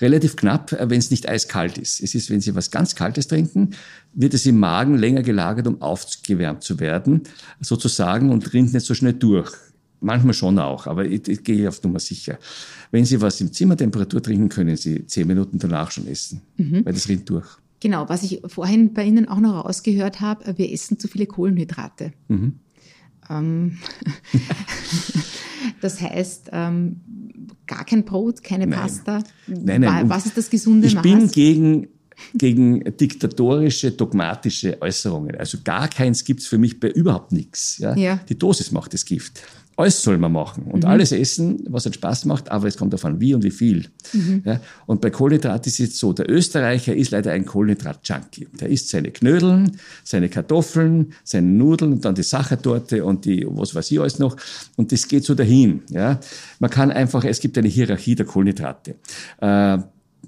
Relativ 0.01 0.37
knapp, 0.37 0.73
äh, 0.73 0.89
wenn 0.91 0.99
es 0.99 1.11
nicht 1.11 1.29
eiskalt 1.29 1.79
ist. 1.79 2.03
Es 2.03 2.15
ist, 2.15 2.31
wenn 2.31 2.41
Sie 2.41 2.55
was 2.55 2.71
ganz 2.71 2.95
Kaltes 2.95 3.29
trinken, 3.29 3.71
wird 4.13 4.35
es 4.35 4.47
im 4.47 4.59
Magen 4.59 4.97
länger 4.97 5.23
gelagert, 5.23 5.67
um 5.67 5.81
aufgewärmt 5.83 6.63
zu 6.63 6.81
werden, 6.81 7.23
sozusagen, 7.61 8.31
und 8.31 8.53
rinnt 8.53 8.73
nicht 8.73 8.87
so 8.87 8.95
schnell 8.95 9.15
durch. 9.15 9.53
Manchmal 10.01 10.35
schon 10.35 10.59
auch, 10.59 10.87
aber 10.87 11.07
ich, 11.07 11.29
ich 11.29 11.43
gehe 11.43 11.69
auf 11.69 11.83
Nummer 11.83 11.99
sicher. 11.99 12.39
Wenn 12.91 13.05
Sie 13.05 13.21
was 13.21 13.41
im 13.41 13.53
Zimmertemperatur 13.53 14.23
trinken, 14.23 14.51
können 14.51 14.77
Sie 14.77 15.07
zehn 15.07 15.27
Minuten 15.27 15.59
danach 15.59 15.91
schon 15.91 16.07
essen, 16.07 16.43
mhm. 16.57 16.85
weil 16.85 16.93
das 16.93 17.09
rinnt 17.09 17.29
durch. 17.31 17.47
Genau, 17.81 18.09
was 18.09 18.23
ich 18.23 18.41
vorhin 18.47 18.95
bei 18.95 19.05
Ihnen 19.05 19.29
auch 19.29 19.41
noch 19.41 19.65
rausgehört 19.65 20.21
habe, 20.21 20.57
wir 20.57 20.73
essen 20.73 20.99
zu 20.99 21.09
viele 21.09 21.27
Kohlenhydrate. 21.27 22.13
Mhm. 22.29 22.61
Ähm, 23.31 23.79
das 25.81 26.01
heißt, 26.01 26.51
ähm, 26.53 27.01
gar 27.67 27.85
kein 27.85 28.05
Brot, 28.05 28.43
keine 28.43 28.67
nein. 28.67 28.81
Pasta. 28.81 29.23
Nein, 29.47 29.83
nein. 29.83 30.09
Was 30.09 30.27
ist 30.27 30.37
das 30.37 30.51
gesunde 30.51 30.87
ich 30.87 30.95
Maß? 30.95 31.05
Ich 31.05 31.13
bin 31.13 31.31
gegen 31.31 31.89
gegen 32.35 32.97
diktatorische, 32.97 33.91
dogmatische 33.91 34.81
Äußerungen. 34.81 35.37
Also 35.37 35.59
gar 35.63 35.89
keins 35.89 36.25
gibt's 36.25 36.47
für 36.47 36.59
mich 36.59 36.81
bei 36.81 36.91
überhaupt 36.91 37.33
nichts. 37.33 37.79
Ja? 37.79 37.97
ja? 37.97 38.21
Die 38.29 38.39
Dosis 38.39 38.71
macht 38.71 38.95
das 38.95 39.05
Gift. 39.05 39.43
Alles 39.77 40.03
soll 40.03 40.19
man 40.19 40.33
machen 40.33 40.65
und 40.65 40.85
mhm. 40.85 40.91
alles 40.91 41.11
essen, 41.11 41.65
was 41.69 41.85
halt 41.85 41.97
Spaß 41.97 42.27
macht, 42.27 42.51
aber 42.51 42.69
es 42.69 42.77
kommt 42.77 42.93
davon, 42.93 43.21
wie 43.21 43.35
und 43.35 43.43
wie 43.43 43.51
viel. 43.51 43.87
Mhm. 44.13 44.43
Ja? 44.45 44.61
Und 44.87 45.01
bei 45.01 45.11
Kohlenhydrat 45.11 45.67
ist 45.67 45.81
es 45.81 45.99
so, 45.99 46.13
der 46.13 46.31
Österreicher 46.31 46.95
ist 46.95 47.11
leider 47.11 47.33
ein 47.33 47.45
Kohlenhydrat-Junkie. 47.45 48.49
Der 48.61 48.69
isst 48.69 48.91
seine 48.91 49.11
Knödeln, 49.11 49.79
seine 50.05 50.29
Kartoffeln, 50.29 51.13
seine 51.25 51.49
Nudeln 51.49 51.95
und 51.95 52.05
dann 52.05 52.15
die 52.15 52.23
Sachertorte 52.23 53.05
und 53.05 53.25
die, 53.25 53.45
was 53.49 53.75
weiß 53.75 53.91
ich 53.91 54.01
alles 54.01 54.19
noch. 54.19 54.37
Und 54.77 54.93
das 54.93 55.09
geht 55.09 55.25
so 55.25 55.35
dahin. 55.35 55.83
Ja? 55.91 56.21
Man 56.61 56.71
kann 56.71 56.93
einfach, 56.93 57.25
es 57.25 57.41
gibt 57.41 57.59
eine 57.59 57.69
Hierarchie 57.69 58.15
der 58.15 58.27
Kohlenhydrate. 58.27 58.95
Äh, 59.41 59.79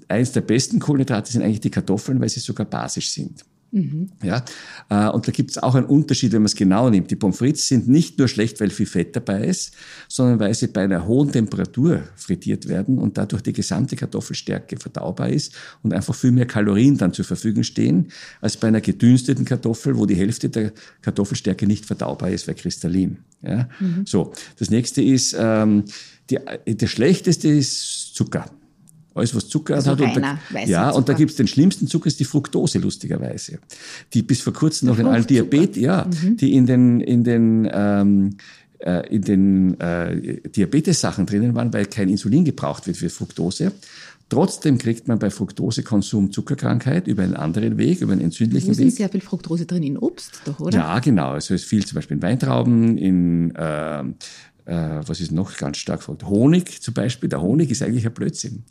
eines 0.09 0.31
der 0.31 0.41
besten 0.41 0.79
Kohlenhydrate 0.79 1.31
sind 1.31 1.41
eigentlich 1.41 1.61
die 1.61 1.71
Kartoffeln, 1.71 2.19
weil 2.19 2.29
sie 2.29 2.39
sogar 2.39 2.65
basisch 2.65 3.11
sind. 3.11 3.45
Mhm. 3.71 4.09
Ja, 4.23 4.45
äh, 4.89 5.09
und 5.09 5.27
da 5.27 5.31
gibt 5.31 5.51
es 5.51 5.57
auch 5.57 5.75
einen 5.75 5.87
Unterschied, 5.87 6.31
wenn 6.31 6.41
man 6.41 6.47
es 6.47 6.55
genau 6.55 6.89
nimmt. 6.89 7.11
Die 7.11 7.15
Pommes 7.15 7.37
frites 7.37 7.67
sind 7.67 7.87
nicht 7.87 8.17
nur 8.17 8.27
schlecht, 8.27 8.59
weil 8.61 8.69
viel 8.69 8.85
Fett 8.85 9.15
dabei 9.15 9.45
ist, 9.45 9.73
sondern 10.07 10.39
weil 10.39 10.53
sie 10.53 10.67
bei 10.67 10.83
einer 10.83 11.05
hohen 11.05 11.31
Temperatur 11.31 12.03
frittiert 12.15 12.67
werden 12.67 12.97
und 12.97 13.17
dadurch 13.17 13.41
die 13.43 13.53
gesamte 13.53 13.95
Kartoffelstärke 13.95 14.77
verdaubar 14.77 15.29
ist 15.29 15.53
und 15.83 15.93
einfach 15.93 16.15
viel 16.15 16.31
mehr 16.31 16.45
Kalorien 16.45 16.97
dann 16.97 17.13
zur 17.13 17.25
Verfügung 17.25 17.63
stehen, 17.63 18.07
als 18.39 18.57
bei 18.57 18.69
einer 18.69 18.81
gedünsteten 18.81 19.43
Kartoffel, 19.43 19.97
wo 19.97 20.05
die 20.05 20.15
Hälfte 20.15 20.49
der 20.49 20.71
Kartoffelstärke 21.01 21.67
nicht 21.67 21.85
verdaubar 21.85 22.29
ist, 22.29 22.47
weil 22.47 22.55
kristallin. 22.55 23.17
Ja? 23.41 23.67
Mhm. 23.79 24.05
So, 24.05 24.33
das 24.57 24.69
nächste 24.69 25.01
ist, 25.01 25.35
ähm, 25.37 25.83
die, 26.29 26.39
der 26.67 26.87
schlechteste 26.87 27.49
ist 27.49 28.15
Zucker 28.15 28.45
alles, 29.17 29.35
was 29.35 29.47
Zucker 29.47 29.75
also 29.75 29.91
hat. 29.91 30.01
Und 30.01 30.15
da, 30.15 30.39
ja, 30.65 30.85
Zucker. 30.85 30.95
und 30.95 31.09
da 31.09 31.13
gibt's 31.13 31.35
den 31.35 31.47
schlimmsten 31.47 31.87
Zucker, 31.87 32.07
ist 32.07 32.19
die 32.19 32.25
Fructose, 32.25 32.79
lustigerweise. 32.79 33.59
Die 34.13 34.21
bis 34.21 34.41
vor 34.41 34.53
kurzem 34.53 34.89
noch 34.89 34.99
in 34.99 35.07
allen 35.07 35.27
Diabetes, 35.27 35.81
ja, 35.81 36.05
mhm. 36.05 36.37
die 36.37 36.55
in 36.55 36.65
den, 36.65 37.01
in 37.01 37.23
den, 37.23 37.69
ähm, 37.71 38.37
äh, 38.79 39.07
in 39.13 39.21
den 39.21 39.79
äh, 39.79 40.41
Diabetes-Sachen 40.49 41.25
drinnen 41.25 41.55
waren, 41.55 41.73
weil 41.73 41.85
kein 41.85 42.09
Insulin 42.09 42.45
gebraucht 42.45 42.87
wird 42.87 42.97
für 42.97 43.09
Fructose. 43.09 43.71
Trotzdem 44.29 44.77
kriegt 44.77 45.07
man 45.07 45.19
bei 45.19 45.29
Fructosekonsum 45.29 46.31
Zuckerkrankheit 46.31 47.07
über 47.07 47.23
einen 47.23 47.35
anderen 47.35 47.77
Weg, 47.77 48.01
über 48.01 48.11
einen 48.11 48.21
entzündlichen 48.21 48.77
Weg. 48.77 48.87
Es 48.87 48.93
ist 48.93 48.97
sehr 48.97 49.07
viel 49.07 49.21
Fructose 49.21 49.65
drin 49.65 49.83
in 49.83 49.97
Obst, 49.97 50.41
doch, 50.43 50.59
oder? 50.59 50.77
Ja, 50.77 50.99
genau. 50.99 51.29
Also 51.29 51.53
es 51.53 51.61
ist 51.61 51.69
viel 51.69 51.85
zum 51.85 51.95
Beispiel 51.95 52.17
in 52.17 52.23
Weintrauben, 52.23 52.97
in 52.97 53.55
äh, 53.55 54.01
äh, 54.01 55.01
was 55.07 55.21
ist 55.21 55.31
noch 55.31 55.55
ganz 55.55 55.77
stark 55.77 56.05
Honig 56.25 56.81
zum 56.81 56.93
Beispiel. 56.93 57.29
Der 57.29 57.41
Honig 57.41 57.71
ist 57.71 57.81
eigentlich 57.81 58.05
ein 58.05 58.13
Blödsinn 58.13 58.63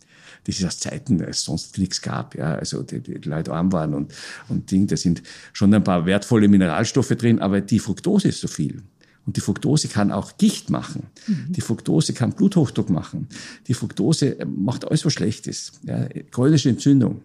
das 0.47 0.61
ist 0.61 0.65
aus 0.65 0.79
Zeiten, 0.79 1.21
als 1.23 1.39
es 1.39 1.45
sonst 1.45 1.79
nichts 1.79 2.01
gab. 2.01 2.37
Ja, 2.37 2.55
also 2.55 2.83
die, 2.83 3.01
die 3.01 3.29
Leute 3.29 3.53
arm 3.53 3.73
waren 3.73 3.95
und, 3.95 4.13
und 4.49 4.71
Ding, 4.71 4.87
da 4.87 4.97
sind 4.97 5.23
schon 5.53 5.75
ein 5.75 5.83
paar 5.83 6.07
wertvolle 6.07 6.49
Mineralstoffe 6.49 7.09
drin, 7.09 7.41
aber 7.41 7.61
die 7.61 7.79
Fructose 7.79 8.29
ist 8.29 8.41
so 8.41 8.49
viel. 8.49 8.83
Und 9.27 9.37
die 9.37 9.41
Fructose 9.41 9.89
kann 9.89 10.13
auch 10.13 10.37
Gicht 10.39 10.71
machen. 10.71 11.09
Mhm. 11.27 11.47
Die 11.49 11.61
Fructose 11.61 12.13
kann 12.13 12.33
Bluthochdruck 12.33 12.91
machen. 12.91 13.27
Die 13.67 13.75
Fructose 13.75 14.37
macht 14.47 14.87
alles, 14.87 15.05
was 15.05 15.13
schlecht 15.15 15.49
ist. 15.49 15.81
Ja, 15.83 16.07
chronische 16.31 16.69
Entzündung. 16.69 17.23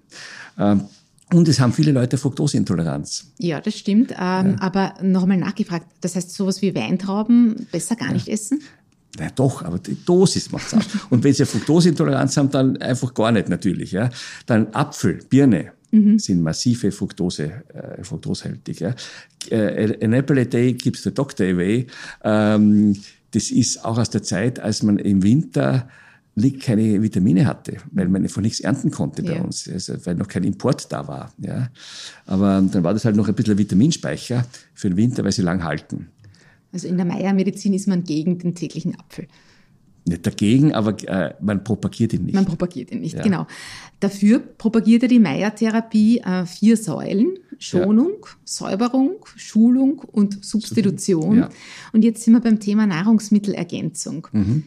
Ähm, 0.57 0.85
und 1.31 1.47
es 1.47 1.59
haben 1.59 1.71
viele 1.71 1.91
Leute 1.91 2.17
Fructoseintoleranz. 2.17 3.27
Ja, 3.37 3.61
das 3.61 3.77
stimmt. 3.77 4.11
Ähm, 4.11 4.17
ja. 4.17 4.55
Aber 4.59 4.95
nochmal 5.01 5.37
nachgefragt, 5.37 5.85
das 6.01 6.15
heißt, 6.15 6.33
sowas 6.33 6.61
wie 6.63 6.75
Weintrauben 6.75 7.67
besser 7.71 7.95
gar 7.95 8.11
nicht 8.11 8.27
essen? 8.27 8.61
Na 9.19 9.29
doch, 9.29 9.63
aber 9.63 9.79
die 9.79 9.97
Dosis 10.05 10.51
macht's 10.51 10.73
aus. 10.73 10.83
Und 11.09 11.23
wenn 11.23 11.33
Sie 11.33 11.43
eine 11.43 11.47
Fructoseintoleranz 11.47 12.37
haben, 12.37 12.49
dann 12.49 12.77
einfach 12.77 13.13
gar 13.13 13.31
nicht 13.31 13.49
natürlich. 13.49 13.91
Ja. 13.91 14.09
Dann 14.45 14.67
Apfel, 14.73 15.19
Birne 15.29 15.73
mhm. 15.91 16.17
sind 16.17 16.41
massive 16.41 16.91
Fructose, 16.91 17.63
äh, 17.73 18.03
fructosehältig. 18.03 18.79
Ja. 18.79 18.95
Äh, 19.49 19.97
an 20.03 20.13
apple 20.13 20.41
a 20.41 20.45
day 20.45 20.73
keeps 20.73 21.03
the 21.03 21.13
doctor 21.13 21.45
away. 21.45 21.87
Ähm, 22.23 22.95
das 23.31 23.51
ist 23.51 23.83
auch 23.83 23.97
aus 23.97 24.09
der 24.09 24.23
Zeit, 24.23 24.59
als 24.59 24.83
man 24.83 24.97
im 24.97 25.23
Winter 25.23 25.87
keine 26.61 27.01
Vitamine 27.01 27.45
hatte, 27.45 27.77
weil 27.91 28.07
man 28.07 28.27
von 28.29 28.43
nichts 28.43 28.61
ernten 28.61 28.89
konnte 28.89 29.21
bei 29.21 29.35
ja. 29.35 29.41
uns, 29.41 29.69
also 29.69 29.93
weil 30.05 30.15
noch 30.15 30.27
kein 30.27 30.43
Import 30.43 30.91
da 30.91 31.07
war. 31.07 31.33
Ja. 31.39 31.69
Aber 32.25 32.63
dann 32.71 32.83
war 32.83 32.93
das 32.93 33.05
halt 33.05 33.15
noch 33.15 33.27
ein 33.27 33.35
bisschen 33.35 33.55
ein 33.55 33.57
Vitaminspeicher 33.57 34.45
für 34.73 34.89
den 34.89 34.97
Winter, 34.97 35.23
weil 35.23 35.33
sie 35.33 35.41
lang 35.41 35.63
halten. 35.63 36.07
Also 36.71 36.87
in 36.87 36.97
der 36.97 37.05
Meiermedizin 37.05 37.73
ist 37.73 37.87
man 37.87 38.03
gegen 38.03 38.39
den 38.39 38.55
täglichen 38.55 38.99
Apfel. 38.99 39.27
Nicht 40.07 40.25
dagegen, 40.25 40.73
aber 40.73 40.97
äh, 41.07 41.35
man 41.41 41.63
propagiert 41.63 42.13
ihn 42.13 42.25
nicht. 42.25 42.33
Man 42.33 42.45
propagiert 42.45 42.91
ihn 42.91 43.01
nicht, 43.01 43.17
ja. 43.17 43.21
genau. 43.21 43.45
Dafür 43.99 44.39
propagiert 44.39 45.03
er 45.03 45.09
die 45.09 45.19
Meiertherapie 45.19 46.19
äh, 46.19 46.45
vier 46.45 46.75
Säulen. 46.75 47.37
Schonung, 47.59 48.13
ja. 48.23 48.29
Säuberung, 48.43 49.17
Schulung 49.35 49.99
und 49.99 50.43
Substitution. 50.43 51.37
Ja. 51.37 51.49
Und 51.93 52.03
jetzt 52.03 52.23
sind 52.23 52.33
wir 52.33 52.39
beim 52.39 52.59
Thema 52.59 52.87
Nahrungsmittelergänzung. 52.87 54.27
Mhm. 54.31 54.63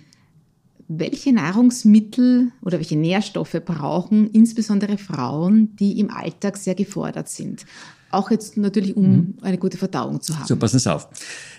Welche 0.98 1.32
Nahrungsmittel 1.32 2.52
oder 2.62 2.78
welche 2.78 2.96
Nährstoffe 2.96 3.60
brauchen 3.64 4.28
insbesondere 4.30 4.98
Frauen, 4.98 5.74
die 5.76 5.98
im 5.98 6.10
Alltag 6.10 6.56
sehr 6.56 6.74
gefordert 6.74 7.28
sind? 7.28 7.64
Auch 8.10 8.30
jetzt 8.30 8.56
natürlich, 8.56 8.96
um 8.96 9.10
mhm. 9.10 9.34
eine 9.42 9.58
gute 9.58 9.76
Verdauung 9.76 10.20
zu 10.20 10.38
haben. 10.38 10.46
So, 10.46 10.56
passen 10.56 10.78
Sie 10.78 10.92
auf. 10.92 11.08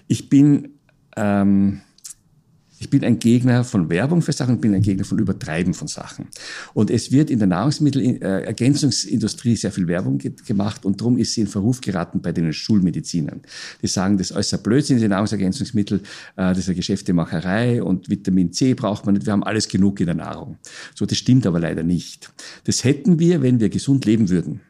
Ich 0.08 0.30
bin, 0.30 0.70
ähm, 1.18 1.82
ich 2.86 2.92
bin 2.92 3.04
ein 3.04 3.18
Gegner 3.18 3.64
von 3.64 3.90
Werbung 3.90 4.22
für 4.22 4.32
Sachen, 4.32 4.62
bin 4.62 4.76
ein 4.76 4.84
Gegner 4.84 5.06
von 5.06 5.18
Übertreiben 5.18 5.74
von 5.74 5.88
Sachen. 5.88 6.28
Und 6.76 6.92
es 6.92 7.12
wird 7.12 7.32
in 7.32 7.40
der 7.40 7.48
Nahrungsmittelergänzungsindustrie 7.48 9.56
sehr 9.56 9.72
viel 9.72 9.88
Werbung 9.88 10.20
ge 10.20 10.34
gemacht 10.46 10.86
und 10.86 11.02
darum 11.02 11.18
ist 11.18 11.34
sie 11.34 11.42
in 11.42 11.48
Verruf 11.48 11.82
geraten 11.82 12.22
bei 12.22 12.32
den 12.32 12.54
Schulmedizinern. 12.54 13.42
Die 13.82 13.88
sagen, 13.88 14.20
das 14.20 14.30
ist 14.30 14.38
äußerst 14.38 14.64
Blödsinn, 14.64 14.98
diese 14.98 15.10
Nahrungsergänzungsmittel, 15.10 16.00
äh, 16.00 16.02
das 16.36 16.60
ist 16.60 16.68
eine 16.68 16.76
Geschäftemacherei 16.76 17.82
und 17.82 18.08
Vitamin 18.08 18.54
C 18.54 18.76
braucht 18.76 19.08
man 19.08 19.16
nicht, 19.16 19.26
wir 19.26 19.34
haben 19.34 19.44
alles 19.44 19.68
genug 19.68 20.00
in 20.00 20.06
der 20.06 20.16
Nahrung. 20.16 20.60
So, 20.94 21.08
das 21.08 21.18
stimmt 21.18 21.48
aber 21.48 21.60
leider 21.60 21.82
nicht. 21.82 22.32
Das 22.66 22.84
hätten 22.84 23.18
wir, 23.18 23.42
wenn 23.42 23.60
wir 23.60 23.70
gesund 23.70 24.06
leben 24.06 24.30
würden. 24.30 24.62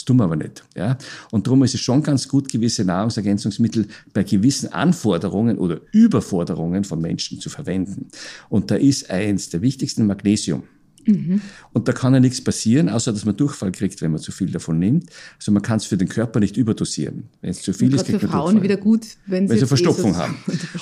Das 0.00 0.06
tun 0.06 0.16
wir 0.16 0.24
aber 0.24 0.36
nicht. 0.36 0.64
Ja? 0.74 0.96
Und 1.30 1.46
darum 1.46 1.62
ist 1.62 1.74
es 1.74 1.80
schon 1.80 2.02
ganz 2.02 2.26
gut, 2.26 2.50
gewisse 2.50 2.86
Nahrungsergänzungsmittel 2.86 3.86
bei 4.14 4.22
gewissen 4.22 4.72
Anforderungen 4.72 5.58
oder 5.58 5.82
Überforderungen 5.92 6.84
von 6.84 7.02
Menschen 7.02 7.38
zu 7.38 7.50
verwenden. 7.50 8.08
Und 8.48 8.70
da 8.70 8.76
ist 8.76 9.10
eins 9.10 9.50
der 9.50 9.60
wichtigsten 9.60 10.06
Magnesium. 10.06 10.62
Mhm. 11.06 11.40
Und 11.72 11.88
da 11.88 11.92
kann 11.92 12.14
ja 12.14 12.20
nichts 12.20 12.42
passieren, 12.42 12.88
außer 12.88 13.12
dass 13.12 13.24
man 13.24 13.36
Durchfall 13.36 13.72
kriegt, 13.72 14.00
wenn 14.02 14.10
man 14.10 14.20
zu 14.20 14.32
viel 14.32 14.50
davon 14.50 14.78
nimmt. 14.78 15.10
Also 15.38 15.52
man 15.52 15.62
kann 15.62 15.78
es 15.78 15.84
für 15.84 15.96
den 15.96 16.08
Körper 16.08 16.40
nicht 16.40 16.56
überdosieren. 16.56 17.24
Wenn 17.40 17.50
es 17.50 17.62
zu 17.62 17.72
viel 17.72 17.94
ist, 17.94 18.06
kriegt 18.06 18.22
man 18.22 18.30
Frauen 18.30 18.44
Durchfall. 18.56 18.62
wieder 18.62 18.76
gut, 18.76 19.06
wenn 19.26 19.46
sie, 19.46 19.50
wenn 19.54 19.58
sie 19.60 19.66
Verstopfung 19.66 20.16
haben. 20.16 20.36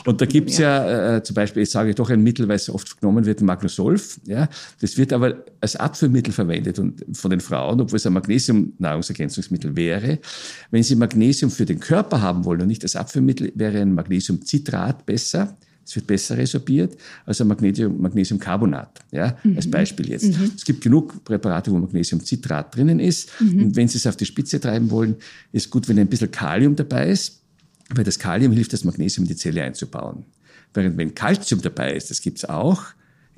Und 0.04 0.20
da 0.20 0.26
gibt 0.26 0.50
es 0.50 0.59
ja, 0.59 0.88
ja 0.88 1.16
äh, 1.16 1.22
zum 1.22 1.35
Beispiel, 1.35 1.62
ich 1.62 1.70
sage 1.70 1.94
doch 1.94 2.11
ein 2.11 2.22
Mittel, 2.22 2.48
weil 2.48 2.57
es 2.57 2.68
oft 2.70 3.00
genommen 3.00 3.24
wird, 3.24 3.40
Magnosolf. 3.40 4.20
Ja, 4.26 4.48
das 4.81 4.96
wird 4.96 5.12
aber 5.12 5.44
als 5.61 5.76
Abführmittel 5.76 6.33
verwendet 6.33 6.78
und 6.78 7.04
von 7.12 7.31
den 7.31 7.40
Frauen, 7.40 7.81
obwohl 7.81 7.96
es 7.96 8.07
ein 8.07 8.12
Magnesium-Nahrungsergänzungsmittel 8.12 9.76
wäre. 9.76 10.18
Wenn 10.70 10.83
Sie 10.83 10.96
Magnesium 10.96 11.50
für 11.50 11.64
den 11.64 11.81
Körper 11.81 12.20
haben 12.20 12.44
wollen 12.44 12.62
und 12.62 12.68
nicht 12.68 12.83
als 12.83 12.96
Abführmittel, 12.96 13.52
wäre 13.54 13.81
ein 13.81 13.94
Magnesiumcitrat 13.94 15.07
besser 15.07 15.57
es 15.88 15.96
wird 15.96 16.07
besser 16.07 16.37
resorbiert 16.37 16.98
als 17.24 17.40
ein 17.40 17.48
Magnesium, 17.48 17.98
Magnesiumcarbonat. 17.98 19.01
Ja, 19.11 19.38
mhm. 19.42 19.57
als 19.57 19.70
Beispiel 19.70 20.11
jetzt. 20.11 20.38
Mhm. 20.38 20.53
Es 20.55 20.66
gibt 20.66 20.83
genug 20.83 21.24
Präparate, 21.24 21.70
wo 21.70 21.79
Magnesiumcitrat 21.79 22.77
drinnen 22.77 23.01
ist. 23.01 23.31
Mhm. 23.40 23.62
Und 23.62 23.77
wenn 23.77 23.88
Sie 23.88 23.96
es 23.96 24.07
auf 24.07 24.14
die 24.14 24.27
Spitze 24.27 24.61
treiben 24.61 24.90
wollen, 24.90 25.16
ist 25.51 25.70
gut, 25.70 25.88
wenn 25.88 25.98
ein 25.98 26.09
bisschen 26.09 26.31
Kalium 26.31 26.77
dabei 26.77 27.09
ist, 27.09 27.40
weil 27.88 28.05
das 28.05 28.18
Kalium 28.18 28.53
hilft, 28.53 28.74
das 28.74 28.85
Magnesium 28.85 29.24
in 29.24 29.29
die 29.29 29.37
Zelle 29.37 29.62
einzubauen. 29.62 30.27
Während 30.74 30.98
wenn 30.98 31.14
Calcium 31.14 31.62
dabei 31.62 31.94
ist, 31.94 32.11
das 32.11 32.20
gibt's 32.20 32.44
auch, 32.44 32.85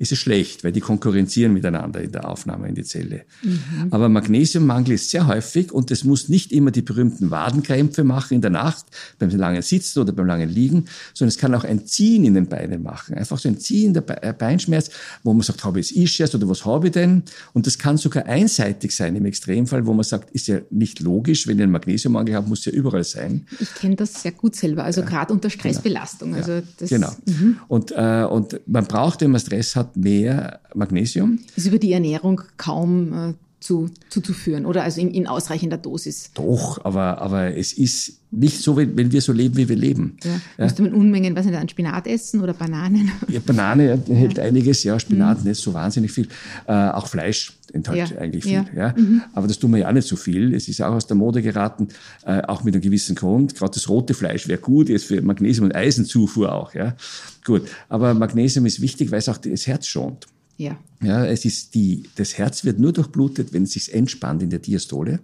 ist 0.01 0.11
es 0.11 0.17
schlecht, 0.17 0.63
weil 0.63 0.71
die 0.71 0.79
konkurrenzieren 0.79 1.53
miteinander 1.53 2.01
in 2.01 2.11
der 2.11 2.27
Aufnahme 2.27 2.67
in 2.67 2.73
die 2.73 2.83
Zelle. 2.83 3.21
Mhm. 3.43 3.89
Aber 3.91 4.09
Magnesiummangel 4.09 4.93
ist 4.93 5.11
sehr 5.11 5.27
häufig 5.27 5.71
und 5.71 5.91
es 5.91 6.03
muss 6.03 6.27
nicht 6.27 6.51
immer 6.51 6.71
die 6.71 6.81
berühmten 6.81 7.29
Wadenkrämpfe 7.29 8.03
machen 8.03 8.33
in 8.33 8.41
der 8.41 8.49
Nacht, 8.49 8.87
beim 9.19 9.29
langen 9.29 9.61
Sitzen 9.61 9.99
oder 9.99 10.11
beim 10.11 10.25
langen 10.25 10.49
Liegen, 10.49 10.85
sondern 11.13 11.29
es 11.29 11.37
kann 11.37 11.53
auch 11.53 11.65
ein 11.65 11.85
Ziehen 11.85 12.23
in 12.23 12.33
den 12.33 12.47
Beinen 12.47 12.81
machen. 12.81 13.13
Einfach 13.13 13.37
so 13.37 13.47
ein 13.47 13.59
Ziehen 13.59 13.93
der 13.93 14.23
äh, 14.23 14.33
Beinschmerz, 14.33 14.89
wo 15.21 15.33
man 15.33 15.43
sagt, 15.43 15.63
habe 15.63 15.79
ich 15.79 15.91
jetzt 15.91 15.97
Ischias 15.99 16.33
oder 16.33 16.49
was 16.49 16.65
habe 16.65 16.87
ich 16.87 16.93
denn? 16.93 17.21
Und 17.53 17.67
das 17.67 17.77
kann 17.77 17.97
sogar 17.97 18.25
einseitig 18.25 18.95
sein 18.95 19.15
im 19.15 19.25
Extremfall, 19.25 19.85
wo 19.85 19.93
man 19.93 20.03
sagt, 20.03 20.31
ist 20.31 20.47
ja 20.47 20.61
nicht 20.71 20.99
logisch, 20.99 21.45
wenn 21.45 21.57
ich 21.57 21.63
einen 21.63 21.73
Magnesiummangel 21.73 22.33
habe, 22.33 22.49
muss 22.49 22.65
ja 22.65 22.71
überall 22.71 23.03
sein. 23.03 23.45
Ich 23.59 23.75
kenne 23.75 23.97
das 23.97 24.23
sehr 24.23 24.31
gut 24.31 24.55
selber, 24.55 24.83
also 24.83 25.01
ja. 25.01 25.07
gerade 25.07 25.31
unter 25.31 25.51
Stressbelastung. 25.51 26.31
Genau. 26.31 26.41
Also 26.41 26.61
das, 26.79 26.89
genau. 26.89 27.11
Mhm. 27.27 27.57
Und, 27.67 27.91
äh, 27.91 28.25
und 28.27 28.59
man 28.65 28.85
braucht, 28.85 29.21
wenn 29.21 29.29
man 29.29 29.39
Stress 29.39 29.75
hat, 29.75 29.90
mehr 29.95 30.59
Magnesium. 30.73 31.39
Ist 31.55 31.67
über 31.67 31.79
die 31.79 31.93
Ernährung 31.93 32.41
kaum 32.57 33.13
äh, 33.13 33.33
zu, 33.61 33.89
zuzuführen 34.09 34.65
oder 34.65 34.83
also 34.83 34.99
in, 34.99 35.11
in, 35.11 35.27
ausreichender 35.27 35.77
Dosis. 35.77 36.31
Doch, 36.33 36.83
aber, 36.83 37.21
aber 37.21 37.55
es 37.55 37.73
ist 37.73 38.17
nicht 38.31 38.59
so, 38.59 38.75
wenn, 38.75 38.97
wenn 38.97 39.11
wir 39.11 39.21
so 39.21 39.33
leben, 39.33 39.55
wie 39.55 39.69
wir 39.69 39.75
leben. 39.75 40.17
Ja. 40.23 40.31
Ja. 40.57 40.63
Müsste 40.63 40.81
man 40.81 40.93
Unmengen, 40.93 41.35
was 41.35 41.45
nicht, 41.45 41.55
an 41.55 41.69
Spinat 41.69 42.07
essen 42.07 42.41
oder 42.41 42.53
Bananen? 42.53 43.11
Ja, 43.27 43.39
Banane 43.45 43.91
enthält 43.91 44.37
ja. 44.37 44.45
einiges, 44.45 44.83
ja, 44.83 44.99
Spinat 44.99 45.43
mhm. 45.43 45.49
nicht 45.49 45.61
so 45.61 45.73
wahnsinnig 45.73 46.11
viel. 46.11 46.27
Äh, 46.65 46.71
auch 46.71 47.07
Fleisch 47.07 47.53
enthält 47.71 48.11
ja. 48.11 48.17
eigentlich 48.17 48.45
viel. 48.45 48.65
Ja. 48.75 48.95
Mhm. 48.97 49.21
Aber 49.33 49.47
das 49.47 49.59
tun 49.59 49.71
wir 49.71 49.79
ja 49.79 49.91
nicht 49.91 50.07
so 50.07 50.15
viel. 50.15 50.55
Es 50.55 50.67
ist 50.67 50.81
auch 50.81 50.93
aus 50.93 51.05
der 51.05 51.15
Mode 51.15 51.41
geraten, 51.41 51.89
äh, 52.25 52.41
auch 52.41 52.63
mit 52.63 52.73
einem 52.73 52.81
gewissen 52.81 53.15
Grund. 53.15 53.53
Gerade 53.55 53.73
das 53.73 53.87
rote 53.89 54.15
Fleisch 54.15 54.47
wäre 54.47 54.59
gut, 54.59 54.89
jetzt 54.89 55.05
für 55.05 55.21
Magnesium- 55.21 55.65
und 55.65 55.75
Eisenzufuhr 55.75 56.51
auch. 56.51 56.73
Ja. 56.73 56.95
Gut, 57.43 57.63
aber 57.89 58.13
Magnesium 58.13 58.65
ist 58.65 58.81
wichtig, 58.81 59.11
weil 59.11 59.19
es 59.19 59.29
auch 59.29 59.37
das 59.37 59.67
Herz 59.67 59.87
schont. 59.87 60.27
Ja. 60.57 60.77
Ja, 61.01 61.25
es 61.25 61.45
ist 61.45 61.73
die, 61.73 62.03
das 62.15 62.37
Herz 62.37 62.63
wird 62.63 62.79
nur 62.79 62.93
durchblutet, 62.93 63.51
wenn 63.53 63.63
es 63.63 63.71
sich 63.71 63.93
entspannt 63.93 64.43
in 64.43 64.51
der 64.51 64.59
Diastole. 64.59 65.19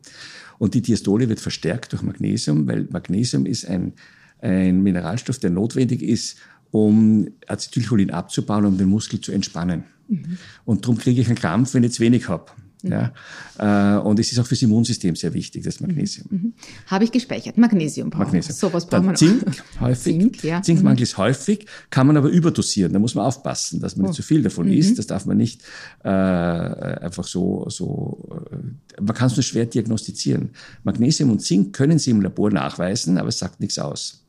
Und 0.57 0.73
die 0.73 0.81
Diastole 0.81 1.29
wird 1.29 1.39
verstärkt 1.39 1.93
durch 1.93 2.01
Magnesium, 2.01 2.67
weil 2.67 2.87
Magnesium 2.89 3.45
ist 3.45 3.65
ein, 3.67 3.93
ein 4.39 4.81
Mineralstoff, 4.81 5.37
der 5.37 5.51
notwendig 5.51 6.01
ist, 6.01 6.37
um 6.71 7.27
Acetylcholin 7.47 8.09
abzubauen, 8.09 8.65
um 8.65 8.77
den 8.77 8.89
Muskel 8.89 9.21
zu 9.21 9.31
entspannen. 9.31 9.83
Mhm. 10.07 10.37
Und 10.65 10.83
darum 10.83 10.97
kriege 10.97 11.21
ich 11.21 11.27
einen 11.27 11.37
Krampf, 11.37 11.73
wenn 11.73 11.83
ich 11.83 11.93
zu 11.93 12.01
wenig 12.01 12.27
habe. 12.27 12.51
Ja? 12.91 13.97
Äh, 13.97 13.99
und 14.01 14.19
es 14.19 14.31
ist 14.31 14.39
auch 14.39 14.45
fürs 14.45 14.61
Immunsystem 14.61 15.15
sehr 15.15 15.33
wichtig, 15.33 15.63
das 15.63 15.79
Magnesium. 15.79 16.27
Mhm. 16.29 16.53
Habe 16.87 17.03
ich 17.03 17.11
gespeichert. 17.11 17.57
Magnesium 17.57 18.09
brauchen 18.09 18.23
Magnesium. 18.25 18.55
So 18.55 18.73
was 18.73 18.87
brauchen 18.87 19.07
wir 19.07 19.15
Zink 19.15 19.45
noch. 19.45 19.53
häufig. 19.81 20.19
Zink, 20.19 20.43
ja. 20.43 20.61
Zinkmangel 20.61 21.03
ist 21.03 21.17
häufig, 21.17 21.65
kann 21.89 22.07
man 22.07 22.17
aber 22.17 22.29
überdosieren. 22.29 22.93
Da 22.93 22.99
muss 22.99 23.15
man 23.15 23.25
aufpassen, 23.25 23.79
dass 23.79 23.95
man 23.95 24.05
Oh. 24.05 24.09
nicht 24.09 24.15
zu 24.15 24.23
viel 24.23 24.41
davon 24.41 24.67
Mhm. 24.67 24.73
isst. 24.73 24.97
Das 24.99 25.07
darf 25.07 25.25
man 25.25 25.37
nicht 25.37 25.61
äh, 26.03 26.09
einfach 26.09 27.25
so, 27.27 27.65
so 27.69 28.41
äh, 28.51 29.01
man 29.01 29.15
kann 29.15 29.27
es 29.27 29.35
nur 29.35 29.43
schwer 29.43 29.65
diagnostizieren. 29.65 30.49
Magnesium 30.83 31.29
und 31.31 31.39
Zink 31.41 31.73
können 31.75 31.99
Sie 31.99 32.11
im 32.11 32.21
Labor 32.21 32.51
nachweisen, 32.51 33.17
aber 33.17 33.29
es 33.29 33.39
sagt 33.39 33.59
nichts 33.59 33.77
aus. 33.79 34.23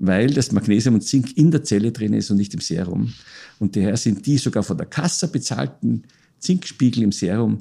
Weil 0.00 0.28
das 0.32 0.52
Magnesium 0.52 0.94
und 0.94 1.00
Zink 1.02 1.36
in 1.36 1.50
der 1.50 1.64
Zelle 1.64 1.90
drin 1.90 2.12
ist 2.12 2.30
und 2.30 2.36
nicht 2.36 2.54
im 2.54 2.60
Serum. 2.60 3.12
Und 3.58 3.74
daher 3.74 3.96
sind 3.96 4.24
die 4.26 4.38
sogar 4.38 4.62
von 4.62 4.76
der 4.76 4.86
Kasse 4.86 5.26
bezahlten 5.28 6.04
Zinkspiegel 6.38 7.02
im 7.02 7.10
Serum 7.12 7.58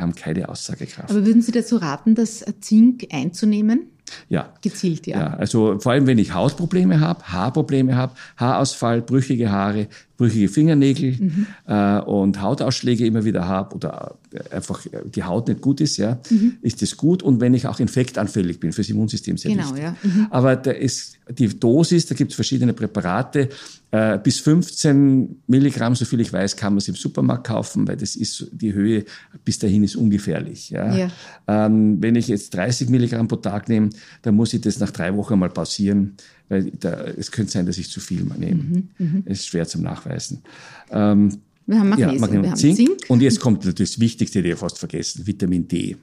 haben 0.00 0.14
keine 0.14 0.48
Aussagekraft. 0.48 1.10
Aber 1.10 1.26
würden 1.26 1.42
Sie 1.42 1.52
dazu 1.52 1.76
raten, 1.76 2.14
das 2.14 2.44
Zink 2.60 3.08
einzunehmen? 3.12 3.90
ja. 4.28 4.52
Gezielt, 4.62 5.06
ja. 5.06 5.18
Ja, 5.18 5.26
also 5.34 5.78
vor 5.78 5.92
allem, 5.92 6.06
wenn 6.06 6.18
ich 6.18 6.34
Hautprobleme 6.34 7.00
habe, 7.00 7.24
Haarprobleme 7.24 7.96
habe, 7.96 8.14
Haarausfall, 8.36 9.02
brüchige 9.02 9.50
Haare, 9.50 9.88
brüchige 10.20 10.48
Fingernägel 10.48 11.16
Mhm. 11.18 11.46
äh, 11.66 11.98
und 12.00 12.42
Hautausschläge 12.42 13.06
immer 13.06 13.24
wieder 13.24 13.48
habe 13.48 13.74
oder 13.74 14.16
äh, 14.32 14.54
einfach 14.54 14.84
äh, 14.86 15.00
die 15.14 15.24
Haut 15.24 15.48
nicht 15.48 15.62
gut 15.62 15.80
ist, 15.80 15.96
ja, 15.96 16.18
ist 16.60 16.82
das 16.82 16.96
gut. 16.98 17.22
Und 17.22 17.40
wenn 17.40 17.54
ich 17.54 17.66
auch 17.66 17.80
infektanfällig 17.80 18.60
bin, 18.60 18.72
fürs 18.72 18.90
Immunsystem 18.90 19.38
sehr 19.38 19.50
Mhm. 19.52 19.56
Genau, 19.56 19.68
wichtig. 19.70 19.82
ja. 19.84 19.96
Mhm. 20.02 20.26
Aber 20.30 20.56
da 20.56 20.72
ist 20.72 21.16
die 21.38 21.48
Dosis, 21.48 22.04
da 22.06 22.14
gibt 22.14 22.32
es 22.32 22.34
verschiedene 22.34 22.72
Präparate, 22.74 23.48
äh, 23.92 24.18
bis 24.18 24.38
15 24.40 25.42
Milligramm, 25.46 25.94
so 25.94 26.04
viel 26.04 26.20
ich 26.20 26.32
weiß, 26.32 26.54
kann 26.56 26.74
man 26.74 26.78
es 26.78 26.88
im 26.88 26.94
Supermarkt 26.96 27.46
kaufen, 27.46 27.88
weil 27.88 27.96
das 27.96 28.14
ist 28.14 28.46
die 28.52 28.72
Höhe 28.74 29.04
bis 29.44 29.58
dahin 29.58 29.82
ist 29.84 29.96
ungefährlich. 29.96 30.70
Ja. 30.70 30.94
Ja. 30.94 31.08
Ähm, 31.48 31.96
wenn 32.02 32.14
ich 32.14 32.28
jetzt 32.28 32.54
30 32.54 32.88
Milligramm 32.90 33.26
pro 33.26 33.36
Tag 33.36 33.68
nehme, 33.68 33.88
dann 34.22 34.34
muss 34.34 34.52
ich 34.54 34.60
das 34.60 34.78
nach 34.80 34.90
drei 34.90 35.16
Wochen 35.16 35.38
mal 35.38 35.48
pausieren, 35.50 36.16
weil 36.50 36.70
da, 36.78 37.04
es 37.16 37.30
könnte 37.30 37.52
sein, 37.52 37.64
dass 37.64 37.78
ich 37.78 37.88
zu 37.90 38.00
viel 38.00 38.24
mal 38.24 38.36
nehme. 38.36 38.84
Mhm, 38.98 39.22
Es 39.24 39.40
ist 39.40 39.46
schwer 39.46 39.66
zum 39.66 39.82
Nachweisen. 39.82 40.42
Ähm, 40.90 41.38
Wir 41.66 41.78
haben 41.78 41.88
Magnesium, 41.88 42.14
ja, 42.14 42.20
Magnesium 42.20 42.42
wir 42.42 42.50
haben 42.50 42.56
Zink. 42.58 42.76
Zink. 42.76 42.90
Und 43.08 43.22
jetzt 43.22 43.40
kommt 43.40 43.64
natürlich 43.64 43.92
das 43.92 44.00
Wichtigste, 44.00 44.42
die 44.42 44.50
ich 44.50 44.58
fast 44.58 44.78
vergessen, 44.78 45.26
Vitamin 45.26 45.66
D. 45.66 45.96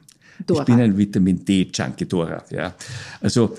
Dora. 0.46 0.62
Ich 0.62 0.66
bin 0.66 0.80
ein 0.80 0.98
Vitamin 0.98 1.44
D-Junkie, 1.44 2.06
Dora. 2.06 2.44
Ja. 2.50 2.76
Also 3.22 3.56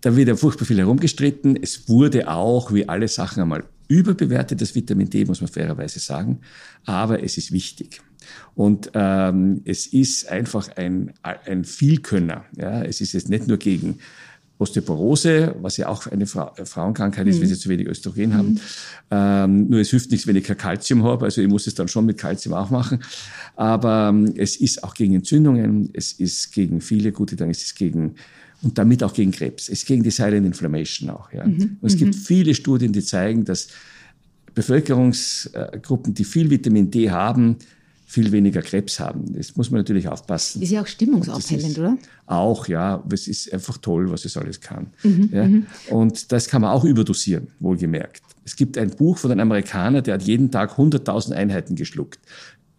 da 0.00 0.16
wird 0.16 0.28
ja 0.28 0.36
furchtbar 0.36 0.64
viel 0.64 0.78
herumgestritten. 0.78 1.56
Es 1.62 1.88
wurde 1.88 2.28
auch, 2.28 2.72
wie 2.72 2.88
alle 2.88 3.06
Sachen 3.06 3.42
einmal, 3.42 3.64
überbewertet, 3.88 4.60
das 4.60 4.74
Vitamin 4.74 5.10
D, 5.10 5.24
muss 5.24 5.40
man 5.40 5.48
fairerweise 5.48 5.98
sagen. 5.98 6.40
Aber 6.86 7.22
es 7.22 7.36
ist 7.38 7.52
wichtig. 7.52 8.00
Und 8.54 8.90
ähm, 8.94 9.62
es 9.64 9.86
ist 9.86 10.28
einfach 10.28 10.76
ein, 10.76 11.12
ein 11.22 11.64
Vielkönner. 11.64 12.44
Ja. 12.56 12.82
Es 12.82 13.00
ist 13.00 13.12
jetzt 13.12 13.28
nicht 13.28 13.46
nur 13.46 13.58
gegen 13.58 13.98
Osteoporose, 14.60 15.56
was 15.62 15.78
ja 15.78 15.88
auch 15.88 16.06
eine 16.06 16.26
Fra 16.26 16.52
Frauenkrankheit 16.64 17.26
ist, 17.26 17.40
wenn 17.40 17.48
sie 17.48 17.58
zu 17.58 17.70
wenig 17.70 17.88
Östrogen 17.88 18.34
haben. 18.34 18.60
Ähm, 19.10 19.68
nur 19.68 19.80
es 19.80 19.90
hilft 19.90 20.10
nichts, 20.10 20.26
wenn 20.26 20.36
ich 20.36 20.44
kein 20.44 20.58
Kalzium 20.58 21.02
habe. 21.02 21.24
Also 21.24 21.40
ich 21.40 21.48
muss 21.48 21.66
es 21.66 21.74
dann 21.74 21.88
schon 21.88 22.04
mit 22.04 22.18
Kalzium 22.18 22.54
auch 22.54 22.70
machen. 22.70 23.00
Aber 23.56 24.10
ähm, 24.10 24.34
es 24.36 24.56
ist 24.56 24.84
auch 24.84 24.94
gegen 24.94 25.14
Entzündungen, 25.14 25.88
es 25.94 26.12
ist 26.12 26.52
gegen 26.52 26.80
viele 26.80 27.10
gute 27.10 27.36
Dinge, 27.36 27.52
es 27.52 27.62
ist 27.62 27.76
gegen 27.76 28.16
und 28.62 28.76
damit 28.76 29.02
auch 29.02 29.14
gegen 29.14 29.30
Krebs. 29.30 29.64
Es 29.64 29.80
ist 29.80 29.86
gegen 29.86 30.02
die 30.02 30.10
Silent 30.10 30.46
Inflammation 30.46 31.08
auch. 31.08 31.32
Ja. 31.32 31.44
Und 31.44 31.78
es 31.82 31.96
gibt 31.96 32.14
viele 32.14 32.54
Studien, 32.54 32.92
die 32.92 33.02
zeigen, 33.02 33.46
dass 33.46 33.68
Bevölkerungsgruppen, 34.54 36.12
die 36.12 36.24
viel 36.24 36.50
Vitamin 36.50 36.90
D 36.90 37.10
haben, 37.10 37.56
viel 38.10 38.32
weniger 38.32 38.60
Krebs 38.60 38.98
haben. 38.98 39.32
Das 39.34 39.54
muss 39.54 39.70
man 39.70 39.78
natürlich 39.78 40.08
aufpassen. 40.08 40.60
Ist 40.60 40.70
ja 40.70 40.82
auch 40.82 40.86
stimmungsaufhellend, 40.88 41.78
oder? 41.78 41.96
Auch, 42.26 42.66
ja. 42.66 43.04
Es 43.12 43.28
ist 43.28 43.52
einfach 43.52 43.78
toll, 43.78 44.10
was 44.10 44.24
es 44.24 44.36
alles 44.36 44.60
kann. 44.60 44.88
Mhm, 45.04 45.30
ja. 45.32 45.94
Und 45.94 46.32
das 46.32 46.48
kann 46.48 46.62
man 46.62 46.72
auch 46.72 46.84
überdosieren, 46.84 47.46
wohlgemerkt. 47.60 48.22
Es 48.44 48.56
gibt 48.56 48.76
ein 48.78 48.90
Buch 48.90 49.16
von 49.16 49.30
einem 49.30 49.42
Amerikaner, 49.42 50.02
der 50.02 50.14
hat 50.14 50.22
jeden 50.22 50.50
Tag 50.50 50.76
100.000 50.76 51.34
Einheiten 51.34 51.76
geschluckt. 51.76 52.18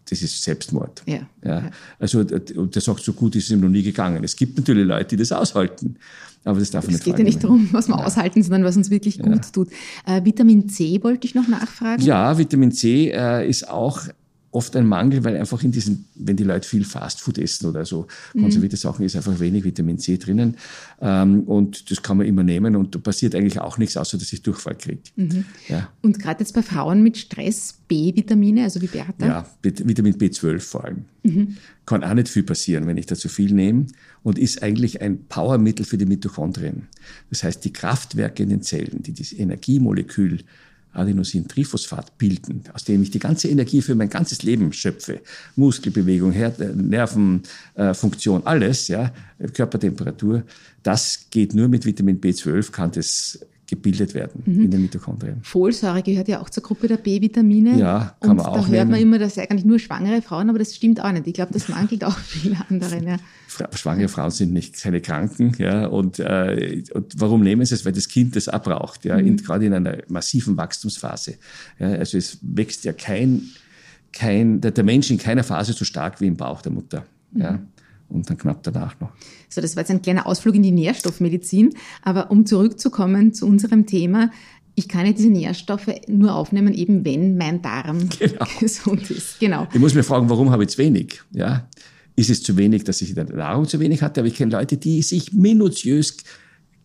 Das 0.09 0.21
ist 0.21 0.43
Selbstmord. 0.43 1.01
Ja, 1.05 1.21
Ja. 1.45 1.71
Also, 1.97 2.19
und 2.19 2.75
der 2.75 2.81
sagt, 2.81 3.01
so 3.01 3.13
gut 3.13 3.33
ist 3.37 3.45
es 3.45 3.51
ihm 3.51 3.61
noch 3.61 3.69
nie 3.69 3.83
gegangen. 3.83 4.25
Es 4.25 4.35
gibt 4.35 4.57
natürlich 4.57 4.85
Leute, 4.85 5.15
die 5.15 5.17
das 5.17 5.31
aushalten. 5.31 5.95
Aber 6.43 6.59
das 6.59 6.71
darf 6.71 6.83
man 6.83 6.95
Es 6.95 6.99
nicht 6.99 7.05
geht 7.05 7.19
ja 7.19 7.23
nicht 7.23 7.41
darum, 7.41 7.69
was 7.71 7.87
wir 7.87 8.05
aushalten, 8.05 8.43
sondern 8.43 8.65
was 8.65 8.75
uns 8.75 8.89
wirklich 8.89 9.19
gut 9.19 9.53
tut. 9.53 9.69
Äh, 10.05 10.25
Vitamin 10.25 10.67
C 10.67 11.01
wollte 11.01 11.25
ich 11.25 11.35
noch 11.35 11.47
nachfragen. 11.47 12.01
Ja, 12.01 12.37
Vitamin 12.37 12.73
C 12.73 13.11
äh, 13.11 13.47
ist 13.47 13.69
auch 13.69 14.01
oft 14.51 14.75
ein 14.75 14.85
Mangel, 14.85 15.23
weil 15.23 15.37
einfach 15.37 15.63
in 15.63 15.71
diesen, 15.71 16.05
wenn 16.15 16.35
die 16.35 16.43
Leute 16.43 16.67
viel 16.67 16.83
Fastfood 16.83 17.37
essen 17.37 17.67
oder 17.67 17.85
so 17.85 18.07
konservierte 18.33 18.75
Sachen, 18.77 19.05
ist 19.05 19.15
einfach 19.15 19.39
wenig 19.39 19.63
Vitamin 19.63 19.97
C 19.97 20.17
drinnen. 20.17 20.57
Ähm, 21.01 21.41
und 21.43 21.89
das 21.89 22.01
kann 22.01 22.17
man 22.17 22.27
immer 22.27 22.43
nehmen 22.43 22.75
und 22.75 22.93
da 22.93 22.99
passiert 22.99 23.33
eigentlich 23.33 23.59
auch 23.61 23.77
nichts, 23.77 23.95
außer 23.97 24.17
dass 24.17 24.31
ich 24.33 24.41
Durchfall 24.41 24.75
kriege. 24.75 25.01
Ja, 25.69 25.89
Und 26.01 26.19
gerade 26.19 26.41
jetzt 26.41 26.53
bei 26.53 26.61
Frauen 26.63 27.01
mit 27.01 27.17
Stress 27.17 27.75
B-Vitamine, 27.87 28.63
also 28.63 28.81
wie 28.81 28.87
Bertha. 28.87 29.25
ja, 29.25 29.45
B- 29.61 29.71
Vitamin 29.85 30.15
B12 30.15 30.59
vor 30.59 30.83
allem. 30.85 31.05
Kann 31.85 32.03
auch 32.03 32.13
nicht 32.13 32.27
viel 32.29 32.43
passieren, 32.43 32.87
wenn 32.87 32.97
ich 32.97 33.05
da 33.05 33.15
zu 33.15 33.29
viel 33.29 33.53
nehme 33.53 33.85
und 34.23 34.37
ist 34.37 34.63
eigentlich 34.63 35.01
ein 35.01 35.25
Powermittel 35.27 35.85
für 35.85 35.97
die 35.97 36.05
Mitochondrien. 36.05 36.87
Das 37.29 37.43
heißt, 37.43 37.63
die 37.63 37.71
Kraftwerke 37.73 38.43
in 38.43 38.49
den 38.49 38.61
Zellen, 38.61 39.01
die 39.03 39.13
dieses 39.13 39.37
Energiemolekül 39.37 40.39
Adenosin-Triphosphat 40.93 42.17
bilden, 42.17 42.63
aus 42.73 42.83
dem 42.83 43.01
ich 43.01 43.11
die 43.11 43.19
ganze 43.19 43.47
Energie 43.47 43.81
für 43.81 43.95
mein 43.95 44.09
ganzes 44.09 44.43
Leben 44.43 44.73
schöpfe. 44.73 45.21
Muskelbewegung, 45.55 46.31
Her 46.31 46.53
äh, 46.59 46.67
Nervenfunktion, 46.73 48.45
alles, 48.45 48.87
ja, 48.87 49.13
Körpertemperatur. 49.53 50.43
Das 50.83 51.27
geht 51.29 51.53
nur 51.53 51.67
mit 51.67 51.85
Vitamin 51.85 52.19
B12, 52.19 52.71
kann 52.71 52.91
das 52.91 53.39
gebildet 53.71 54.13
werden 54.13 54.43
Mhm. 54.45 54.65
in 54.65 54.71
den 54.71 54.81
Mitochondrien. 54.81 55.37
Folsäure 55.43 56.03
gehört 56.03 56.27
ja 56.27 56.41
auch 56.41 56.49
zur 56.49 56.61
Gruppe 56.61 56.89
der 56.89 56.97
B-Vitamine. 56.97 57.79
Ja, 57.79 58.15
kann 58.19 58.31
Und 58.31 58.37
man 58.37 58.45
da 58.45 58.51
auch 58.51 58.67
hört 58.67 58.89
man 58.89 58.99
immer, 58.99 59.17
dass 59.17 59.37
eigentlich 59.37 59.63
nur 59.63 59.79
schwangere 59.79 60.21
Frauen, 60.21 60.49
aber 60.49 60.59
das 60.59 60.75
stimmt 60.75 61.01
auch 61.01 61.11
nicht. 61.11 61.25
Ich 61.25 61.33
glaube, 61.33 61.53
das 61.53 61.69
mangelt 61.69 62.03
auch 62.03 62.17
viele 62.17 62.57
anderen. 62.69 63.07
Ja. 63.07 63.17
Schwangere 63.73 64.09
Frauen 64.09 64.29
sind 64.31 64.51
nicht 64.51 64.81
keine 64.81 64.99
Kranken, 64.99 65.53
ja, 65.57 65.85
und, 65.87 66.19
äh, 66.19 66.83
und 66.93 67.13
warum 67.17 67.41
nehmen 67.43 67.65
sie 67.65 67.73
es? 67.75 67.85
Weil 67.85 67.93
das 67.93 68.09
Kind 68.09 68.35
das 68.35 68.49
abbraucht, 68.49 69.05
ja, 69.05 69.15
in, 69.17 69.37
gerade 69.37 69.65
in 69.65 69.73
einer 69.73 69.99
massiven 70.09 70.57
Wachstumsphase. 70.57 71.35
Ja, 71.79 71.87
also 71.91 72.17
es 72.17 72.39
wächst 72.41 72.83
ja 72.83 72.91
kein, 72.91 73.43
kein, 74.11 74.59
der, 74.59 74.71
der 74.71 74.83
Mensch 74.83 75.09
in 75.11 75.17
keiner 75.17 75.43
Phase 75.45 75.71
so 75.71 75.85
stark 75.85 76.19
wie 76.19 76.27
im 76.27 76.35
Bauch 76.35 76.61
der 76.61 76.73
Mutter, 76.73 77.05
ja, 77.33 77.59
und 78.11 78.29
dann 78.29 78.37
knapp 78.37 78.63
danach 78.63 78.99
noch. 78.99 79.11
So, 79.49 79.61
das 79.61 79.75
war 79.75 79.81
jetzt 79.81 79.91
ein 79.91 80.01
kleiner 80.01 80.27
Ausflug 80.27 80.55
in 80.55 80.63
die 80.63 80.71
Nährstoffmedizin. 80.71 81.73
Aber 82.01 82.31
um 82.31 82.45
zurückzukommen 82.45 83.33
zu 83.33 83.45
unserem 83.47 83.85
Thema, 83.85 84.31
ich 84.75 84.87
kann 84.87 85.05
ja 85.05 85.11
diese 85.11 85.29
Nährstoffe 85.29 85.89
nur 86.07 86.33
aufnehmen, 86.33 86.73
eben 86.73 87.03
wenn 87.05 87.37
mein 87.37 87.61
Darm 87.61 88.09
Genau. 88.19 88.45
gesund 88.59 89.09
ist. 89.11 89.39
Genau. 89.39 89.67
Ich 89.73 89.79
muss 89.79 89.93
mir 89.93 90.03
fragen, 90.03 90.29
warum 90.29 90.51
habe 90.51 90.63
ich 90.63 90.69
zu 90.69 90.77
wenig, 90.77 91.21
ja? 91.31 91.67
Ist 92.15 92.29
es 92.29 92.43
zu 92.43 92.57
wenig, 92.57 92.83
dass 92.83 93.01
ich 93.01 93.09
in 93.09 93.15
der 93.15 93.25
Nahrung 93.25 93.65
zu 93.67 93.79
wenig 93.79 94.01
hatte? 94.01 94.21
Aber 94.21 94.27
ich 94.27 94.35
kenne 94.35 94.51
Leute, 94.51 94.77
die 94.77 95.01
sich 95.01 95.31
minutiös 95.31 96.17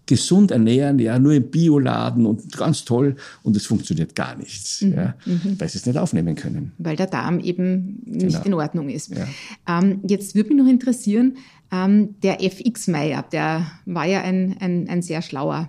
gesund 0.07 0.51
ernähren, 0.53 0.99
ja, 0.99 1.19
nur 1.19 1.33
im 1.35 1.51
Bioladen 1.51 2.27
und 2.27 2.57
ganz 2.57 2.85
toll 2.85 3.17
und 3.43 3.57
es 3.57 3.67
funktioniert 3.67 4.15
gar 4.15 4.37
nichts, 4.37 4.81
ja, 4.81 5.15
weil 5.59 5.69
sie 5.69 5.79
es 5.79 5.87
nicht 5.87 5.99
aufnehmen 5.99 6.37
können. 6.37 6.73
weil 6.79 6.97
der 6.97 7.07
Darm 7.09 7.41
eben 7.41 8.03
nicht 8.05 8.43
Genau. 8.43 8.45
in 8.45 8.55
Ordnung 8.55 8.89
ist. 8.89 9.13
Ja. 9.15 9.27
Ähm, 9.69 10.01
jetzt 10.07 10.35
würde 10.35 10.51
mich 10.55 10.59
noch 10.63 10.71
interessieren, 10.71 11.37
ähm, 11.73 12.15
der 12.23 12.43
FX 12.45 12.87
Meyer, 12.87 13.25
der 13.33 13.67
war 13.85 14.07
ja 14.07 14.23
ein, 14.23 14.57
ein, 14.61 14.89
ein 14.89 15.03
sehr 15.03 15.23
schlauer 15.23 15.69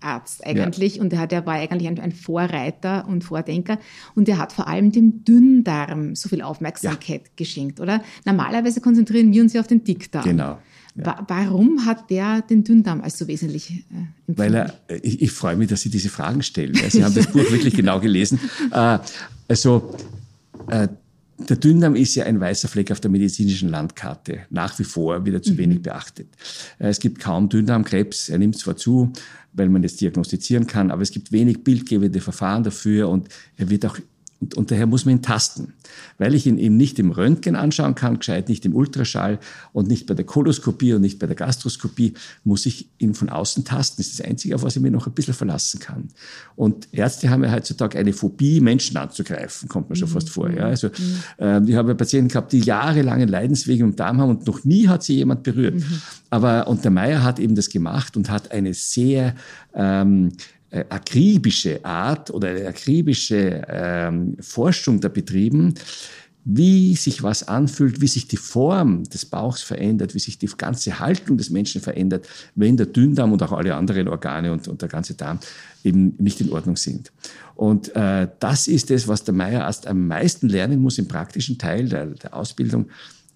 Arzt 0.00 0.46
eigentlich 0.46 1.00
und 1.00 1.12
der, 1.12 1.26
der 1.26 1.46
war 1.46 1.54
eigentlich 1.54 1.88
ein, 1.88 1.98
ein 1.98 2.12
Vorreiter 2.12 3.06
und 3.08 3.24
Vordenker 3.24 3.78
und 4.14 4.28
der 4.28 4.38
hat 4.38 4.52
vor 4.52 4.68
allem 4.68 4.92
dem 4.92 5.24
Dünndarm 5.24 6.14
so 6.14 6.28
viel 6.28 6.42
Aufmerksamkeit 6.42 7.36
geschenkt, 7.36 7.80
oder? 7.80 8.02
Normalerweise 8.26 8.80
konzentrieren 8.82 9.32
wir 9.32 9.42
uns 9.42 9.54
ja 9.54 9.60
auf 9.60 9.66
den 9.66 9.82
Dickdarm. 9.84 10.24
Genau. 10.24 10.58
Wa 10.96 11.24
warum 11.26 11.86
hat 11.86 12.08
der 12.08 12.42
den 12.42 12.62
Dünndarm 12.62 13.00
als 13.00 13.18
so 13.18 13.26
wesentlich 13.26 13.70
äh, 13.70 13.74
empfunden? 14.28 14.38
Weil 14.38 14.54
er, 14.54 14.74
ich, 15.02 15.22
ich 15.22 15.32
freue 15.32 15.56
mich, 15.56 15.68
dass 15.68 15.80
Sie 15.80 15.90
diese 15.90 16.08
Fragen 16.08 16.42
stellen. 16.42 16.74
Ja, 16.74 16.88
Sie 16.88 17.04
haben 17.04 17.14
das 17.14 17.26
Buch 17.26 17.50
wirklich 17.50 17.74
genau 17.74 18.00
gelesen. 18.00 18.38
Äh, 18.70 18.98
also, 19.48 19.94
äh, 20.68 20.88
der 21.48 21.56
Dünndarm 21.56 21.96
ist 21.96 22.14
ja 22.14 22.24
ein 22.24 22.40
weißer 22.40 22.68
Fleck 22.68 22.90
auf 22.92 23.00
der 23.00 23.10
medizinischen 23.10 23.68
Landkarte, 23.68 24.40
nach 24.50 24.78
wie 24.78 24.84
vor 24.84 25.24
wieder 25.26 25.42
zu 25.42 25.56
wenig 25.58 25.82
beachtet. 25.82 26.28
Äh, 26.78 26.88
Es 26.88 27.00
gibt 27.00 27.20
kaum 27.20 27.48
Dünndarmkrebs, 27.48 28.28
er 28.28 28.38
nimmt 28.38 28.56
zwar 28.56 28.76
zu, 28.76 29.12
weil 29.52 29.68
man 29.68 29.82
das 29.82 29.96
diagnostizieren 29.96 30.66
kann, 30.66 30.90
aber 30.90 31.02
es 31.02 31.10
gibt 31.10 31.32
wenig 31.32 31.64
bildgebende 31.64 32.20
Verfahren 32.20 32.62
dafür 32.62 33.08
und 33.08 33.28
er 33.56 33.68
wird 33.70 33.84
auch 33.86 33.98
Und, 34.40 34.56
und 34.56 34.70
daher 34.70 34.86
muss 34.86 35.04
man 35.04 35.16
ihn 35.16 35.22
tasten, 35.22 35.72
weil 36.18 36.34
ich 36.34 36.46
ihn 36.46 36.58
eben 36.58 36.76
nicht 36.76 36.98
im 36.98 37.10
Röntgen 37.10 37.56
anschauen 37.56 37.94
kann, 37.94 38.18
gescheit 38.18 38.48
nicht 38.48 38.64
im 38.66 38.74
Ultraschall 38.74 39.38
und 39.72 39.88
nicht 39.88 40.06
bei 40.06 40.14
der 40.14 40.24
Koloskopie 40.24 40.92
und 40.92 41.00
nicht 41.00 41.18
bei 41.18 41.26
der 41.26 41.36
Gastroskopie, 41.36 42.14
muss 42.42 42.66
ich 42.66 42.88
ihn 42.98 43.14
von 43.14 43.28
außen 43.28 43.64
tasten. 43.64 43.96
Das 43.98 44.08
ist 44.08 44.18
das 44.18 44.26
Einzige, 44.26 44.54
auf 44.54 44.62
was 44.62 44.76
ich 44.76 44.82
mich 44.82 44.92
noch 44.92 45.06
ein 45.06 45.12
bisschen 45.12 45.34
verlassen 45.34 45.80
kann. 45.80 46.08
Und 46.56 46.88
Ärzte 46.92 47.30
haben 47.30 47.44
ja 47.44 47.52
heutzutage 47.52 47.98
eine 47.98 48.12
Phobie, 48.12 48.60
Menschen 48.60 48.96
anzugreifen, 48.96 49.68
kommt 49.68 49.88
man 49.88 49.96
schon 49.96 50.08
mhm. 50.08 50.12
fast 50.12 50.30
vor. 50.30 50.50
Ja? 50.50 50.64
Also, 50.64 50.88
mhm. 50.88 51.22
äh, 51.38 51.70
ich 51.70 51.76
habe 51.76 51.94
Patienten 51.94 52.28
gehabt, 52.28 52.52
die 52.52 52.60
jahrelange 52.60 53.26
Leidenswege 53.26 53.84
im 53.84 53.96
Darm 53.96 54.20
haben 54.20 54.30
und 54.30 54.46
noch 54.46 54.64
nie 54.64 54.88
hat 54.88 55.02
sie 55.02 55.14
jemand 55.14 55.42
berührt. 55.42 55.76
Mhm. 55.76 56.02
Aber, 56.30 56.66
und 56.66 56.84
der 56.84 56.90
Meier 56.90 57.22
hat 57.22 57.38
eben 57.38 57.54
das 57.54 57.70
gemacht 57.70 58.16
und 58.16 58.28
hat 58.28 58.50
eine 58.50 58.74
sehr, 58.74 59.34
ähm, 59.74 60.32
äh, 60.74 60.84
akribische 60.88 61.84
Art 61.84 62.30
oder 62.30 62.48
eine 62.48 62.66
akribische 62.66 63.62
ähm, 63.68 64.36
Forschung 64.40 65.00
da 65.00 65.08
betrieben, 65.08 65.74
wie 66.44 66.96
sich 66.96 67.22
was 67.22 67.46
anfühlt, 67.46 68.00
wie 68.00 68.08
sich 68.08 68.26
die 68.26 68.36
Form 68.36 69.04
des 69.04 69.24
Bauchs 69.24 69.62
verändert, 69.62 70.16
wie 70.16 70.18
sich 70.18 70.36
die 70.36 70.48
ganze 70.58 70.98
Haltung 70.98 71.38
des 71.38 71.50
Menschen 71.50 71.80
verändert, 71.80 72.28
wenn 72.56 72.76
der 72.76 72.86
Dünndarm 72.86 73.32
und 73.32 73.42
auch 73.44 73.52
alle 73.52 73.76
anderen 73.76 74.08
Organe 74.08 74.50
und, 74.52 74.66
und 74.66 74.82
der 74.82 74.88
ganze 74.88 75.14
Darm 75.14 75.38
eben 75.84 76.16
nicht 76.18 76.40
in 76.40 76.50
Ordnung 76.50 76.76
sind. 76.76 77.12
Und 77.54 77.94
äh, 77.94 78.26
das 78.40 78.66
ist 78.66 78.90
es, 78.90 79.06
was 79.06 79.22
der 79.22 79.32
Meierarzt 79.32 79.86
am 79.86 80.08
meisten 80.08 80.48
lernen 80.48 80.80
muss 80.80 80.98
im 80.98 81.06
praktischen 81.06 81.56
Teil 81.56 81.88
der, 81.88 82.06
der 82.06 82.34
Ausbildung, 82.34 82.88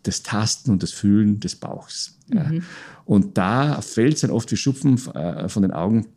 das 0.02 0.24
Tasten 0.24 0.72
und 0.72 0.82
das 0.82 0.90
Fühlen 0.90 1.38
des 1.38 1.54
Bauchs. 1.54 2.18
Mhm. 2.28 2.36
Ja. 2.36 2.50
Und 3.04 3.38
da 3.38 3.80
fällt 3.80 4.14
es 4.14 4.20
dann 4.22 4.30
oft 4.30 4.50
wie 4.50 4.56
Schupfen 4.56 4.96
äh, 5.14 5.48
von 5.48 5.62
den 5.62 5.70
Augen, 5.70 6.08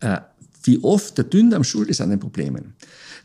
äh, 0.00 0.18
wie 0.64 0.82
oft 0.82 1.16
der 1.18 1.24
Dünndarm 1.24 1.64
schuld 1.64 1.88
ist 1.88 2.00
an 2.00 2.10
den 2.10 2.20
Problemen. 2.20 2.74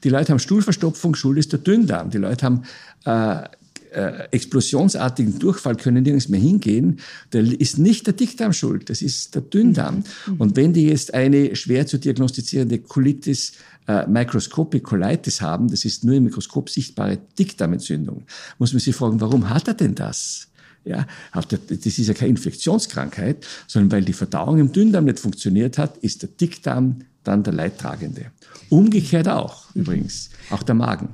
Die 0.03 0.09
Leute 0.09 0.31
haben 0.31 0.39
Stuhlverstopfung, 0.39 1.15
schuld 1.15 1.38
ist 1.38 1.51
der 1.51 1.59
Dünndarm. 1.59 2.09
Die 2.09 2.17
Leute 2.17 2.45
haben 2.45 2.63
äh, 3.05 3.47
äh, 3.91 4.27
explosionsartigen 4.31 5.39
Durchfall, 5.39 5.75
können 5.75 6.03
nirgends 6.03 6.29
mehr 6.29 6.39
hingehen. 6.39 6.99
Da 7.31 7.39
ist 7.39 7.77
nicht 7.77 8.05
der 8.05 8.13
Dickdarm 8.13 8.53
schuld, 8.53 8.89
das 8.89 9.01
ist 9.01 9.33
der 9.33 9.41
Dünndarm. 9.41 10.03
Mhm. 10.27 10.35
Und 10.38 10.55
wenn 10.55 10.73
die 10.73 10.88
jetzt 10.88 11.13
eine 11.13 11.55
schwer 11.55 11.88
zu 11.88 11.97
diagnostizierende 11.97 12.79
Colitis 12.79 13.53
äh, 13.88 14.05
Microscopic 14.07 14.83
Colitis 14.83 15.41
haben, 15.41 15.69
das 15.69 15.85
ist 15.85 16.03
nur 16.03 16.15
im 16.15 16.25
Mikroskop 16.25 16.69
sichtbare 16.69 17.17
Dickdarmentzündung, 17.39 18.23
muss 18.59 18.73
man 18.73 18.81
sich 18.81 18.95
fragen, 18.95 19.21
warum 19.21 19.49
hat 19.49 19.67
er 19.67 19.73
denn 19.73 19.95
das? 19.95 20.47
Ja, 20.88 21.05
das 21.33 21.85
ist 21.85 22.07
ja 22.07 22.13
keine 22.13 22.29
Infektionskrankheit, 22.29 23.45
sondern 23.67 23.91
weil 23.91 24.03
die 24.03 24.13
Verdauung 24.13 24.59
im 24.59 24.71
Dünndarm 24.71 25.05
nicht 25.05 25.19
funktioniert 25.19 25.77
hat, 25.77 25.97
ist 25.97 26.21
der 26.21 26.29
Dickdarm 26.29 26.97
dann 27.23 27.43
der 27.43 27.53
Leidtragende. 27.53 28.27
Umgekehrt 28.69 29.27
auch, 29.27 29.73
mhm. 29.73 29.81
übrigens, 29.81 30.29
auch 30.49 30.63
der 30.63 30.75
Magen. 30.75 31.09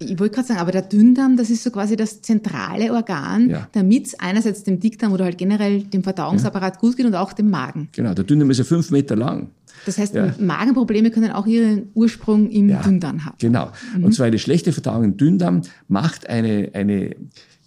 Ich 0.00 0.18
wollte 0.18 0.36
gerade 0.36 0.48
sagen, 0.48 0.60
aber 0.60 0.70
der 0.70 0.82
Dünndarm, 0.82 1.36
das 1.36 1.50
ist 1.50 1.64
so 1.64 1.70
quasi 1.70 1.96
das 1.96 2.22
zentrale 2.22 2.92
Organ, 2.92 3.50
ja. 3.50 3.68
damit 3.72 4.06
es 4.06 4.20
einerseits 4.20 4.62
dem 4.62 4.78
Dickdarm 4.78 5.12
oder 5.12 5.24
halt 5.24 5.38
generell 5.38 5.82
dem 5.82 6.04
Verdauungsapparat 6.04 6.74
ja. 6.74 6.80
gut 6.80 6.96
geht 6.96 7.04
und 7.04 7.16
auch 7.16 7.32
dem 7.32 7.50
Magen. 7.50 7.88
Genau, 7.92 8.14
der 8.14 8.24
Dünndarm 8.24 8.50
ist 8.50 8.58
ja 8.58 8.64
fünf 8.64 8.92
Meter 8.92 9.16
lang. 9.16 9.50
Das 9.86 9.98
heißt, 9.98 10.14
ja. 10.14 10.32
Magenprobleme 10.38 11.10
können 11.10 11.32
auch 11.32 11.46
ihren 11.46 11.88
Ursprung 11.94 12.48
im 12.48 12.68
ja, 12.68 12.80
Dünndarm 12.82 13.24
haben. 13.24 13.36
Genau. 13.38 13.72
Mhm. 13.96 14.04
Und 14.04 14.12
zwar 14.12 14.26
eine 14.26 14.38
schlechte 14.38 14.72
Verdauung 14.72 15.02
im 15.02 15.16
Dünndarm 15.16 15.62
macht 15.88 16.28
eine, 16.28 16.70
eine 16.74 17.16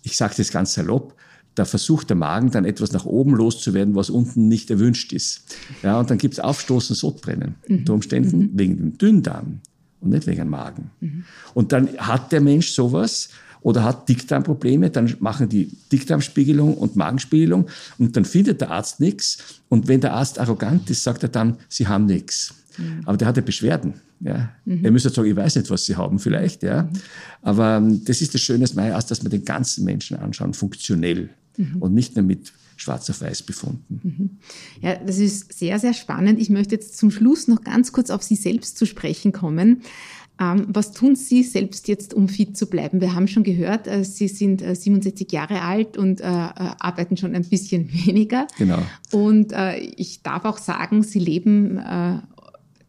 ich 0.04 0.18
sage 0.18 0.34
das 0.38 0.52
ganz 0.52 0.74
salopp, 0.74 1.16
da 1.56 1.66
versucht 1.66 2.10
der 2.10 2.18
Magen 2.18 2.52
dann 2.52 2.66
etwas 2.66 2.92
nach 2.92 3.06
oben 3.06 3.36
loszuwerden, 3.36 3.96
was 3.96 4.10
unten 4.10 4.48
nicht 4.48 4.72
erwünscht 4.72 5.12
ist. 5.14 5.56
Ja, 5.84 6.00
und 6.00 6.10
dann 6.10 6.18
gibt 6.18 6.36
es 6.36 6.40
Aufstoßen, 6.40 6.96
Sodbrennen. 6.96 7.56
Mhm. 7.68 7.78
Unter 7.80 7.94
Umständen 7.94 8.40
mhm. 8.40 8.50
wegen 8.54 8.78
dem 8.78 8.98
Dünndarm 8.98 9.60
und 10.00 10.10
nicht 10.10 10.28
wegen 10.28 10.40
dem 10.40 10.50
Magen. 10.50 10.92
Mhm. 11.02 11.24
Und 11.54 11.72
dann 11.72 11.90
hat 11.98 12.32
der 12.32 12.42
Mensch 12.42 12.72
sowas 12.72 13.30
oder 13.62 13.84
hat 13.84 14.10
Dickdarmprobleme, 14.10 14.90
dann 14.90 15.16
machen 15.20 15.50
die 15.50 15.72
Dickdarmspiegelung 15.92 16.76
und 16.76 16.96
Magenspiegelung 16.96 17.68
und 17.98 18.16
dann 18.16 18.26
findet 18.26 18.62
der 18.62 18.72
Arzt 18.72 19.00
nichts. 19.00 19.62
Und 19.70 19.88
wenn 19.88 20.02
der 20.02 20.14
Arzt 20.14 20.40
arrogant 20.40 20.90
ist, 20.90 21.04
sagt 21.04 21.24
er 21.24 21.30
dann, 21.30 21.58
sie 21.70 21.88
haben 21.88 22.06
nichts. 22.06 22.56
Mhm. 22.78 23.02
Aber 23.06 23.18
der 23.18 23.28
hat 23.28 23.38
ja 23.38 23.44
Beschwerden. 23.44 23.96
Ja. 24.22 24.50
Mhm. 24.66 24.86
Er 24.86 24.92
müsste 24.92 25.10
sagen, 25.10 25.30
ich 25.30 25.36
weiß 25.36 25.56
nicht, 25.56 25.70
was 25.70 25.86
sie 25.86 25.96
haben 25.96 26.18
vielleicht. 26.20 26.64
Ja. 26.64 26.84
Mhm. 26.84 26.90
Aber 27.42 27.78
ähm, 27.78 28.04
das 28.06 28.22
ist 28.22 28.34
das 28.34 28.42
Schöne 28.42 28.60
des 28.60 28.74
dass 28.74 29.24
wir 29.24 29.30
den 29.30 29.46
ganzen 29.46 29.84
Menschen 29.84 30.18
anschauen, 30.18 30.54
funktionell 30.54 31.30
mhm. 31.62 31.82
und 31.82 31.94
nicht 31.94 32.16
nur 32.16 32.26
mit 32.26 32.54
schwarz 32.78 33.10
auf 33.10 33.22
weiß 33.22 33.44
befunden. 33.44 34.00
Mhm. 34.04 34.30
Ja, 34.82 34.96
das 34.96 35.20
ist 35.20 35.54
sehr, 35.54 35.80
sehr 35.80 35.94
spannend. 35.94 36.40
Ich 36.40 36.50
möchte 36.50 36.76
jetzt 36.76 36.98
zum 36.98 37.12
Schluss 37.12 37.48
noch 37.48 37.64
ganz 37.64 37.92
kurz 37.92 38.10
auf 38.10 38.24
Sie 38.24 38.36
selbst 38.36 38.78
zu 38.78 38.86
sprechen 38.86 39.32
kommen. 39.32 39.84
Ähm, 40.40 40.66
was 40.70 40.92
tun 40.92 41.16
Sie 41.16 41.44
selbst 41.44 41.88
jetzt, 41.88 42.14
um 42.14 42.28
fit 42.28 42.58
zu 42.58 42.66
bleiben? 42.68 43.00
Wir 43.00 43.14
haben 43.14 43.28
schon 43.28 43.44
gehört, 43.44 43.88
äh, 43.88 44.04
Sie 44.04 44.28
sind 44.28 44.62
67 44.62 45.32
äh, 45.32 45.36
Jahre 45.36 45.62
alt 45.62 45.98
und 45.98 46.22
äh, 46.22 46.24
arbeiten 46.26 47.18
schon 47.18 47.36
ein 47.36 47.44
bisschen 47.44 47.92
weniger. 48.06 48.48
Genau. 48.58 48.80
Und 49.12 49.54
ich 49.98 50.24
darf 50.24 50.46
auch 50.46 50.58
sagen, 50.58 51.04
Sie 51.04 51.20
leben 51.20 51.80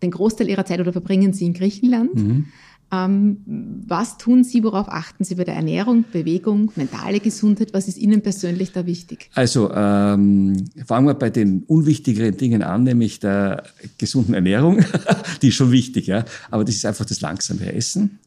den 0.03 0.11
Großteil 0.11 0.49
Ihrer 0.49 0.65
Zeit 0.65 0.81
oder 0.81 0.93
verbringen 0.93 1.33
Sie 1.33 1.45
in 1.45 1.53
Griechenland. 1.53 2.15
Mhm. 2.15 2.47
Ähm, 2.93 3.39
was 3.87 4.19
tun 4.19 4.45
Sie, 4.45 4.63
worauf 4.63 4.89
achten 4.89 5.25
Sie 5.25 5.35
bei 5.35 5.45
der 5.45 5.55
Ernährung, 5.55 6.05
Bewegung, 6.13 6.71
mentale 6.77 7.21
Gesundheit? 7.21 7.73
Was 7.73 7.89
ist 7.89 7.97
Ihnen 7.97 8.21
persönlich 8.21 8.73
da 8.73 8.85
wichtig? 8.85 9.31
Also 9.35 9.73
ähm, 9.73 10.65
fangen 10.85 11.07
wir 11.07 11.15
bei 11.15 11.31
den 11.31 11.63
unwichtigeren 11.63 12.37
Dingen 12.37 12.63
an, 12.63 12.83
nämlich 12.83 13.19
der 13.19 13.65
gesunden 13.97 14.35
Ernährung. 14.35 14.85
Die 15.43 15.49
ist 15.49 15.55
schon 15.55 15.73
wichtig, 15.73 16.07
ja. 16.07 16.27
Aber 16.51 16.65
das 16.65 16.75
ist 16.75 16.85
einfach 16.85 17.07
das 17.07 17.23
langsame 17.23 17.73
Essen. 17.73 18.19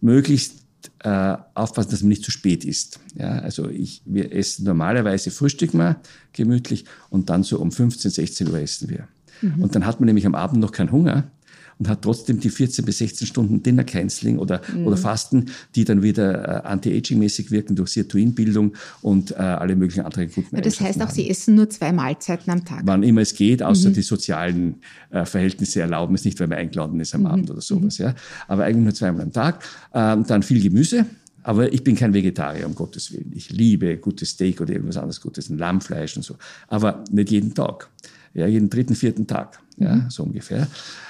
Möglichst 0.00 0.54
äh, 1.00 1.36
aufpassen, 1.52 1.90
dass 1.90 2.00
man 2.00 2.08
nicht 2.08 2.24
zu 2.24 2.30
spät 2.30 2.64
isst. 2.64 3.00
Ja, 3.16 3.40
also 3.40 3.68
ich, 3.68 4.00
wir 4.06 4.32
essen 4.32 4.64
normalerweise 4.64 5.30
frühstücken 5.30 5.78
wir 5.78 5.96
gemütlich 6.32 6.86
und 7.10 7.28
dann 7.28 7.42
so 7.42 7.58
um 7.58 7.70
15, 7.70 8.10
16 8.10 8.48
Uhr 8.48 8.60
essen 8.60 8.88
wir. 8.88 9.08
Mhm. 9.42 9.62
Und 9.62 9.74
dann 9.74 9.84
hat 9.84 10.00
man 10.00 10.06
nämlich 10.06 10.24
am 10.24 10.34
Abend 10.34 10.60
noch 10.60 10.72
keinen 10.72 10.90
Hunger 10.90 11.30
und 11.78 11.88
hat 11.88 12.02
trotzdem 12.02 12.40
die 12.40 12.48
14 12.48 12.84
bis 12.84 12.98
16 12.98 13.26
Stunden 13.26 13.62
Dinner 13.62 13.84
Canceling 13.84 14.38
oder, 14.38 14.62
mhm. 14.74 14.86
oder 14.86 14.96
Fasten, 14.96 15.46
die 15.74 15.84
dann 15.84 16.02
wieder 16.02 16.64
äh, 16.64 16.66
anti-aging-mäßig 16.66 17.50
wirken 17.50 17.76
durch 17.76 17.90
Sirtuinbildung 17.90 18.74
und 19.02 19.32
äh, 19.32 19.34
alle 19.34 19.76
möglichen 19.76 20.04
anderen 20.04 20.30
guten 20.30 20.56
ja, 20.56 20.62
Das 20.62 20.80
heißt 20.80 20.98
auch, 20.98 21.06
haben. 21.06 21.14
Sie 21.14 21.28
essen 21.28 21.54
nur 21.54 21.68
zwei 21.68 21.92
Mahlzeiten 21.92 22.50
am 22.50 22.64
Tag? 22.64 22.82
Wann 22.84 23.02
immer 23.02 23.20
es 23.20 23.34
geht, 23.34 23.62
außer 23.62 23.90
mhm. 23.90 23.94
die 23.94 24.02
sozialen 24.02 24.76
äh, 25.10 25.24
Verhältnisse 25.24 25.80
erlauben 25.80 26.14
es 26.14 26.24
nicht, 26.24 26.40
weil 26.40 26.46
man 26.46 26.58
eingeladen 26.58 26.98
ist 27.00 27.14
am 27.14 27.22
mhm. 27.22 27.26
Abend 27.26 27.50
oder 27.50 27.60
sowas. 27.60 27.98
Mhm. 27.98 28.06
Ja. 28.06 28.14
Aber 28.48 28.64
eigentlich 28.64 28.84
nur 28.84 28.94
zweimal 28.94 29.22
am 29.22 29.32
Tag. 29.32 29.62
Ähm, 29.92 30.24
dann 30.26 30.42
viel 30.42 30.62
Gemüse. 30.62 31.06
Aber 31.42 31.72
ich 31.72 31.84
bin 31.84 31.94
kein 31.94 32.12
Vegetarier, 32.12 32.66
um 32.66 32.74
Gottes 32.74 33.12
Willen. 33.12 33.30
Ich 33.32 33.50
liebe 33.50 33.98
gutes 33.98 34.30
Steak 34.30 34.60
oder 34.60 34.72
irgendwas 34.72 34.96
anderes 34.96 35.20
Gutes, 35.20 35.48
ein 35.48 35.58
Lammfleisch 35.58 36.16
und 36.16 36.24
so. 36.24 36.34
Aber 36.66 37.04
nicht 37.12 37.30
jeden 37.30 37.54
Tag. 37.54 37.88
Ja, 38.34 38.48
jeden 38.48 38.68
dritten, 38.68 38.96
vierten 38.96 39.28
Tag. 39.28 39.60
Ja, 39.78 39.94
mhm. 39.94 40.10
so 40.10 40.24
ungefähr. 40.24 40.66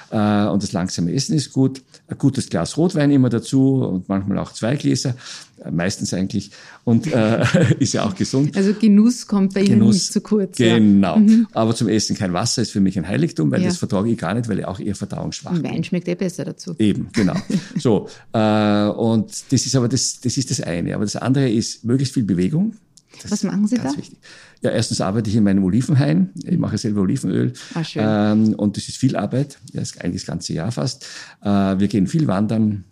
Äh, 0.09 0.47
und 0.47 0.63
das 0.63 0.71
langsame 0.71 1.13
Essen 1.13 1.35
ist 1.35 1.51
gut. 1.51 1.81
Ein 2.07 2.17
gutes 2.17 2.49
Glas 2.49 2.77
Rotwein 2.77 3.11
immer 3.11 3.29
dazu 3.29 3.83
und 3.83 4.07
manchmal 4.07 4.37
auch 4.37 4.53
zwei 4.53 4.75
Gläser, 4.77 5.15
äh, 5.63 5.71
meistens 5.71 6.13
eigentlich. 6.13 6.51
Und 6.85 7.11
äh, 7.11 7.43
ist 7.79 7.93
ja 7.93 8.05
auch 8.05 8.15
gesund. 8.15 8.55
Also 8.55 8.73
Genuss 8.73 9.27
kommt 9.27 9.53
bei 9.53 9.61
Ihnen 9.61 9.79
nicht 9.79 10.13
zu 10.13 10.21
kurz. 10.21 10.57
Genau. 10.57 11.15
Ja. 11.15 11.19
Mhm. 11.19 11.47
Aber 11.51 11.75
zum 11.75 11.89
Essen 11.89 12.15
kein 12.15 12.31
Wasser 12.33 12.61
ist 12.61 12.71
für 12.71 12.79
mich 12.79 12.97
ein 12.97 13.07
Heiligtum, 13.07 13.51
weil 13.51 13.61
ja. 13.61 13.67
das 13.67 13.77
vertrage 13.77 14.09
ich 14.09 14.17
gar 14.17 14.33
nicht, 14.33 14.47
weil 14.47 14.59
ich 14.59 14.65
auch 14.65 14.79
eher 14.79 14.95
verdauungsschwach 14.95 15.53
bin. 15.53 15.63
Wein 15.63 15.83
schmeckt 15.83 16.07
eh 16.07 16.15
besser 16.15 16.45
dazu. 16.45 16.75
Eben, 16.79 17.09
genau. 17.11 17.35
so. 17.77 18.07
Äh, 18.31 18.87
und 18.87 19.51
das 19.51 19.65
ist 19.65 19.75
aber 19.75 19.89
das, 19.89 20.21
das 20.21 20.37
ist 20.37 20.51
das 20.51 20.61
eine. 20.61 20.95
Aber 20.95 21.03
das 21.03 21.17
andere 21.17 21.49
ist 21.49 21.83
möglichst 21.83 22.13
viel 22.13 22.23
Bewegung. 22.23 22.75
Das 23.21 23.31
Was 23.31 23.43
machen 23.43 23.67
Sie 23.67 23.75
da? 23.77 23.85
Wichtig. 23.97 24.17
Ja, 24.61 24.71
erstens 24.71 25.01
arbeite 25.01 25.29
ich 25.29 25.35
in 25.35 25.43
meinem 25.43 25.63
Olivenhain. 25.63 26.31
Ich 26.43 26.57
mache 26.57 26.77
selber 26.77 27.01
Olivenöl. 27.01 27.53
Ah, 27.73 27.83
schön. 27.83 28.03
Ähm, 28.05 28.53
und 28.55 28.77
das 28.77 28.87
ist 28.87 28.97
viel 28.97 29.15
Arbeit. 29.15 29.59
Ja, 29.73 29.81
das 29.81 29.91
ist 29.91 30.01
eigentlich 30.03 30.23
das 30.23 30.27
ganze 30.27 30.53
Jahr 30.53 30.71
fast. 30.71 31.05
Äh, 31.41 31.47
wir 31.79 31.87
gehen 31.87 32.07
viel 32.07 32.27
wandern. 32.27 32.85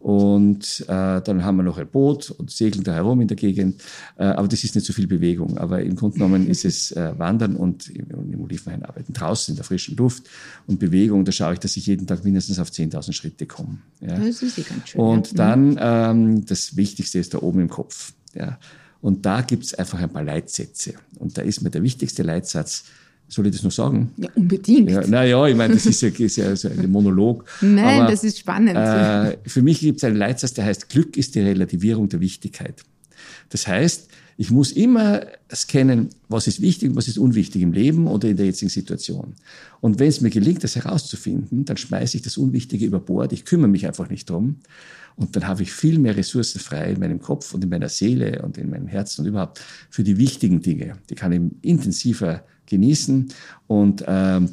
Und 0.00 0.84
äh, 0.86 1.20
dann 1.20 1.44
haben 1.44 1.56
wir 1.56 1.64
noch 1.64 1.78
ein 1.78 1.88
Boot 1.88 2.30
und 2.30 2.52
segeln 2.52 2.84
da 2.84 2.94
herum 2.94 3.20
in 3.20 3.26
der 3.26 3.36
Gegend. 3.36 3.82
Äh, 4.16 4.26
aber 4.26 4.46
das 4.46 4.62
ist 4.62 4.76
nicht 4.76 4.86
so 4.86 4.92
viel 4.92 5.08
Bewegung. 5.08 5.58
Aber 5.58 5.82
im 5.82 5.96
Grunde 5.96 6.14
genommen 6.14 6.46
ist 6.46 6.64
es 6.64 6.92
äh, 6.92 7.18
Wandern 7.18 7.56
und 7.56 7.88
im, 7.90 8.32
im 8.32 8.40
Olivenhain 8.40 8.84
arbeiten. 8.84 9.12
Draußen 9.12 9.52
in 9.52 9.56
der 9.56 9.64
frischen 9.64 9.96
Luft 9.96 10.24
und 10.68 10.78
Bewegung. 10.78 11.24
Da 11.24 11.32
schaue 11.32 11.54
ich, 11.54 11.58
dass 11.58 11.76
ich 11.76 11.86
jeden 11.86 12.06
Tag 12.06 12.24
mindestens 12.24 12.60
auf 12.60 12.70
10.000 12.70 13.12
Schritte 13.12 13.46
komme. 13.46 13.78
Ja. 14.00 14.16
Das 14.18 14.40
ist 14.40 14.68
ganz 14.68 14.90
schön. 14.90 15.00
Und 15.00 15.32
ja. 15.32 15.34
dann 15.34 15.76
ähm, 15.80 16.46
das 16.46 16.76
Wichtigste 16.76 17.18
ist 17.18 17.34
da 17.34 17.38
oben 17.38 17.60
im 17.60 17.68
Kopf. 17.68 18.12
Ja. 18.34 18.58
Und 19.00 19.24
da 19.24 19.42
gibt 19.42 19.64
es 19.64 19.74
einfach 19.74 20.00
ein 20.00 20.10
paar 20.10 20.24
Leitsätze. 20.24 20.94
Und 21.18 21.38
da 21.38 21.42
ist 21.42 21.62
mir 21.62 21.70
der 21.70 21.82
wichtigste 21.82 22.22
Leitsatz, 22.22 22.84
soll 23.28 23.46
ich 23.46 23.52
das 23.52 23.62
noch 23.62 23.70
sagen? 23.70 24.10
Ja, 24.16 24.28
unbedingt. 24.34 24.90
Ja, 24.90 25.06
naja, 25.06 25.46
ich 25.46 25.54
meine, 25.54 25.74
das 25.74 25.84
ist 25.86 26.00
ja, 26.00 26.08
ist 26.08 26.36
ja 26.36 26.56
so 26.56 26.68
ein 26.68 26.90
Monolog. 26.90 27.44
Nein, 27.60 28.00
Aber, 28.00 28.10
das 28.10 28.24
ist 28.24 28.38
spannend. 28.38 28.76
Äh, 28.76 29.36
für 29.46 29.62
mich 29.62 29.80
gibt 29.80 29.98
es 29.98 30.04
einen 30.04 30.16
Leitsatz, 30.16 30.54
der 30.54 30.64
heißt, 30.64 30.88
Glück 30.88 31.16
ist 31.16 31.34
die 31.34 31.40
Relativierung 31.40 32.08
der 32.08 32.20
Wichtigkeit. 32.20 32.82
Das 33.50 33.66
heißt, 33.66 34.08
Ich 34.40 34.52
muss 34.52 34.70
immer 34.70 35.22
scannen, 35.52 36.10
was 36.28 36.46
ist 36.46 36.60
wichtig, 36.60 36.92
was 36.94 37.08
ist 37.08 37.18
unwichtig 37.18 37.60
im 37.60 37.72
Leben 37.72 38.06
oder 38.06 38.28
in 38.28 38.36
der 38.36 38.46
jetzigen 38.46 38.70
Situation. 38.70 39.34
Und 39.80 39.98
wenn 39.98 40.06
es 40.06 40.20
mir 40.20 40.30
gelingt, 40.30 40.62
das 40.62 40.76
herauszufinden, 40.76 41.64
dann 41.64 41.76
schmeiße 41.76 42.16
ich 42.16 42.22
das 42.22 42.38
Unwichtige 42.38 42.86
über 42.86 43.00
Bord. 43.00 43.32
Ich 43.32 43.44
kümmere 43.44 43.68
mich 43.68 43.84
einfach 43.84 44.08
nicht 44.08 44.30
drum. 44.30 44.60
Und 45.16 45.34
dann 45.34 45.48
habe 45.48 45.64
ich 45.64 45.72
viel 45.72 45.98
mehr 45.98 46.16
Ressourcen 46.16 46.60
frei 46.60 46.92
in 46.92 47.00
meinem 47.00 47.20
Kopf 47.20 47.52
und 47.52 47.64
in 47.64 47.70
meiner 47.70 47.88
Seele 47.88 48.40
und 48.42 48.56
in 48.58 48.70
meinem 48.70 48.86
Herzen 48.86 49.22
und 49.22 49.26
überhaupt 49.26 49.60
für 49.90 50.04
die 50.04 50.18
wichtigen 50.18 50.62
Dinge. 50.62 50.98
Die 51.10 51.16
kann 51.16 51.32
ich 51.32 51.40
intensiver 51.68 52.44
genießen 52.66 53.32
und 53.66 54.04
ähm, 54.06 54.50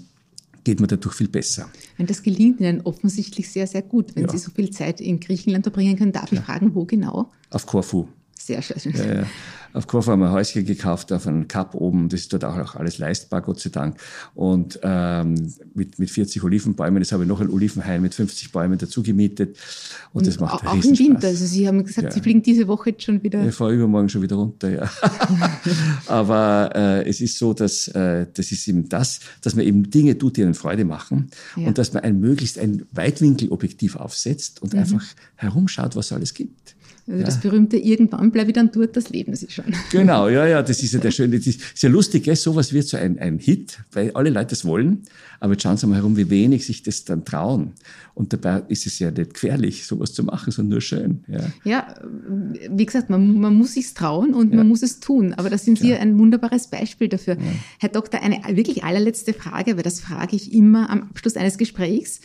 geht 0.63 0.79
mir 0.79 0.88
dadurch 0.88 1.13
viel 1.13 1.27
besser. 1.27 1.69
Wenn 1.97 2.07
das 2.07 2.23
gelingt 2.23 2.59
Ihnen 2.59 2.81
offensichtlich 2.81 3.51
sehr, 3.51 3.67
sehr 3.67 3.83
gut. 3.83 4.15
Wenn 4.15 4.23
ja. 4.23 4.31
Sie 4.31 4.39
so 4.39 4.49
viel 4.49 4.71
Zeit 4.71 4.99
in 4.99 5.19
Griechenland 5.19 5.63
verbringen 5.63 5.95
können, 5.95 6.11
darf 6.11 6.31
ja. 6.31 6.39
ich 6.39 6.43
fragen, 6.43 6.73
wo 6.73 6.86
genau? 6.86 7.31
Auf 7.51 7.67
Korfu. 7.67 8.07
Sehr 8.36 8.63
schön. 8.63 8.77
Ja. 8.95 9.27
Auf 9.76 9.88
Korfu 9.88 10.11
haben 10.11 10.21
wir 10.21 10.28
ein 10.28 10.32
Häuschen 10.32 10.65
gekauft, 10.65 11.11
auf 11.11 11.28
einem 11.28 11.47
Kap 11.47 11.76
oben. 11.76 12.07
Das 12.07 12.21
ist 12.21 12.32
dort 12.32 12.45
auch 12.45 12.76
alles 12.76 12.97
leistbar, 12.97 13.41
Gott 13.41 13.59
sei 13.59 13.69
Dank. 13.69 13.97
Und 14.34 14.80
ähm, 14.84 15.53
mit, 15.73 15.99
mit 15.99 16.09
40 16.09 16.43
Olivenbäumen. 16.43 17.01
Jetzt 17.01 17.11
habe 17.11 17.23
ich 17.23 17.30
noch 17.30 17.41
ein 17.41 17.49
Olivenhain 17.49 18.01
mit 18.01 18.15
50 18.15 18.51
Bäumen 18.51 18.78
dazu 18.78 19.03
gemietet. 19.03 19.57
Und, 20.13 20.21
und 20.21 20.28
das 20.28 20.39
macht 20.39 20.65
Auch 20.65 20.73
im 20.73 20.97
Winter. 20.97 21.28
Also 21.28 21.45
Sie 21.45 21.67
haben 21.67 21.84
gesagt, 21.84 22.05
ja. 22.05 22.11
Sie 22.11 22.21
fliegen 22.21 22.41
diese 22.41 22.67
Woche 22.69 22.91
jetzt 22.91 23.03
schon 23.03 23.21
wieder. 23.21 23.45
Ich 23.45 23.53
fahre 23.53 23.73
übermorgen 23.73 24.07
schon 24.07 24.21
wieder 24.21 24.38
runter, 24.38 24.69
ja. 24.69 24.89
Aber 26.07 26.71
äh, 26.73 27.09
es 27.09 27.19
ist 27.19 27.38
so, 27.38 27.53
dass 27.53 27.89
äh, 27.89 28.28
das 28.34 28.51
ist 28.53 28.67
eben 28.69 28.88
das, 28.88 29.19
dass 29.41 29.55
man 29.55 29.65
eben 29.65 29.89
Dinge 29.89 30.17
tut, 30.17 30.38
die 30.38 30.43
einen 30.43 30.53
Freude 30.53 30.86
machen. 30.86 31.30
Ja. 31.57 31.67
Und 31.67 31.78
dass 31.78 31.93
man 31.93 32.03
ein 32.03 32.19
möglichst 32.19 32.57
ein 32.57 32.86
Weitwinkelobjektiv 32.91 33.97
aufsetzt 33.97 34.61
und 34.61 34.73
mhm. 34.73 34.80
einfach 34.80 35.05
herumschaut, 35.36 35.95
was 35.95 36.07
es 36.07 36.11
alles 36.13 36.34
gibt. 36.34 36.76
Also 37.07 37.19
ja. 37.19 37.26
das 37.26 37.39
berühmte 37.39 37.78
irgendwann 37.78 38.32
bleibe 38.32 38.49
ich 38.49 38.55
dann 38.55 38.71
dort, 38.71 38.97
das 38.97 39.09
Leben 39.09 39.36
sie 39.36 39.49
schon. 39.49 39.64
Genau, 39.91 40.30
ja, 40.30 40.45
ja, 40.45 40.61
das 40.61 40.82
ist 40.84 40.93
ja 40.93 40.99
der 40.99 41.11
schöne, 41.11 41.38
das 41.38 41.47
ist 41.47 41.82
ja 41.84 41.89
lustig, 41.89 42.24
gell? 42.24 42.36
sowas 42.36 42.74
wird 42.74 42.88
so 42.88 42.97
ein, 42.97 43.20
ein 43.20 43.39
Hit, 43.39 43.80
weil 43.91 44.11
alle 44.11 44.30
Leute 44.30 44.47
das 44.47 44.66
wollen, 44.66 45.03
aber 45.39 45.53
jetzt 45.53 45.63
schauen 45.63 45.78
Sie 45.78 45.88
mal 45.88 45.95
herum, 45.95 46.18
wie 46.18 46.30
wenig 46.30 46.66
sich 46.66 46.84
das 46.84 47.05
dann 47.05 47.26
trauen. 47.26 47.74
Und 48.13 48.34
dabei 48.34 48.63
ist 48.70 48.86
es 48.86 48.99
ja 48.99 49.11
nicht 49.11 49.34
gefährlich, 49.34 49.86
sowas 49.86 50.13
zu 50.13 50.24
machen, 50.24 50.51
sondern 50.51 50.72
nur 50.72 50.82
schön. 50.82 51.24
Ja, 51.28 51.51
ja 51.63 51.95
wie 52.70 52.86
gesagt, 52.86 53.09
man, 53.09 53.39
man 53.39 53.55
muss 53.55 53.74
sich 53.74 53.93
trauen 53.93 54.34
und 54.34 54.51
ja. 54.51 54.57
man 54.57 54.68
muss 54.68 54.84
es 54.84 54.99
tun, 54.99 55.34
aber 55.34 55.49
da 55.49 55.57
sind 55.57 55.80
Sie 55.80 55.89
ja. 55.89 55.97
ein 55.97 56.18
wunderbares 56.18 56.68
Beispiel 56.68 57.09
dafür. 57.09 57.38
Herr 57.80 57.89
Doktor, 57.89 58.22
eine 58.22 58.41
wirklich 58.55 58.84
allerletzte 58.84 59.34
Frage, 59.34 59.76
weil 59.76 59.84
das 59.84 59.99
frage 59.99 60.36
ich 60.36 60.53
immer 60.53 60.89
am 60.89 61.03
Abschluss 61.03 61.36
eines 61.36 61.57
Gesprächs. 61.57 62.22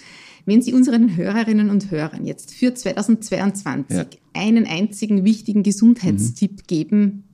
Wenn 0.46 0.62
Sie 0.62 0.72
unseren 0.72 1.16
Hörerinnen 1.16 1.70
und 1.70 1.90
Hörern 1.90 2.24
jetzt 2.24 2.54
für 2.54 2.74
2022 2.74 3.96
ja. 3.96 4.06
einen 4.32 4.66
einzigen 4.66 5.24
wichtigen 5.24 5.62
Gesundheitstipp 5.62 6.52
mhm. 6.52 6.66
geben 6.66 7.24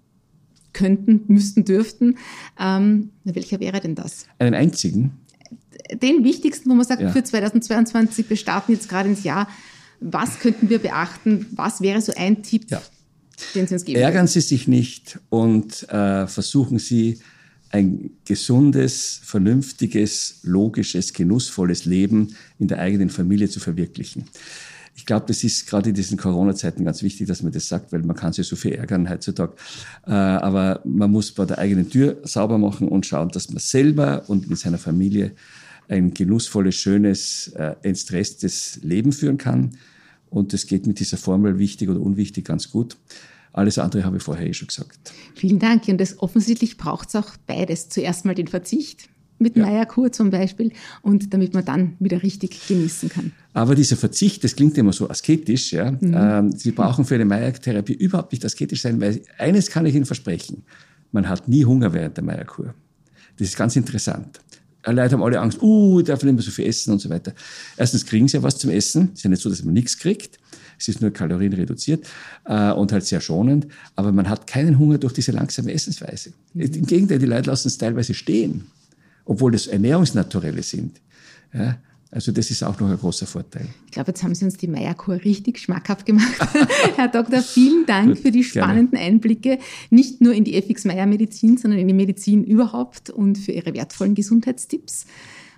könnten, 0.76 1.24
müssten, 1.28 1.64
dürften, 1.64 2.18
ähm, 2.60 3.10
welcher 3.24 3.58
wäre 3.60 3.80
denn 3.80 3.94
das? 3.94 4.26
Einen 4.38 4.54
einzigen? 4.54 5.12
Den 5.92 6.22
wichtigsten, 6.22 6.68
wo 6.70 6.74
man 6.74 6.84
sagt, 6.84 7.02
ja. 7.02 7.10
für 7.10 7.24
2022, 7.24 8.28
wir 8.28 8.36
starten 8.36 8.72
jetzt 8.72 8.88
gerade 8.88 9.08
ins 9.08 9.24
Jahr, 9.24 9.48
was 10.00 10.38
könnten 10.38 10.68
wir 10.68 10.78
beachten? 10.78 11.46
Was 11.52 11.80
wäre 11.80 12.00
so 12.02 12.12
ein 12.16 12.42
Tipp, 12.42 12.66
ja. 12.70 12.82
den 13.54 13.66
Sie 13.66 13.74
uns 13.74 13.84
geben? 13.84 14.00
Ärgern 14.00 14.26
Sie 14.26 14.40
sich 14.40 14.68
nicht 14.68 15.18
und 15.30 15.88
äh, 15.88 16.26
versuchen 16.26 16.78
Sie, 16.78 17.18
ein 17.70 18.10
gesundes, 18.24 19.20
vernünftiges, 19.24 20.40
logisches, 20.42 21.12
genussvolles 21.12 21.84
Leben 21.84 22.36
in 22.58 22.68
der 22.68 22.78
eigenen 22.78 23.10
Familie 23.10 23.48
zu 23.48 23.58
verwirklichen. 23.60 24.24
Ich 24.96 25.04
glaube, 25.04 25.26
das 25.28 25.44
ist 25.44 25.66
gerade 25.68 25.90
in 25.90 25.94
diesen 25.94 26.16
Corona-Zeiten 26.16 26.84
ganz 26.84 27.02
wichtig, 27.02 27.28
dass 27.28 27.42
man 27.42 27.52
das 27.52 27.68
sagt, 27.68 27.92
weil 27.92 28.00
man 28.02 28.16
kann 28.16 28.32
sich 28.32 28.46
so 28.46 28.56
viel 28.56 28.72
ärgern 28.72 29.08
heutzutage. 29.10 29.52
Äh, 30.06 30.10
aber 30.10 30.80
man 30.84 31.12
muss 31.12 31.32
bei 31.32 31.44
der 31.44 31.58
eigenen 31.58 31.90
Tür 31.90 32.16
sauber 32.22 32.56
machen 32.56 32.88
und 32.88 33.04
schauen, 33.04 33.28
dass 33.28 33.50
man 33.50 33.58
selber 33.58 34.24
und 34.28 34.48
mit 34.48 34.58
seiner 34.58 34.78
Familie 34.78 35.32
ein 35.88 36.14
genussvolles, 36.14 36.76
schönes, 36.76 37.48
äh, 37.48 37.76
entstresstes 37.82 38.80
Leben 38.82 39.12
führen 39.12 39.36
kann. 39.36 39.76
Und 40.30 40.54
das 40.54 40.66
geht 40.66 40.86
mit 40.86 40.98
dieser 40.98 41.18
Formel 41.18 41.58
wichtig 41.58 41.90
oder 41.90 42.00
unwichtig 42.00 42.46
ganz 42.46 42.70
gut. 42.70 42.96
Alles 43.52 43.78
andere 43.78 44.04
habe 44.04 44.16
ich 44.16 44.22
vorher 44.22 44.46
eh 44.46 44.54
schon 44.54 44.68
gesagt. 44.68 45.12
Vielen 45.34 45.58
Dank. 45.58 45.88
Und 45.88 45.98
das 45.98 46.18
offensichtlich 46.20 46.78
braucht 46.78 47.10
es 47.10 47.16
auch 47.16 47.36
beides. 47.46 47.90
Zuerst 47.90 48.24
mal 48.24 48.34
den 48.34 48.48
Verzicht 48.48 49.10
mit 49.38 49.56
ja. 49.56 49.64
Meierkur 49.64 50.12
zum 50.12 50.30
Beispiel 50.30 50.72
und 51.02 51.32
damit 51.32 51.54
man 51.54 51.64
dann 51.64 51.96
wieder 51.98 52.22
richtig 52.22 52.66
genießen 52.66 53.08
kann. 53.08 53.32
Aber 53.52 53.74
dieser 53.74 53.96
Verzicht, 53.96 54.44
das 54.44 54.56
klingt 54.56 54.76
immer 54.78 54.92
so 54.92 55.08
asketisch. 55.08 55.72
Ja? 55.72 55.92
Mhm. 55.92 56.14
Ähm, 56.14 56.52
Sie 56.52 56.72
brauchen 56.72 57.04
für 57.04 57.14
eine 57.14 57.24
Meiertherapie 57.24 57.94
überhaupt 57.94 58.32
nicht 58.32 58.44
asketisch 58.44 58.82
sein, 58.82 59.00
weil 59.00 59.22
eines 59.38 59.70
kann 59.70 59.86
ich 59.86 59.94
Ihnen 59.94 60.06
versprechen. 60.06 60.62
Man 61.12 61.28
hat 61.28 61.48
nie 61.48 61.64
Hunger 61.64 61.92
während 61.92 62.16
der 62.16 62.24
Meierkur. 62.24 62.74
Das 63.38 63.48
ist 63.48 63.56
ganz 63.56 63.76
interessant. 63.76 64.40
Leute 64.86 65.14
haben 65.14 65.22
alle 65.22 65.40
Angst, 65.40 65.60
uh, 65.62 66.00
ich 66.00 66.06
darf 66.06 66.22
nicht 66.22 66.34
mehr 66.34 66.42
so 66.42 66.50
viel 66.50 66.66
essen 66.66 66.92
und 66.92 67.00
so 67.00 67.10
weiter. 67.10 67.34
Erstens 67.76 68.06
kriegen 68.06 68.28
sie 68.28 68.36
ja 68.36 68.42
was 68.42 68.56
zum 68.58 68.70
Essen. 68.70 69.10
Es 69.12 69.18
ist 69.18 69.24
ja 69.24 69.30
nicht 69.30 69.42
so, 69.42 69.50
dass 69.50 69.64
man 69.64 69.74
nichts 69.74 69.98
kriegt. 69.98 70.38
Es 70.78 70.88
ist 70.88 71.00
nur 71.00 71.10
kalorienreduziert 71.10 72.06
äh, 72.44 72.70
und 72.70 72.92
halt 72.92 73.04
sehr 73.04 73.20
schonend. 73.20 73.66
Aber 73.94 74.12
man 74.12 74.28
hat 74.28 74.46
keinen 74.46 74.78
Hunger 74.78 74.98
durch 74.98 75.14
diese 75.14 75.32
langsame 75.32 75.72
Essensweise. 75.72 76.32
Mhm. 76.54 76.60
Im 76.60 76.86
Gegenteil, 76.86 77.18
die 77.18 77.26
Leute 77.26 77.50
lassen 77.50 77.68
es 77.68 77.78
teilweise 77.78 78.14
stehen, 78.14 78.66
obwohl 79.26 79.52
das 79.52 79.66
Ernährungsnaturelle 79.66 80.62
sind. 80.62 81.00
Ja, 81.52 81.76
also 82.10 82.32
das 82.32 82.50
ist 82.50 82.62
auch 82.62 82.80
noch 82.80 82.88
ein 82.88 82.96
großer 82.96 83.26
Vorteil. 83.26 83.66
Ich 83.86 83.92
glaube, 83.92 84.10
jetzt 84.10 84.22
haben 84.22 84.34
Sie 84.34 84.44
uns 84.44 84.56
die 84.56 84.68
Meierkur 84.68 85.16
richtig 85.24 85.58
schmackhaft 85.58 86.06
gemacht. 86.06 86.34
Herr 86.96 87.08
Doktor, 87.08 87.42
vielen 87.42 87.84
Dank 87.84 88.14
Gut, 88.14 88.18
für 88.20 88.30
die 88.30 88.44
spannenden 88.44 88.92
gerne. 88.92 89.06
Einblicke, 89.06 89.58
nicht 89.90 90.20
nur 90.20 90.32
in 90.32 90.44
die 90.44 90.54
FX 90.54 90.84
Meier 90.84 91.06
Medizin, 91.06 91.58
sondern 91.58 91.80
in 91.80 91.88
die 91.88 91.94
Medizin 91.94 92.44
überhaupt 92.44 93.10
und 93.10 93.36
für 93.36 93.52
Ihre 93.52 93.74
wertvollen 93.74 94.14
Gesundheitstipps. 94.14 95.06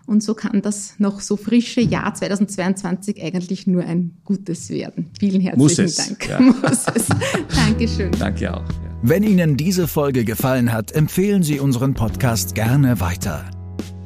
Und 0.07 0.23
so 0.23 0.33
kann 0.33 0.63
das 0.63 0.95
noch 0.99 1.21
so 1.21 1.37
frische 1.37 1.83
Jahr 1.83 2.15
2022 2.15 3.23
eigentlich 3.23 3.67
nur 3.67 3.85
ein 3.85 4.13
gutes 4.25 4.71
werden. 4.71 5.11
Vielen 5.21 5.43
herzlichen 5.43 5.85
Muss 5.85 5.95
Dank. 5.97 6.29
Ja. 6.29 6.41
Muss 6.41 6.87
es. 6.95 7.09
Dankeschön. 7.55 8.11
Danke 8.13 8.55
auch. 8.55 8.67
Ja. 8.67 8.99
Wenn 9.03 9.23
Ihnen 9.23 9.59
diese 9.59 9.87
Folge 9.87 10.25
gefallen 10.25 10.73
hat, 10.73 10.93
empfehlen 10.93 11.43
Sie 11.43 11.61
unseren 11.61 11.93
Podcast 11.93 12.55
gerne 12.55 13.01
weiter. 13.01 13.51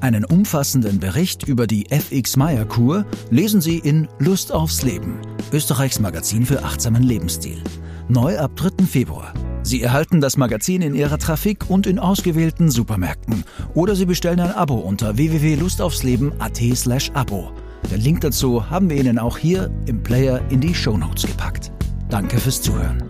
Einen 0.03 0.25
umfassenden 0.25 0.99
Bericht 0.99 1.47
über 1.47 1.69
die 1.69 1.89
FX 1.89 2.37
Meyer 2.37 2.65
Kur 2.65 3.07
lesen 3.31 3.61
Sie 3.61 3.79
in 3.79 4.09
Lust 4.19 4.51
aufs 4.51 4.83
Leben, 4.83 5.21
Österreichs 5.53 6.01
Magazin 6.01 6.45
für 6.45 6.65
achtsamen 6.65 7.05
Lebensstil. 7.05 7.63
Neu 8.09 8.37
ab 8.37 8.57
3. 8.57 8.85
Februar. 8.85 9.33
Sie 9.63 9.81
erhalten 9.81 10.21
das 10.21 10.37
Magazin 10.37 10.83
in 10.83 10.97
Ihrer 10.97 11.19
Trafik 11.19 11.71
und 11.71 11.87
in 11.87 12.01
ausgewählten 12.01 12.69
Supermärkten. 12.69 13.45
Oder 13.75 13.95
Sie 13.95 14.07
bestellen 14.07 14.41
ein 14.41 14.51
Abo 14.51 14.75
unter 14.75 15.17
www.lustaufsleben.at 15.17 16.61
slash 16.75 17.13
Abo. 17.15 17.53
Den 17.89 18.01
Link 18.01 18.23
dazu 18.23 18.69
haben 18.69 18.91
wir 18.91 18.97
Ihnen 18.97 19.21
auch 19.21 19.39
hier 19.39 19.71
im 19.87 20.03
Player 20.03 20.41
in 20.51 20.61
die 20.61 20.75
Show 20.75 20.97
Notes 20.99 21.29
gepackt. 21.29 21.71
Danke 22.09 22.39
fürs 22.39 22.61
Zuhören. 22.61 23.05